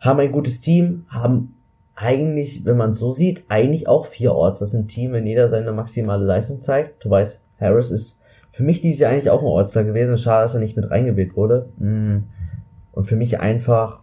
[0.00, 1.54] haben ein gutes Team, haben
[1.94, 4.60] eigentlich, wenn man es so sieht, eigentlich auch vier Orts.
[4.60, 7.04] Das ist ein Team, wenn jeder seine maximale Leistung zeigt.
[7.04, 8.18] Du weißt, Harris ist
[8.52, 10.16] für mich dieses Jahr eigentlich auch ein Ortster gewesen.
[10.18, 11.68] Schade, dass er nicht mit reingewählt wurde.
[11.78, 12.24] Mm.
[12.92, 14.00] Und für mich einfach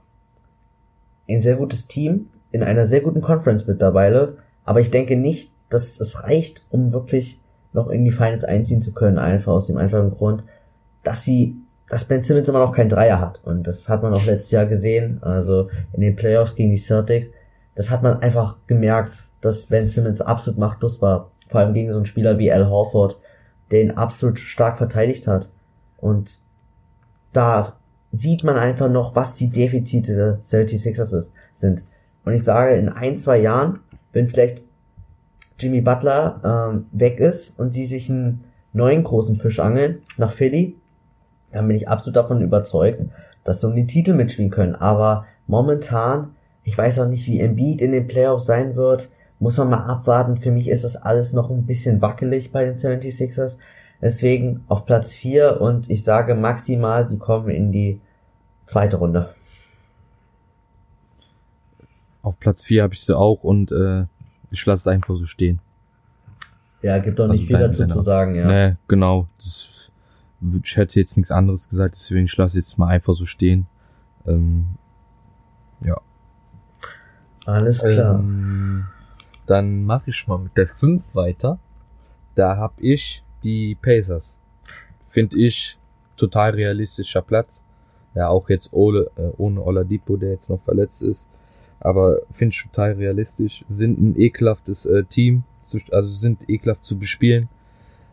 [1.27, 4.37] ein sehr gutes Team in einer sehr guten Conference mittlerweile.
[4.65, 7.39] Aber ich denke nicht, dass es reicht, um wirklich
[7.73, 9.19] noch in die Finals einziehen zu können.
[9.19, 10.43] Einfach aus dem einfachen Grund,
[11.03, 11.55] dass sie,
[11.89, 13.41] dass Ben Simmons immer noch kein Dreier hat.
[13.43, 15.19] Und das hat man auch letztes Jahr gesehen.
[15.21, 17.27] Also in den Playoffs gegen die Celtics.
[17.75, 21.31] Das hat man einfach gemerkt, dass Ben Simmons absolut machtlos war.
[21.47, 23.17] Vor allem gegen so einen Spieler wie Al Horford,
[23.71, 25.49] der ihn absolut stark verteidigt hat.
[25.97, 26.37] Und
[27.33, 27.73] da
[28.11, 31.83] sieht man einfach noch, was die Defizite der 76ers ist, sind.
[32.25, 33.79] Und ich sage, in ein, zwei Jahren,
[34.13, 34.61] wenn vielleicht
[35.57, 38.43] Jimmy Butler ähm, weg ist und sie sich einen
[38.73, 40.75] neuen großen Fisch angeln nach Philly,
[41.51, 43.01] dann bin ich absolut davon überzeugt,
[43.43, 44.75] dass sie um die Titel mitspielen können.
[44.75, 49.09] Aber momentan, ich weiß auch nicht, wie Embiid in den Playoffs sein wird,
[49.39, 50.37] muss man mal abwarten.
[50.37, 53.57] Für mich ist das alles noch ein bisschen wackelig bei den 76ers.
[54.01, 57.99] Deswegen auf Platz 4 und ich sage maximal, sie kommen in die
[58.65, 59.29] zweite Runde.
[62.21, 64.05] Auf Platz 4 habe ich sie auch und äh,
[64.51, 65.59] ich lasse es einfach so stehen.
[66.81, 68.47] Ja, gibt auch nicht Also viel dazu deiner- zu sagen, ja.
[68.47, 69.27] Nee, genau.
[69.37, 69.88] Das,
[70.63, 73.67] ich hätte jetzt nichts anderes gesagt, deswegen ich lasse jetzt mal einfach so stehen.
[74.25, 74.67] Ähm,
[77.49, 78.19] Alles klar.
[78.19, 78.85] Ähm,
[79.47, 81.59] dann mache ich mal mit der 5 weiter.
[82.35, 84.37] Da habe ich die Pacers.
[85.07, 85.77] Finde ich
[86.15, 87.63] total realistischer Platz.
[88.13, 91.27] Ja, auch jetzt ohne, äh, ohne Oladipo, der jetzt noch verletzt ist.
[91.79, 93.65] Aber finde ich total realistisch.
[93.67, 95.43] Sind ein ekelhaftes äh, Team.
[95.91, 97.47] Also sind ekelhaft zu bespielen.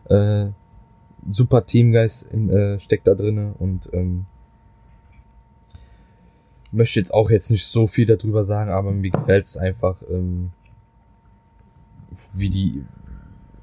[0.08, 0.48] Äh,
[1.30, 4.26] super Teamgeist äh, steckt da drinne und ähm,
[6.72, 10.50] möchte jetzt auch jetzt nicht so viel darüber sagen, aber mir gefällt es einfach, ähm,
[12.32, 12.84] wie die,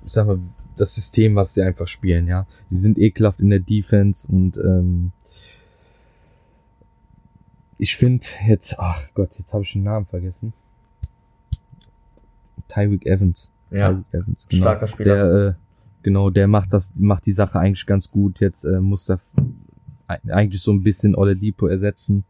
[0.05, 0.39] ich sag mal,
[0.75, 2.47] das System, was sie einfach spielen, ja.
[2.71, 5.11] Die sind ekelhaft in der Defense und ähm,
[7.77, 10.53] ich finde jetzt, ach Gott, jetzt habe ich den Namen vergessen.
[12.67, 13.51] Tyreek Evans.
[13.69, 14.63] Ja, Tyreek Evans, genau.
[14.63, 15.15] starker Spieler.
[15.15, 15.53] Der, äh,
[16.03, 18.39] genau, der macht das, macht die Sache eigentlich ganz gut.
[18.39, 19.19] Jetzt äh, muss er
[20.07, 22.23] eigentlich so ein bisschen Oladipo ersetzen,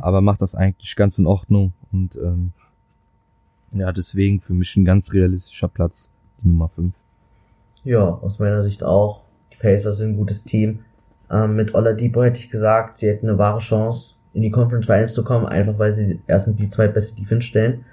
[0.00, 2.52] aber macht das eigentlich ganz in Ordnung und ähm,
[3.72, 6.10] ja, deswegen für mich ein ganz realistischer Platz,
[6.42, 6.92] die Nummer 5.
[7.84, 9.22] Ja, aus meiner Sicht auch.
[9.52, 10.80] Die Pacers sind ein gutes Team.
[11.30, 15.14] Ähm, mit Oladipo hätte ich gesagt, sie hätten eine wahre Chance, in die Conference Finals
[15.14, 17.84] zu kommen, einfach weil sie erstens die zweitbeste Defense stellen.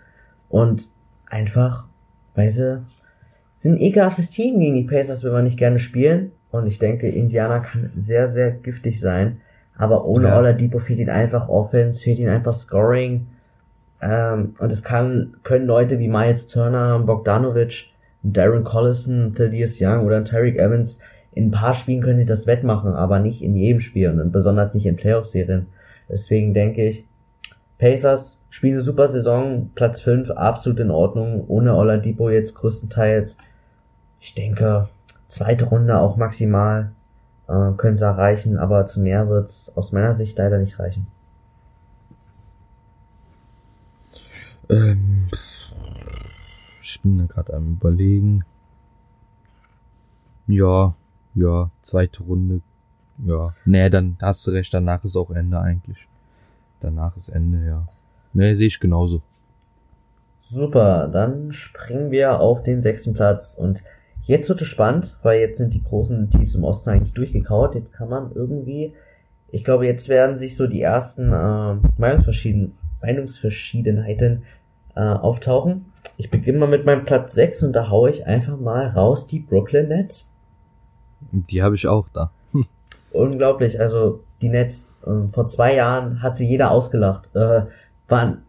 [0.49, 0.89] Und
[1.27, 1.85] einfach,
[2.35, 2.83] weil sie
[3.59, 6.31] sind ein ekelhaftes Team gegen die Pacers, will man nicht gerne spielen.
[6.51, 9.41] Und ich denke, Indiana kann sehr, sehr giftig sein.
[9.77, 10.39] Aber ohne Ja.
[10.39, 13.27] Oladipo fehlt ihnen einfach Offense, fehlt ihnen einfach Scoring.
[14.01, 17.87] Ähm, und es kann, können Leute wie Miles Turner, Bogdanovic,
[18.23, 20.99] Darren Collison, Thaddeus Young oder Tyreek Evans,
[21.33, 24.73] in ein paar Spielen können sie das wettmachen, aber nicht in jedem Spiel und besonders
[24.73, 25.67] nicht in Playoff-Serien.
[26.09, 27.05] Deswegen denke ich,
[27.77, 33.37] Pacers spielen eine super Saison, Platz 5, absolut in Ordnung, ohne Oladipo jetzt größtenteils.
[34.19, 34.89] Ich denke,
[35.27, 36.91] zweite Runde auch maximal
[37.47, 41.05] äh, sie erreichen, aber zu mehr wird's aus meiner Sicht leider nicht reichen.
[44.69, 45.27] Ähm,
[46.81, 48.43] ich bin gerade am überlegen.
[50.47, 50.95] Ja,
[51.35, 52.61] ja, zweite Runde.
[53.19, 56.07] Ja, nee, dann hast du recht, danach ist auch Ende eigentlich.
[56.79, 57.87] Danach ist Ende, ja.
[58.37, 59.23] Nee, sehe ich genauso.
[60.41, 63.79] Super, dann springen wir auf den sechsten Platz und
[64.25, 67.73] jetzt wird es spannend, weil jetzt sind die großen Teams im Osten eigentlich durchgekaut.
[67.73, 68.93] Jetzt kann man irgendwie,
[69.49, 74.43] ich glaube, jetzt werden sich so die ersten äh, Meinungsverschieden, Meinungsverschiedenheiten
[74.95, 75.87] äh, auftauchen.
[76.17, 79.39] Ich beginne mal mit meinem Platz 6 und da haue ich einfach mal raus die
[79.39, 80.31] Brooklyn Nets.
[81.31, 82.29] Die habe ich auch da.
[83.11, 87.63] Unglaublich, also die Nets, äh, vor zwei Jahren hat sie jeder ausgelacht, äh,
[88.07, 88.43] waren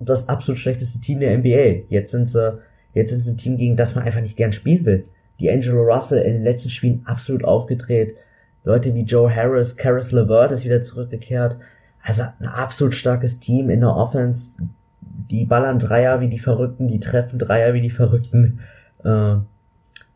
[0.00, 1.86] das absolut schlechteste Team der NBA.
[1.88, 2.58] Jetzt sind sie,
[2.94, 5.04] jetzt sind sie ein Team, gegen das man einfach nicht gern spielen will.
[5.40, 8.16] Die Angelo Russell in den letzten Spielen absolut aufgedreht.
[8.64, 11.56] Leute wie Joe Harris, Karis LeVert ist wieder zurückgekehrt.
[12.02, 14.56] Also ein absolut starkes Team in der Offense.
[15.00, 18.60] Die ballern Dreier wie die Verrückten, die treffen Dreier wie die Verrückten.
[19.04, 19.36] Äh,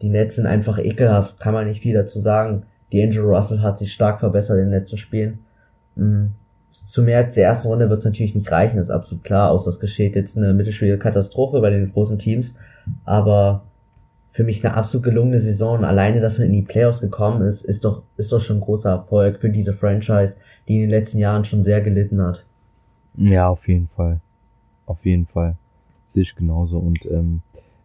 [0.03, 2.65] die Nets sind einfach ekelhaft, kann man nicht viel dazu sagen.
[2.93, 5.39] Die Angelo Russell hat sich stark verbessert in den letzten Spielen.
[5.97, 6.33] Mhm.
[6.87, 9.71] Zu mehr als der ersten Runde wird es natürlich nicht reichen, ist absolut klar, außer
[9.71, 12.55] es geschieht jetzt eine mittelschwere Katastrophe bei den großen Teams.
[13.05, 13.63] Aber
[14.37, 15.83] für mich eine absolut gelungene Saison.
[15.83, 18.91] Alleine, dass man in die Playoffs gekommen ist, ist doch, ist doch schon ein großer
[18.91, 20.37] Erfolg für diese Franchise,
[20.69, 22.45] die in den letzten Jahren schon sehr gelitten hat.
[23.15, 24.21] Ja, auf jeden Fall.
[24.85, 25.57] Auf jeden Fall.
[26.05, 26.79] Sehe ich genauso.
[26.79, 27.41] Und ähm,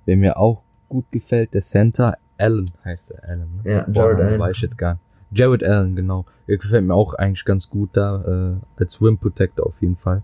[0.05, 3.61] wer mir auch gut gefällt, der Center, Allen heißt er, Allen.
[3.63, 3.72] Ne?
[3.72, 4.38] Ja, Allen.
[4.38, 5.03] Weiß ich jetzt gar nicht.
[5.32, 6.26] Jared Allen, genau.
[6.45, 10.24] Er gefällt mir auch eigentlich ganz gut da, äh, als Rim Protector auf jeden Fall.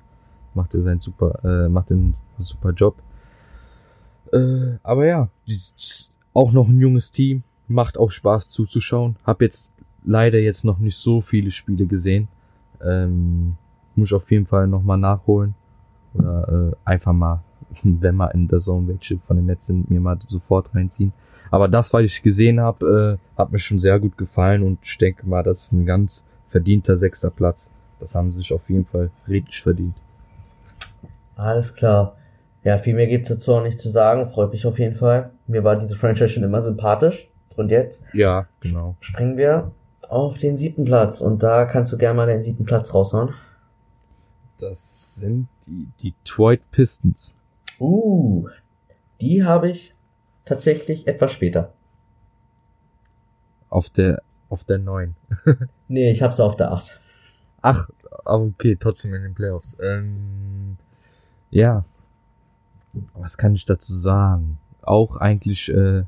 [0.54, 2.96] Macht er seinen super, äh, macht einen super Job.
[4.34, 9.16] Äh, aber ja, dies, auch noch ein junges Team, macht auch Spaß zuzuschauen.
[9.24, 9.74] Hab jetzt
[10.04, 12.28] leider jetzt noch nicht so viele Spiele gesehen.
[12.84, 13.56] Ähm,
[13.96, 15.56] muss ich auf jeden Fall nochmal nachholen.
[16.14, 17.44] Oder äh, einfach mal,
[17.84, 21.14] wenn mal in der Zone welche von den letzten mir mal sofort reinziehen.
[21.52, 24.98] Aber das, was ich gesehen habe, äh, hat mir schon sehr gut gefallen und ich
[24.98, 27.72] denke mal, das ist ein ganz verdienter sechster Platz.
[28.00, 29.96] Das haben sie sich auf jeden Fall richtig verdient.
[31.36, 32.16] Alles klar.
[32.64, 34.30] Ja, viel mehr gibt's dazu auch nicht zu sagen.
[34.32, 35.32] Freut mich auf jeden Fall.
[35.48, 37.30] Mir war diese Franchise schon immer sympathisch.
[37.56, 38.96] Und jetzt Ja, genau.
[39.00, 39.72] springen wir
[40.10, 41.22] auf den siebten Platz.
[41.22, 43.34] Und da kannst du gerne mal den siebten Platz raushauen.
[44.60, 47.34] Das sind die Detroit Pistons.
[47.80, 48.48] Uh,
[49.22, 49.94] die habe ich
[50.48, 51.74] tatsächlich etwas später.
[53.70, 55.16] Auf der, auf der 9.
[55.90, 57.00] Nee, ich hab's auf der 8.
[57.62, 57.90] Ach,
[58.26, 59.78] okay, trotzdem in den Playoffs.
[59.82, 60.78] Ähm,
[61.50, 61.86] ja.
[63.14, 64.58] Was kann ich dazu sagen?
[64.82, 66.04] Auch eigentlich äh,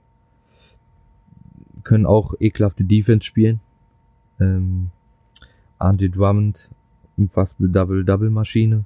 [1.83, 3.59] können auch ekelhafte Defense spielen.
[4.39, 4.89] Ähm,
[5.79, 6.69] Andy Drummond,
[7.17, 8.85] unfassbare Double-Double-Maschine.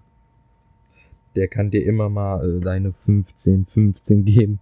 [1.35, 4.59] Der kann dir immer mal äh, deine 15, 15 geben.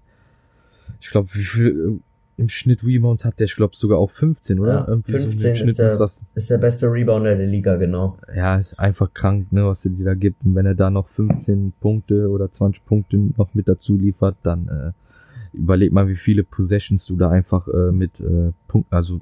[1.00, 2.00] Ich glaube, wie viel
[2.38, 3.46] äh, im Schnitt Rebounds hat der?
[3.46, 4.74] Ich glaube sogar auch 15, oder?
[4.74, 7.46] Ja, Irgendwie so 15 im Schnitt ist der- muss das Ist der beste Rebounder der
[7.48, 8.18] Liga, genau.
[8.36, 10.44] ja, ist einfach krank, ne, was er dir da gibt.
[10.46, 14.68] Und wenn er da noch 15 Punkte oder 20 Punkte noch mit dazu liefert, dann
[14.70, 14.92] äh,
[15.54, 19.20] überleg mal, wie viele Possessions du da einfach äh, mit äh, Punkten, also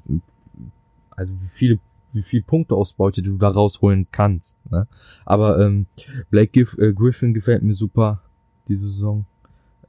[1.10, 1.78] also wie viele
[2.12, 4.56] wie viel Punkteausbeute du da rausholen kannst.
[4.70, 4.88] Ne?
[5.24, 5.86] Aber ähm,
[6.30, 8.20] Blake Gif äh, Griffin gefällt mir super
[8.66, 9.26] die Saison.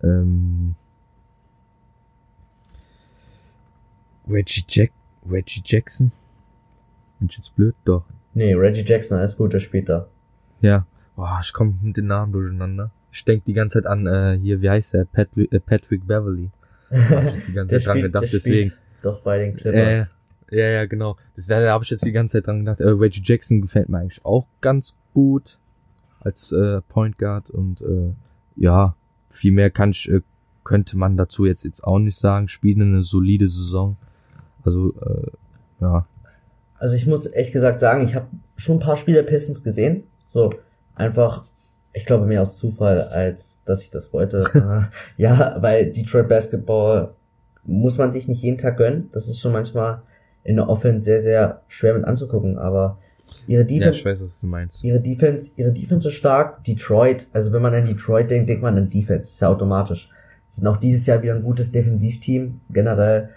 [0.04, 0.76] Ähm,
[4.30, 4.92] Reggie Jack
[5.30, 6.12] Reggie Jackson.
[7.20, 7.76] Bin ich jetzt blöd?
[7.86, 8.04] Doch.
[8.34, 10.08] Nee, Reggie Jackson, alles Gute später.
[10.62, 10.86] Ja.
[11.16, 12.92] Boah, ich komme mit den Namen durcheinander.
[13.12, 15.06] Ich denk die ganze Zeit an, äh, hier, wie heißt der?
[15.06, 16.50] Patrick, äh, Patrick Beverly.
[16.90, 18.70] Hab ich jetzt die ganze Der Zeit dran spielt- gedacht, der deswegen.
[18.70, 20.08] spielt Doch bei den Clippers.
[20.52, 21.18] Äh, ja, ja, genau.
[21.36, 22.80] Das, da habe ich jetzt die ganze Zeit dran gedacht.
[22.80, 25.58] Äh, Reggie Jackson gefällt mir eigentlich auch ganz gut
[26.22, 28.14] als äh, Point Guard und äh,
[28.56, 28.96] ja,
[29.30, 30.22] viel mehr kann ich, äh,
[30.64, 32.48] könnte man dazu jetzt jetzt auch nicht sagen.
[32.48, 33.98] Spielen eine solide Saison.
[34.64, 35.32] Also äh,
[35.80, 36.06] ja,
[36.78, 38.28] Also ich muss echt gesagt sagen, ich habe
[38.58, 40.04] schon ein paar Spiele Pistons gesehen.
[40.28, 40.54] So
[40.96, 41.46] einfach
[41.94, 44.50] Ich glaube mehr aus Zufall, als dass ich das wollte.
[44.54, 47.14] Äh, ja, weil Detroit Basketball
[47.64, 49.10] muss man sich nicht jeden Tag gönnen.
[49.14, 50.02] Das ist schon manchmal
[50.44, 52.98] in der Offense sehr, sehr schwer mit anzugucken, aber
[53.48, 54.22] ihre Ja, Defense, ich weiß,
[54.84, 56.64] ihre Defense, ihre Defense ist stark.
[56.64, 60.10] Detroit, also wenn man an Detroit denkt, denkt man an Defense, ist ja automatisch.
[60.50, 63.30] Sie sind auch dieses Jahr wieder ein gutes Defensivteam, generell.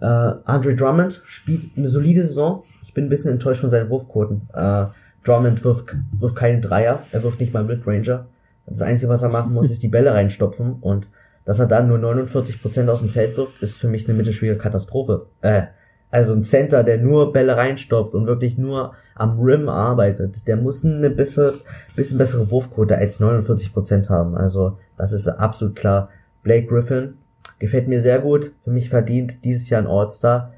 [0.00, 2.64] Äh, Andre Drummond spielt eine solide Saison.
[2.84, 4.48] Ich bin ein bisschen enttäuscht von seinen Wurfquoten.
[4.52, 4.86] Äh,
[5.24, 8.26] Drummond wirft, wirft keine Dreier, er wirft nicht mal Mid-Ranger.
[8.66, 11.10] Das Einzige, was er machen muss, ist die Bälle reinstopfen und
[11.44, 15.26] dass er dann nur 49% aus dem Feld wirft, ist für mich eine mittelschwere Katastrophe.
[15.40, 15.64] Äh,
[16.10, 20.84] also ein Center, der nur Bälle reinstopft und wirklich nur am Rim arbeitet, der muss
[20.84, 21.60] eine bisschen,
[21.94, 24.36] bisschen bessere Wurfquote als 49% haben.
[24.36, 26.08] Also das ist absolut klar.
[26.42, 27.18] Blake Griffin
[27.60, 28.50] gefällt mir sehr gut.
[28.64, 30.52] Für mich verdient dieses Jahr ein All-Star.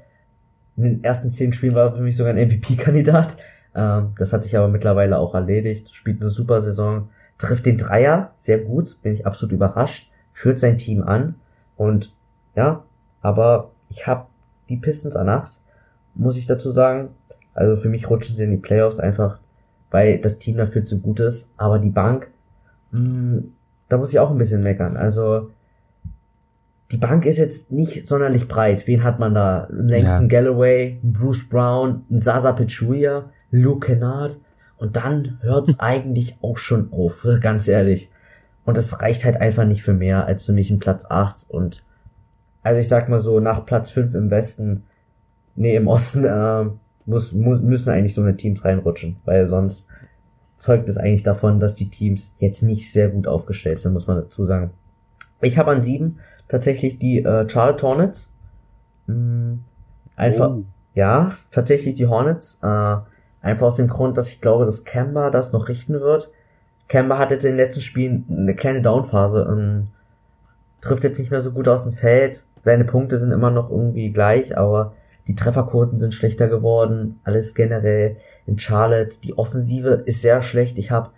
[0.75, 3.37] In den ersten zehn Spielen war er für mich sogar ein MVP-Kandidat.
[3.75, 5.93] Ähm, das hat sich aber mittlerweile auch erledigt.
[5.93, 7.09] Spielt eine super Saison.
[7.37, 8.97] Trifft den Dreier sehr gut.
[9.03, 10.09] Bin ich absolut überrascht.
[10.31, 11.35] Führt sein Team an.
[11.75, 12.13] Und
[12.55, 12.83] ja,
[13.21, 14.25] aber ich habe
[14.69, 15.51] die Pistons an acht,
[16.15, 17.09] muss ich dazu sagen.
[17.53, 19.39] Also für mich rutschen sie in die Playoffs einfach,
[19.91, 21.51] weil das Team dafür zu gut ist.
[21.57, 22.27] Aber die Bank,
[22.91, 23.43] mh,
[23.89, 24.97] da muss ich auch ein bisschen meckern.
[24.97, 25.51] Also
[26.93, 28.85] die Bank ist jetzt nicht sonderlich breit.
[28.85, 29.67] Wen hat man da?
[29.71, 34.37] Langston Galloway, Bruce Brown, Sasa Pachulia, Luke Kennard.
[34.77, 38.11] Und dann hört's eigentlich auch schon auf, ganz ehrlich.
[38.63, 41.49] Und das reicht halt einfach nicht für mehr als für mich ein Platz 8.
[41.49, 41.83] Und
[42.61, 44.83] also ich sag mal so, nach Platz 5 im Westen,
[45.55, 46.65] nee, im Osten, äh,
[47.07, 49.87] muss, mu müssen eigentlich so eine Teams reinrutschen, weil sonst
[50.59, 54.17] zeugt es eigentlich davon, dass die Teams jetzt nicht sehr gut aufgestellt sind, muss man
[54.17, 54.69] dazu sagen.
[55.41, 58.29] Ich habe an sieben tatsächlich die äh, Charlotte Hornets.
[59.07, 59.55] Mm,
[60.15, 60.63] einfach, Oh.
[60.93, 62.59] ja, tatsächlich die Hornets.
[62.61, 62.95] Äh,
[63.41, 66.29] einfach aus dem Grund, dass ich glaube, dass Kemba das noch richten wird.
[66.87, 69.47] Kemba hat jetzt in den letzten Spielen eine kleine Downphase.
[69.49, 69.87] Ähm,
[70.81, 72.43] trifft jetzt nicht mehr so gut aus dem Feld.
[72.63, 74.93] Seine Punkte sind immer noch irgendwie gleich, aber
[75.27, 77.19] die Trefferquoten sind schlechter geworden.
[77.23, 79.15] Alles generell in Charlotte.
[79.23, 80.77] Die Offensive ist sehr schlecht.
[80.77, 81.09] Ich habe,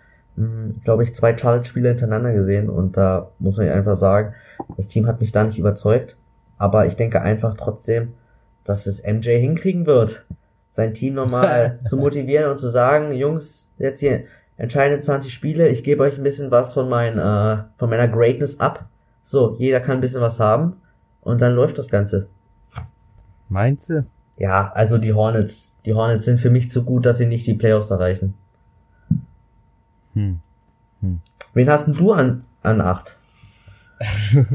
[0.83, 4.33] glaube ich, zwei Charlotte-Spiele hintereinander gesehen und da muss man einfach sagen,
[4.75, 6.17] das Team hat mich da nicht überzeugt.
[6.57, 8.13] Aber ich denke einfach trotzdem,
[8.63, 10.25] dass es MJ hinkriegen wird,
[10.71, 14.23] sein Team nochmal zu motivieren und zu sagen, Jungs, jetzt hier
[14.57, 18.59] entscheidende 20 Spiele, ich gebe euch ein bisschen was von, mein, äh, von meiner Greatness
[18.59, 18.85] ab.
[19.23, 20.77] So, jeder kann ein bisschen was haben
[21.21, 22.27] und dann läuft das Ganze.
[23.49, 24.05] Meinst du?
[24.37, 27.53] Ja, also die Hornets, die Hornets sind für mich zu gut, dass sie nicht die
[27.53, 28.33] Playoffs erreichen.
[30.15, 30.39] Hm.
[31.53, 33.17] Wen hast denn du an, an acht?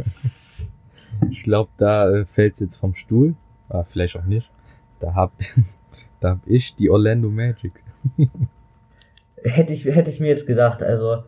[1.28, 3.34] Ich glaube, da äh, fällt's jetzt vom Stuhl.
[3.68, 4.50] Ah, vielleicht auch nicht.
[5.00, 5.32] Da hab,
[6.20, 7.72] da hab ich die Orlando Magic.
[9.42, 11.24] Hätte ich, hätte ich mir jetzt gedacht, also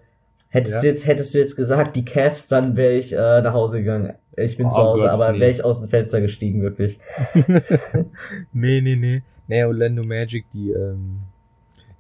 [0.49, 0.81] hättest Ja?
[0.83, 4.15] du jetzt, hättest du jetzt gesagt, die Cavs, dann wäre ich äh, nach Hause gegangen.
[4.37, 5.41] Ich bin Oh zu Hause, Gott, aber nee.
[5.41, 6.99] wäre ich aus dem Fenster gestiegen, wirklich.
[8.53, 9.23] nee, nee, nee.
[9.49, 11.21] Nee, Orlando Magic, die, ähm,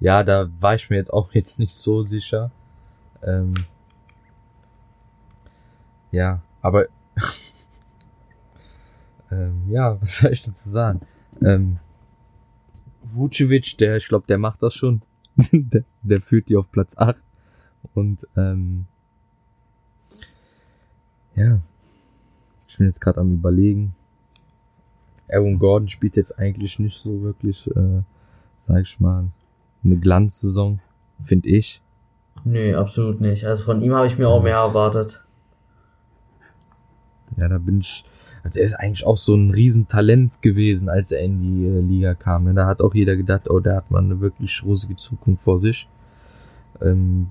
[0.02, 2.50] ja, da war ich mir jetzt auch jetzt nicht so sicher.
[3.22, 3.54] Ähm,
[6.10, 6.86] ja, aber,
[9.30, 11.00] ähm, ja, was soll ich dazu sagen?
[11.40, 11.78] Ähm,
[13.02, 15.02] Vucevic, der, ich glaube, der macht das schon.
[15.52, 17.16] der, der führt die auf Platz 8.
[17.94, 18.86] Und, ähm,
[21.34, 21.60] ja,
[22.66, 23.94] ich bin jetzt gerade am überlegen.
[25.30, 28.02] Aaron Gordon spielt jetzt eigentlich nicht so wirklich, äh,
[28.66, 29.30] sag ich mal,
[29.84, 30.80] eine Glanzsaison,
[31.20, 31.82] finde ich.
[32.44, 33.44] Nee, absolut nicht.
[33.46, 35.22] Also von ihm habe ich mir auch mehr erwartet.
[37.36, 38.04] Ja, da bin ich.
[38.42, 42.14] also Der ist eigentlich auch so ein Riesentalent gewesen, als er in die äh, Liga
[42.14, 42.44] kam.
[42.44, 42.54] ne?
[42.54, 45.88] Da hat auch jeder gedacht, oh, der hat mal eine wirklich rosige Zukunft vor sich.
[46.80, 47.28] Ähm,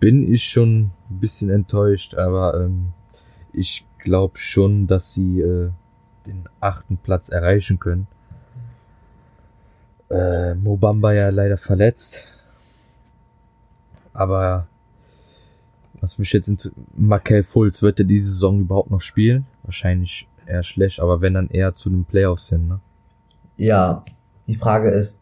[0.00, 2.88] bin ich schon ein bisschen enttäuscht, aber ähm,
[3.52, 5.70] ich glaube schon, dass sie äh,
[6.26, 8.06] den achten Platz erreichen können.
[10.10, 12.28] Äh, Mobamba ja leider verletzt.
[14.12, 14.66] Aber
[16.00, 16.56] was mich jetzt in
[16.96, 19.46] Markel Fultz wird er diese Saison überhaupt noch spielen?
[19.62, 22.80] Wahrscheinlich eher schlecht, aber wenn dann eher zu den Playoffs hin, ne?
[23.56, 24.04] Ja,
[24.46, 25.20] die Frage ist,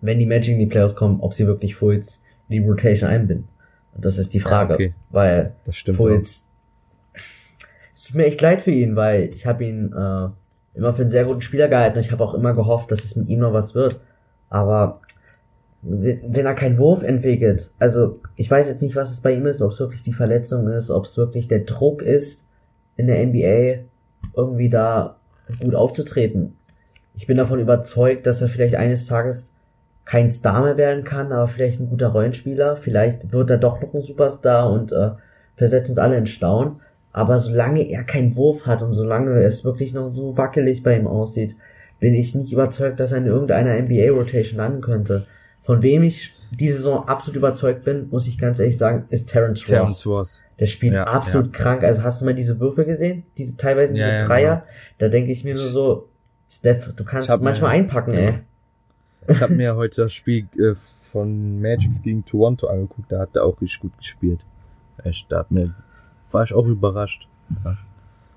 [0.00, 3.48] wenn die Magic in die Playoffs kommen, ob sie wirklich Fultz in die Rotation einbinden.
[3.94, 4.94] Und das ist die Frage, okay.
[5.10, 5.96] weil Das stimmt.
[5.96, 6.44] Fultz,
[7.94, 10.28] es tut mir echt leid für ihn, weil ich habe ihn äh,
[10.78, 13.28] immer für einen sehr guten Spieler gehalten ich habe auch immer gehofft, dass es mit
[13.28, 14.00] ihm noch was wird.
[14.48, 15.00] Aber
[15.82, 19.46] wenn wenn er keinen Wurf entwickelt, also ich weiß jetzt nicht, was es bei ihm
[19.46, 22.44] ist, ob es wirklich die Verletzung ist, ob es wirklich der Druck ist,
[22.96, 23.84] in der NBA
[24.34, 25.16] irgendwie da
[25.60, 26.56] gut aufzutreten.
[27.14, 29.52] Ich bin davon überzeugt, dass er vielleicht eines Tages
[30.04, 32.76] kein Star mehr werden kann, aber vielleicht ein guter Rollenspieler.
[32.76, 35.10] Vielleicht wird er doch noch ein Superstar und äh,
[35.56, 36.80] versetzt uns alle in Staunen.
[37.18, 41.06] Aber solange er keinen Wurf hat und solange es wirklich noch so wackelig bei ihm
[41.06, 41.56] aussieht,
[42.00, 45.26] bin ich nicht überzeugt, dass er in irgendeiner NBA-Rotation landen könnte.
[45.62, 49.62] Von wem ich diese Saison absolut überzeugt bin, muss ich ganz ehrlich sagen, ist Terrence
[49.62, 49.68] Ross.
[49.68, 50.42] Terrence Ross.
[50.60, 51.82] Der spielt Ja, absolut krank.
[51.84, 53.24] Also hast du mal diese Würfe gesehen?
[53.36, 54.54] Diese teilweise diese Ja, ja, Dreier?
[54.56, 54.66] genau.
[54.98, 56.08] Da denke ich mir nur so,
[56.48, 58.20] Steph, du kannst hab manchmal mir- einpacken, ja.
[58.20, 58.34] ey.
[59.28, 60.74] Ich habe mir heute das Spiel äh,
[61.12, 64.40] von Magics gegen Toronto angeguckt, da hat er auch richtig gut gespielt.
[65.04, 65.74] Echt, da hat mir,
[66.32, 67.28] war ich auch überrascht.
[67.64, 67.76] Ja.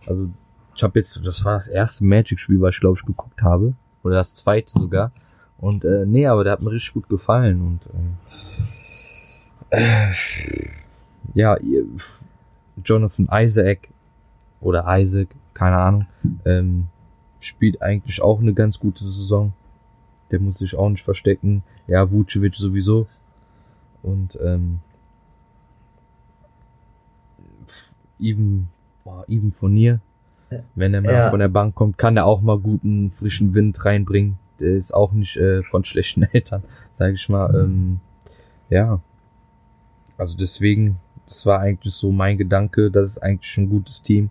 [0.07, 0.29] Also,
[0.75, 3.73] ich habe jetzt, das war das erste Magic-Spiel, was ich glaube ich geguckt habe.
[4.03, 5.11] Oder das zweite sogar.
[5.57, 7.61] Und äh, nee, aber der hat mir richtig gut gefallen.
[7.61, 8.17] Und ähm,
[9.69, 10.11] äh,
[11.33, 11.55] ja,
[12.83, 13.89] Jonathan Isaac
[14.59, 16.07] oder Isaac, keine Ahnung,
[16.45, 16.87] ähm,
[17.39, 19.53] spielt eigentlich auch eine ganz gute Saison.
[20.31, 21.63] Der muss sich auch nicht verstecken.
[21.87, 23.07] Ja, Vucevic sowieso.
[24.01, 24.79] Und ähm,
[28.21, 28.67] even,
[29.03, 29.99] boah, even Fournier,
[30.75, 31.29] wenn er mal Ja.
[31.29, 34.37] von der Bank kommt, kann er auch mal guten frischen Wind reinbringen.
[34.59, 37.53] Der ist auch nicht äh, von schlechten Eltern, sage ich mal.
[37.55, 37.99] Ähm,
[38.69, 38.99] ja,
[40.17, 42.91] also deswegen, das war eigentlich so mein Gedanke.
[42.91, 44.29] Das ist eigentlich ein gutes Team.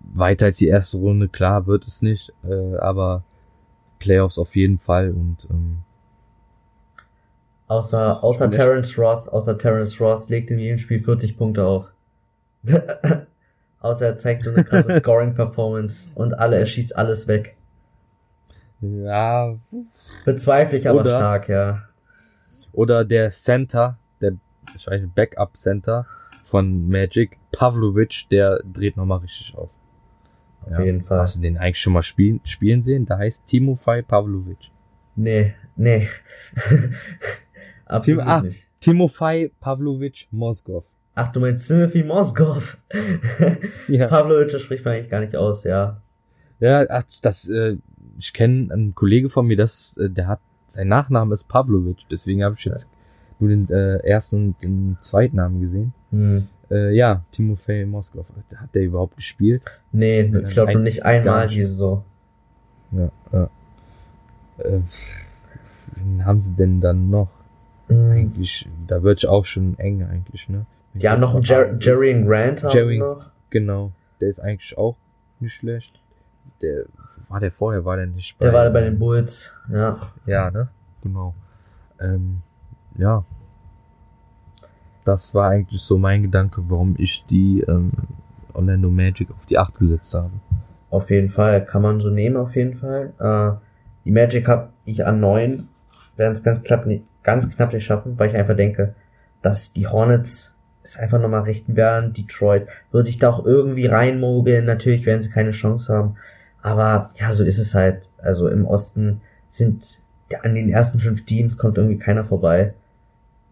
[0.00, 3.22] Weiter als die erste Runde, klar wird es nicht, äh, aber
[3.98, 5.78] Playoffs auf jeden Fall und ähm,
[7.68, 8.56] Außer, außer Nicht.
[8.56, 11.84] Terrence Ross, außer Terrence Ross legt in jedem Spiel 40 Punkte auf.
[13.80, 17.56] außer er zeigt so eine krasse Scoring-Performance und alle, er schießt alles weg.
[18.80, 19.54] ja,
[20.24, 21.82] Bezweifle ich aber Oder- stark, ja.
[22.72, 24.32] oder der Center, der
[24.76, 26.06] ich weiß nicht, Backup Center
[26.44, 29.70] von Magic, Pavlovic, der dreht nochmal richtig auf.
[30.66, 31.20] Auf jeden Fall.
[31.20, 33.06] Hast du den eigentlich schon mal spielen, spielen sehen?
[33.06, 34.58] Da heißt Timofei Pavlovic.
[35.16, 36.08] Nee, nee.
[37.86, 38.42] Absolut Tim- ah.
[38.42, 38.62] nicht.
[38.80, 40.84] Timofei Pavlovic Moskov.
[41.20, 42.78] Ach, du meinst Timothy Moskov.
[43.88, 44.06] Ja.
[44.06, 46.00] Pavlovic, das spricht man eigentlich gar nicht aus, ja.
[46.60, 47.76] Ja, ach, das, äh,
[48.18, 52.44] ich kenne einen Kollege von mir, das, äh, der hat, sein Nachname ist Pavlovic, deswegen
[52.44, 52.90] habe ich jetzt
[53.38, 55.92] nur den äh, ersten und den zweiten Namen gesehen.
[56.10, 56.46] Hm.
[56.70, 58.26] Äh, ja, Timofei Moskov.
[58.54, 59.62] Hat der überhaupt gespielt?
[59.92, 62.04] Nee, Ja, ich glaube nicht einmal diese Saison.
[62.92, 63.50] Ja, ja.
[64.58, 64.80] Äh,
[65.96, 67.30] wen haben sie denn dann noch?
[67.88, 68.10] Hm.
[68.10, 70.64] Eigentlich, da wird auch schon eng eigentlich, ne?
[70.94, 71.84] Ja, ich noch ein jetzt Jer weiß.
[71.84, 73.26] Jerry Grant haben Jerry- sie noch.
[73.50, 74.96] Genau, der ist eigentlich auch
[75.40, 76.00] nicht schlecht.
[76.62, 76.84] Der,
[77.28, 80.10] war der vorher, war der nicht Der war bei den Bulls, ja.
[80.26, 80.68] Ja, ne?
[81.02, 81.34] Genau.
[82.00, 82.42] Ähm,
[82.96, 83.24] ja.
[85.04, 87.90] Das war eigentlich so mein Gedanke, warum ich die ähm,
[88.52, 90.30] Orlando Magic auf die 8 gesetzt habe.
[90.90, 93.12] Auf jeden Fall, kann man so nehmen, auf jeden Fall.
[93.18, 93.58] Äh,
[94.04, 95.68] die Magic habe ich an neun,
[96.16, 98.94] werden es ganz knapp, nicht, ganz knapp nicht schaffen, weil ich einfach denke,
[99.40, 100.49] dass die Hornets
[100.82, 102.12] es einfach nochmal richten werden.
[102.12, 104.64] Detroit wird sich da auch irgendwie reinmogeln.
[104.64, 106.16] Natürlich werden sie keine Chance haben.
[106.62, 108.08] Aber ja, so ist es halt.
[108.18, 109.98] Also im Osten sind
[110.42, 112.74] an den ersten fünf Teams kommt irgendwie keiner vorbei.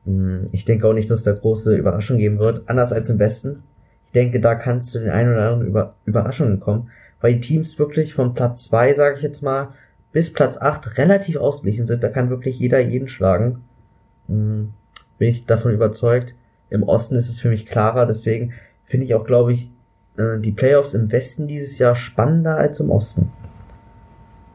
[0.05, 2.69] Hm, Ich denke auch nicht, dass es da große Überraschung geben wird.
[2.69, 3.63] Anders als im Westen.
[4.07, 6.91] Ich denke, da kann es zu den ein oder anderen Über Überraschungen kommen,
[7.21, 9.69] weil die Teams wirklich von Platz zwei, sage ich jetzt mal,
[10.13, 12.03] bis Platz acht relativ ausgeglichen sind.
[12.03, 13.65] Da kann wirklich jeder jeden schlagen.
[14.29, 14.73] Hm,
[15.19, 16.35] Bin ich davon überzeugt.
[16.71, 18.53] Im Osten ist es für mich klarer, deswegen
[18.85, 19.71] finde ich auch, glaube ich,
[20.17, 23.31] äh, die Playoffs im Westen dieses Jahr spannender als im Osten.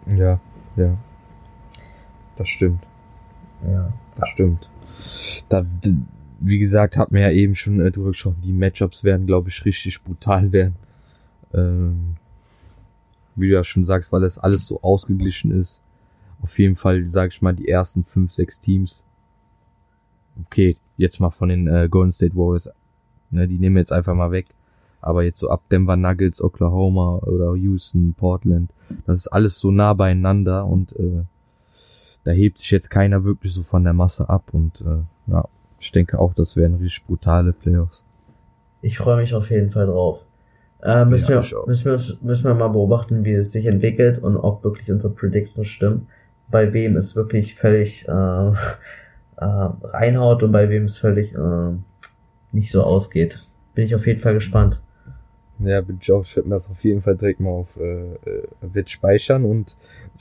[0.06, 0.40] Ja,
[0.76, 0.98] ja.
[2.36, 2.86] Das stimmt.
[3.66, 3.94] Ja.
[4.20, 4.70] Das stimmt.
[5.50, 5.66] Da,
[6.40, 9.66] wie gesagt, hat mir ja eben schon äh, drüber gesprochen, die Matchups werden, glaube ich,
[9.66, 10.76] richtig brutal werden.
[11.54, 12.16] Ähm,
[13.36, 15.82] wie du ja schon sagst, weil das alles so ausgeglichen ist.
[16.42, 19.06] Auf jeden Fall, sag ich mal, die ersten fünf, sechs Teams.
[20.46, 22.70] Okay, jetzt mal von den äh, Golden State Warriors.
[23.32, 24.48] Ne, die nehmen wir jetzt einfach mal weg.
[25.02, 28.72] Aber jetzt so ab Denver Nuggets, Oklahoma oder Houston, Portland,
[29.06, 31.24] das ist alles so nah beieinander und äh,
[32.24, 35.46] da hebt sich jetzt keiner wirklich so von der Masse ab und äh, ja,
[35.78, 38.06] ich denke auch, das wären richtig brutale Playoffs.
[38.82, 40.20] Ich freue mich auf jeden Fall drauf.
[40.82, 44.38] Äh, müssen, Ja, wir, müssen, wir, müssen wir mal beobachten, wie es sich entwickelt und
[44.38, 46.08] ob wirklich unsere Predictions stimmen.
[46.50, 48.52] Bei wem es wirklich völlig äh,
[49.38, 51.72] äh, reinhaut und bei wem es völlig äh,
[52.52, 53.48] nicht so ausgeht.
[53.74, 54.80] Bin ich auf jeden Fall gespannt.
[55.60, 58.14] Ja, bin ich auch, ich werde mir das auf jeden Fall direkt mal auf äh,
[58.14, 59.78] äh, wird speichern und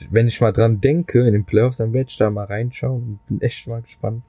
[0.09, 3.25] wenn ich mal dran denke in den Playoffs, dann werde ich da mal reinschauen und
[3.27, 4.23] bin echt mal gespannt,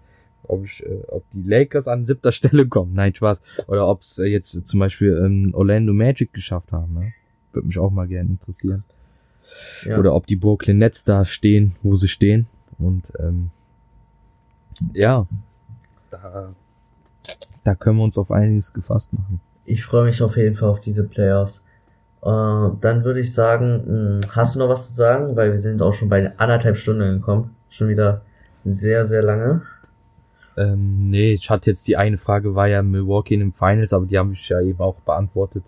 [0.45, 2.95] ob ich, äh, ob die Lakers an siebter Stelle kommen.
[2.95, 3.43] Nein, Spaß.
[3.67, 6.95] Oder ob es äh, jetzt zum Beispiel ähm, Orlando Magic geschafft haben.
[6.95, 7.13] Ne?
[7.53, 8.85] Würde mich auch mal gerne interessieren.
[9.85, 9.99] Ja.
[9.99, 12.47] Oder ob die Brooklyn Nets da stehen, wo sie stehen.
[12.79, 13.51] Und ähm,
[14.93, 15.27] ja,
[16.11, 16.49] da,
[17.65, 19.41] da können wir uns auf einiges gefasst machen.
[19.65, 21.63] Ich freue mich auf jeden Fall auf diese Playoffs.
[22.23, 25.37] Äh, dann würde ich sagen, mh, hast du noch was zu sagen?
[25.37, 27.55] Weil wir sind auch schon bei anderthalb Stunden gekommen.
[27.71, 28.23] Schon wieder
[28.65, 29.63] sehr, sehr lange.
[30.57, 34.07] Ähm, nee, ich hatte jetzt die eine Frage, war ja Milwaukee in den Finals, aber
[34.07, 35.65] die habe ich ja eben auch beantwortet.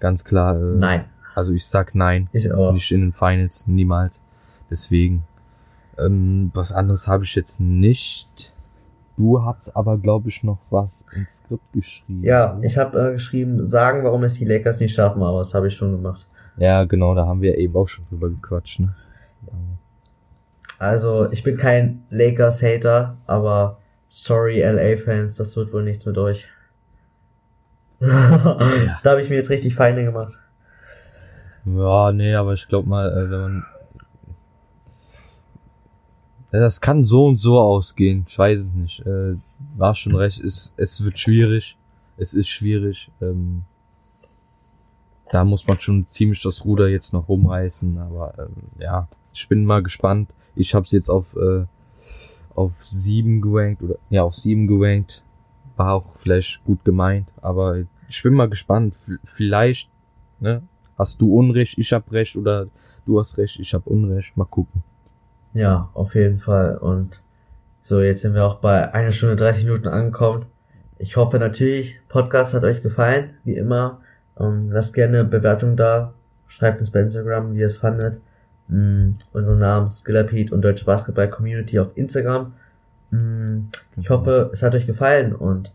[0.00, 0.56] Ganz klar.
[0.56, 1.04] Äh, Nein.
[1.34, 2.28] Also ich sag nein.
[2.32, 2.72] Ich auch.
[2.72, 4.22] Nicht in den Finals, niemals.
[4.70, 5.24] Deswegen.
[5.98, 8.52] Ähm, was anderes habe ich jetzt nicht.
[9.16, 12.24] Du hast aber, glaube ich, noch was ins Skript geschrieben.
[12.24, 15.68] Ja, ich habe äh, geschrieben, sagen, warum es die Lakers nicht schaffen, aber das habe
[15.68, 16.26] ich schon gemacht.
[16.56, 18.80] Ja, genau, da haben wir eben auch schon drüber gequatscht.
[18.80, 18.94] Ne?
[20.78, 26.48] Also, ich bin kein Lakers-Hater, aber sorry, LA-Fans, das wird wohl nichts mit euch.
[28.00, 30.34] da habe ich mir jetzt richtig Feinde gemacht.
[31.64, 33.64] Ja, nee, aber ich glaube mal, äh, wenn man.
[36.60, 38.26] Das kann so und so ausgehen.
[38.28, 39.00] Ich weiß es nicht.
[39.00, 39.36] Äh,
[39.76, 40.40] war schon recht.
[40.40, 41.76] Es, es wird schwierig.
[42.16, 43.10] Es ist schwierig.
[43.20, 43.62] Ähm,
[45.32, 47.98] da muss man schon ziemlich das Ruder jetzt noch rumreißen.
[47.98, 50.30] Aber ähm, ja, ich bin mal gespannt.
[50.54, 51.64] Ich habe es jetzt auf äh,
[52.54, 55.24] auf sieben gerankt oder ja auf sieben gerankt.
[55.76, 58.94] War auch vielleicht gut gemeint, aber ich bin mal gespannt.
[58.94, 59.90] V vielleicht
[60.38, 60.62] ne,
[60.96, 62.68] hast du Unrecht, ich hab Recht oder
[63.06, 64.36] du hast Recht, ich hab Unrecht.
[64.36, 64.84] Mal gucken.
[65.54, 66.76] Ja, auf jeden Fall.
[66.76, 67.20] Und
[67.84, 70.46] so, jetzt sind wir auch bei einer Stunde 30 Minuten angekommen.
[70.98, 74.00] Ich hoffe natürlich, Podcast hat euch gefallen, wie immer.
[74.38, 76.12] Ähm, lasst gerne eine Bewertung da.
[76.48, 78.20] Schreibt uns bei Instagram, wie ihr es fandet.
[78.68, 82.54] Mm, unseren Namen Skillerpete und Deutsche Basketball Community auf Instagram.
[83.10, 85.72] Mm, ich hoffe, es hat euch gefallen und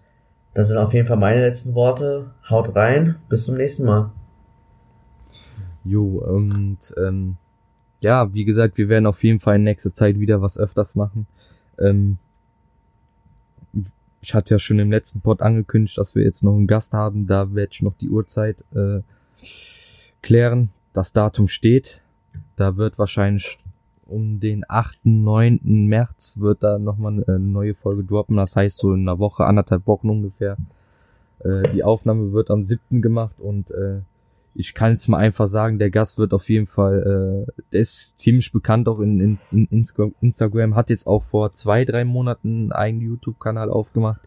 [0.54, 2.32] das sind auf jeden Fall meine letzten Worte.
[2.50, 4.12] Haut rein, bis zum nächsten Mal.
[5.86, 7.38] Jo, und ähm,
[8.02, 11.28] ja, wie gesagt, wir werden auf jeden Fall in nächster Zeit wieder was öfters machen.
[11.78, 12.18] Ähm,
[14.22, 17.28] ich hatte ja schon im letzten Pod angekündigt, dass wir jetzt noch einen Gast haben.
[17.28, 19.02] Da werde ich noch die Uhrzeit äh,
[20.22, 20.70] klären.
[20.94, 22.02] Das Datum steht.
[22.56, 23.60] Da wird wahrscheinlich
[24.06, 25.60] um den 8., 9.
[25.64, 28.38] März wird da nochmal eine neue Folge droppen.
[28.38, 30.58] Das heißt so in einer Woche, anderthalb Wochen ungefähr.
[31.40, 33.02] Äh, die Aufnahme wird am 7.
[33.02, 34.02] gemacht und äh,
[34.56, 38.18] ich kann es mal einfach sagen, der Gast wird auf jeden Fall, äh, der ist
[38.18, 39.20] ziemlich bekannt auch in,
[39.52, 39.88] in, in
[40.22, 44.22] Instagram, hat jetzt auch vor zwei, drei Monaten einen YouTube-Kanal aufgemacht,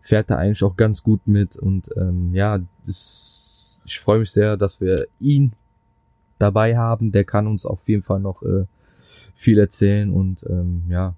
[0.00, 4.56] fährt da eigentlich auch ganz gut mit und ähm, ja, das, ich freue mich sehr,
[4.56, 5.54] dass wir ihn
[6.38, 8.66] dabei haben, der kann uns auf jeden Fall noch äh,
[9.34, 11.14] viel erzählen und ähm, ja,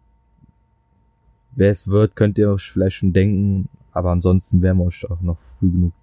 [1.52, 5.20] wer es wird, könnt ihr euch vielleicht schon denken, aber ansonsten werden wir euch auch
[5.20, 5.94] noch früh genug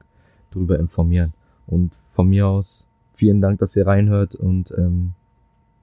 [0.52, 1.34] drüber informieren.
[1.68, 5.14] Und von mir aus vielen Dank, dass ihr reinhört und ähm,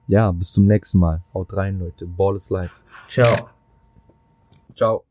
[0.07, 1.21] ja, bis zum nächsten Mal.
[1.33, 2.05] Haut rein, Leute.
[2.05, 2.75] Ball is life.
[3.07, 3.49] Ciao.
[4.75, 5.03] Ciao.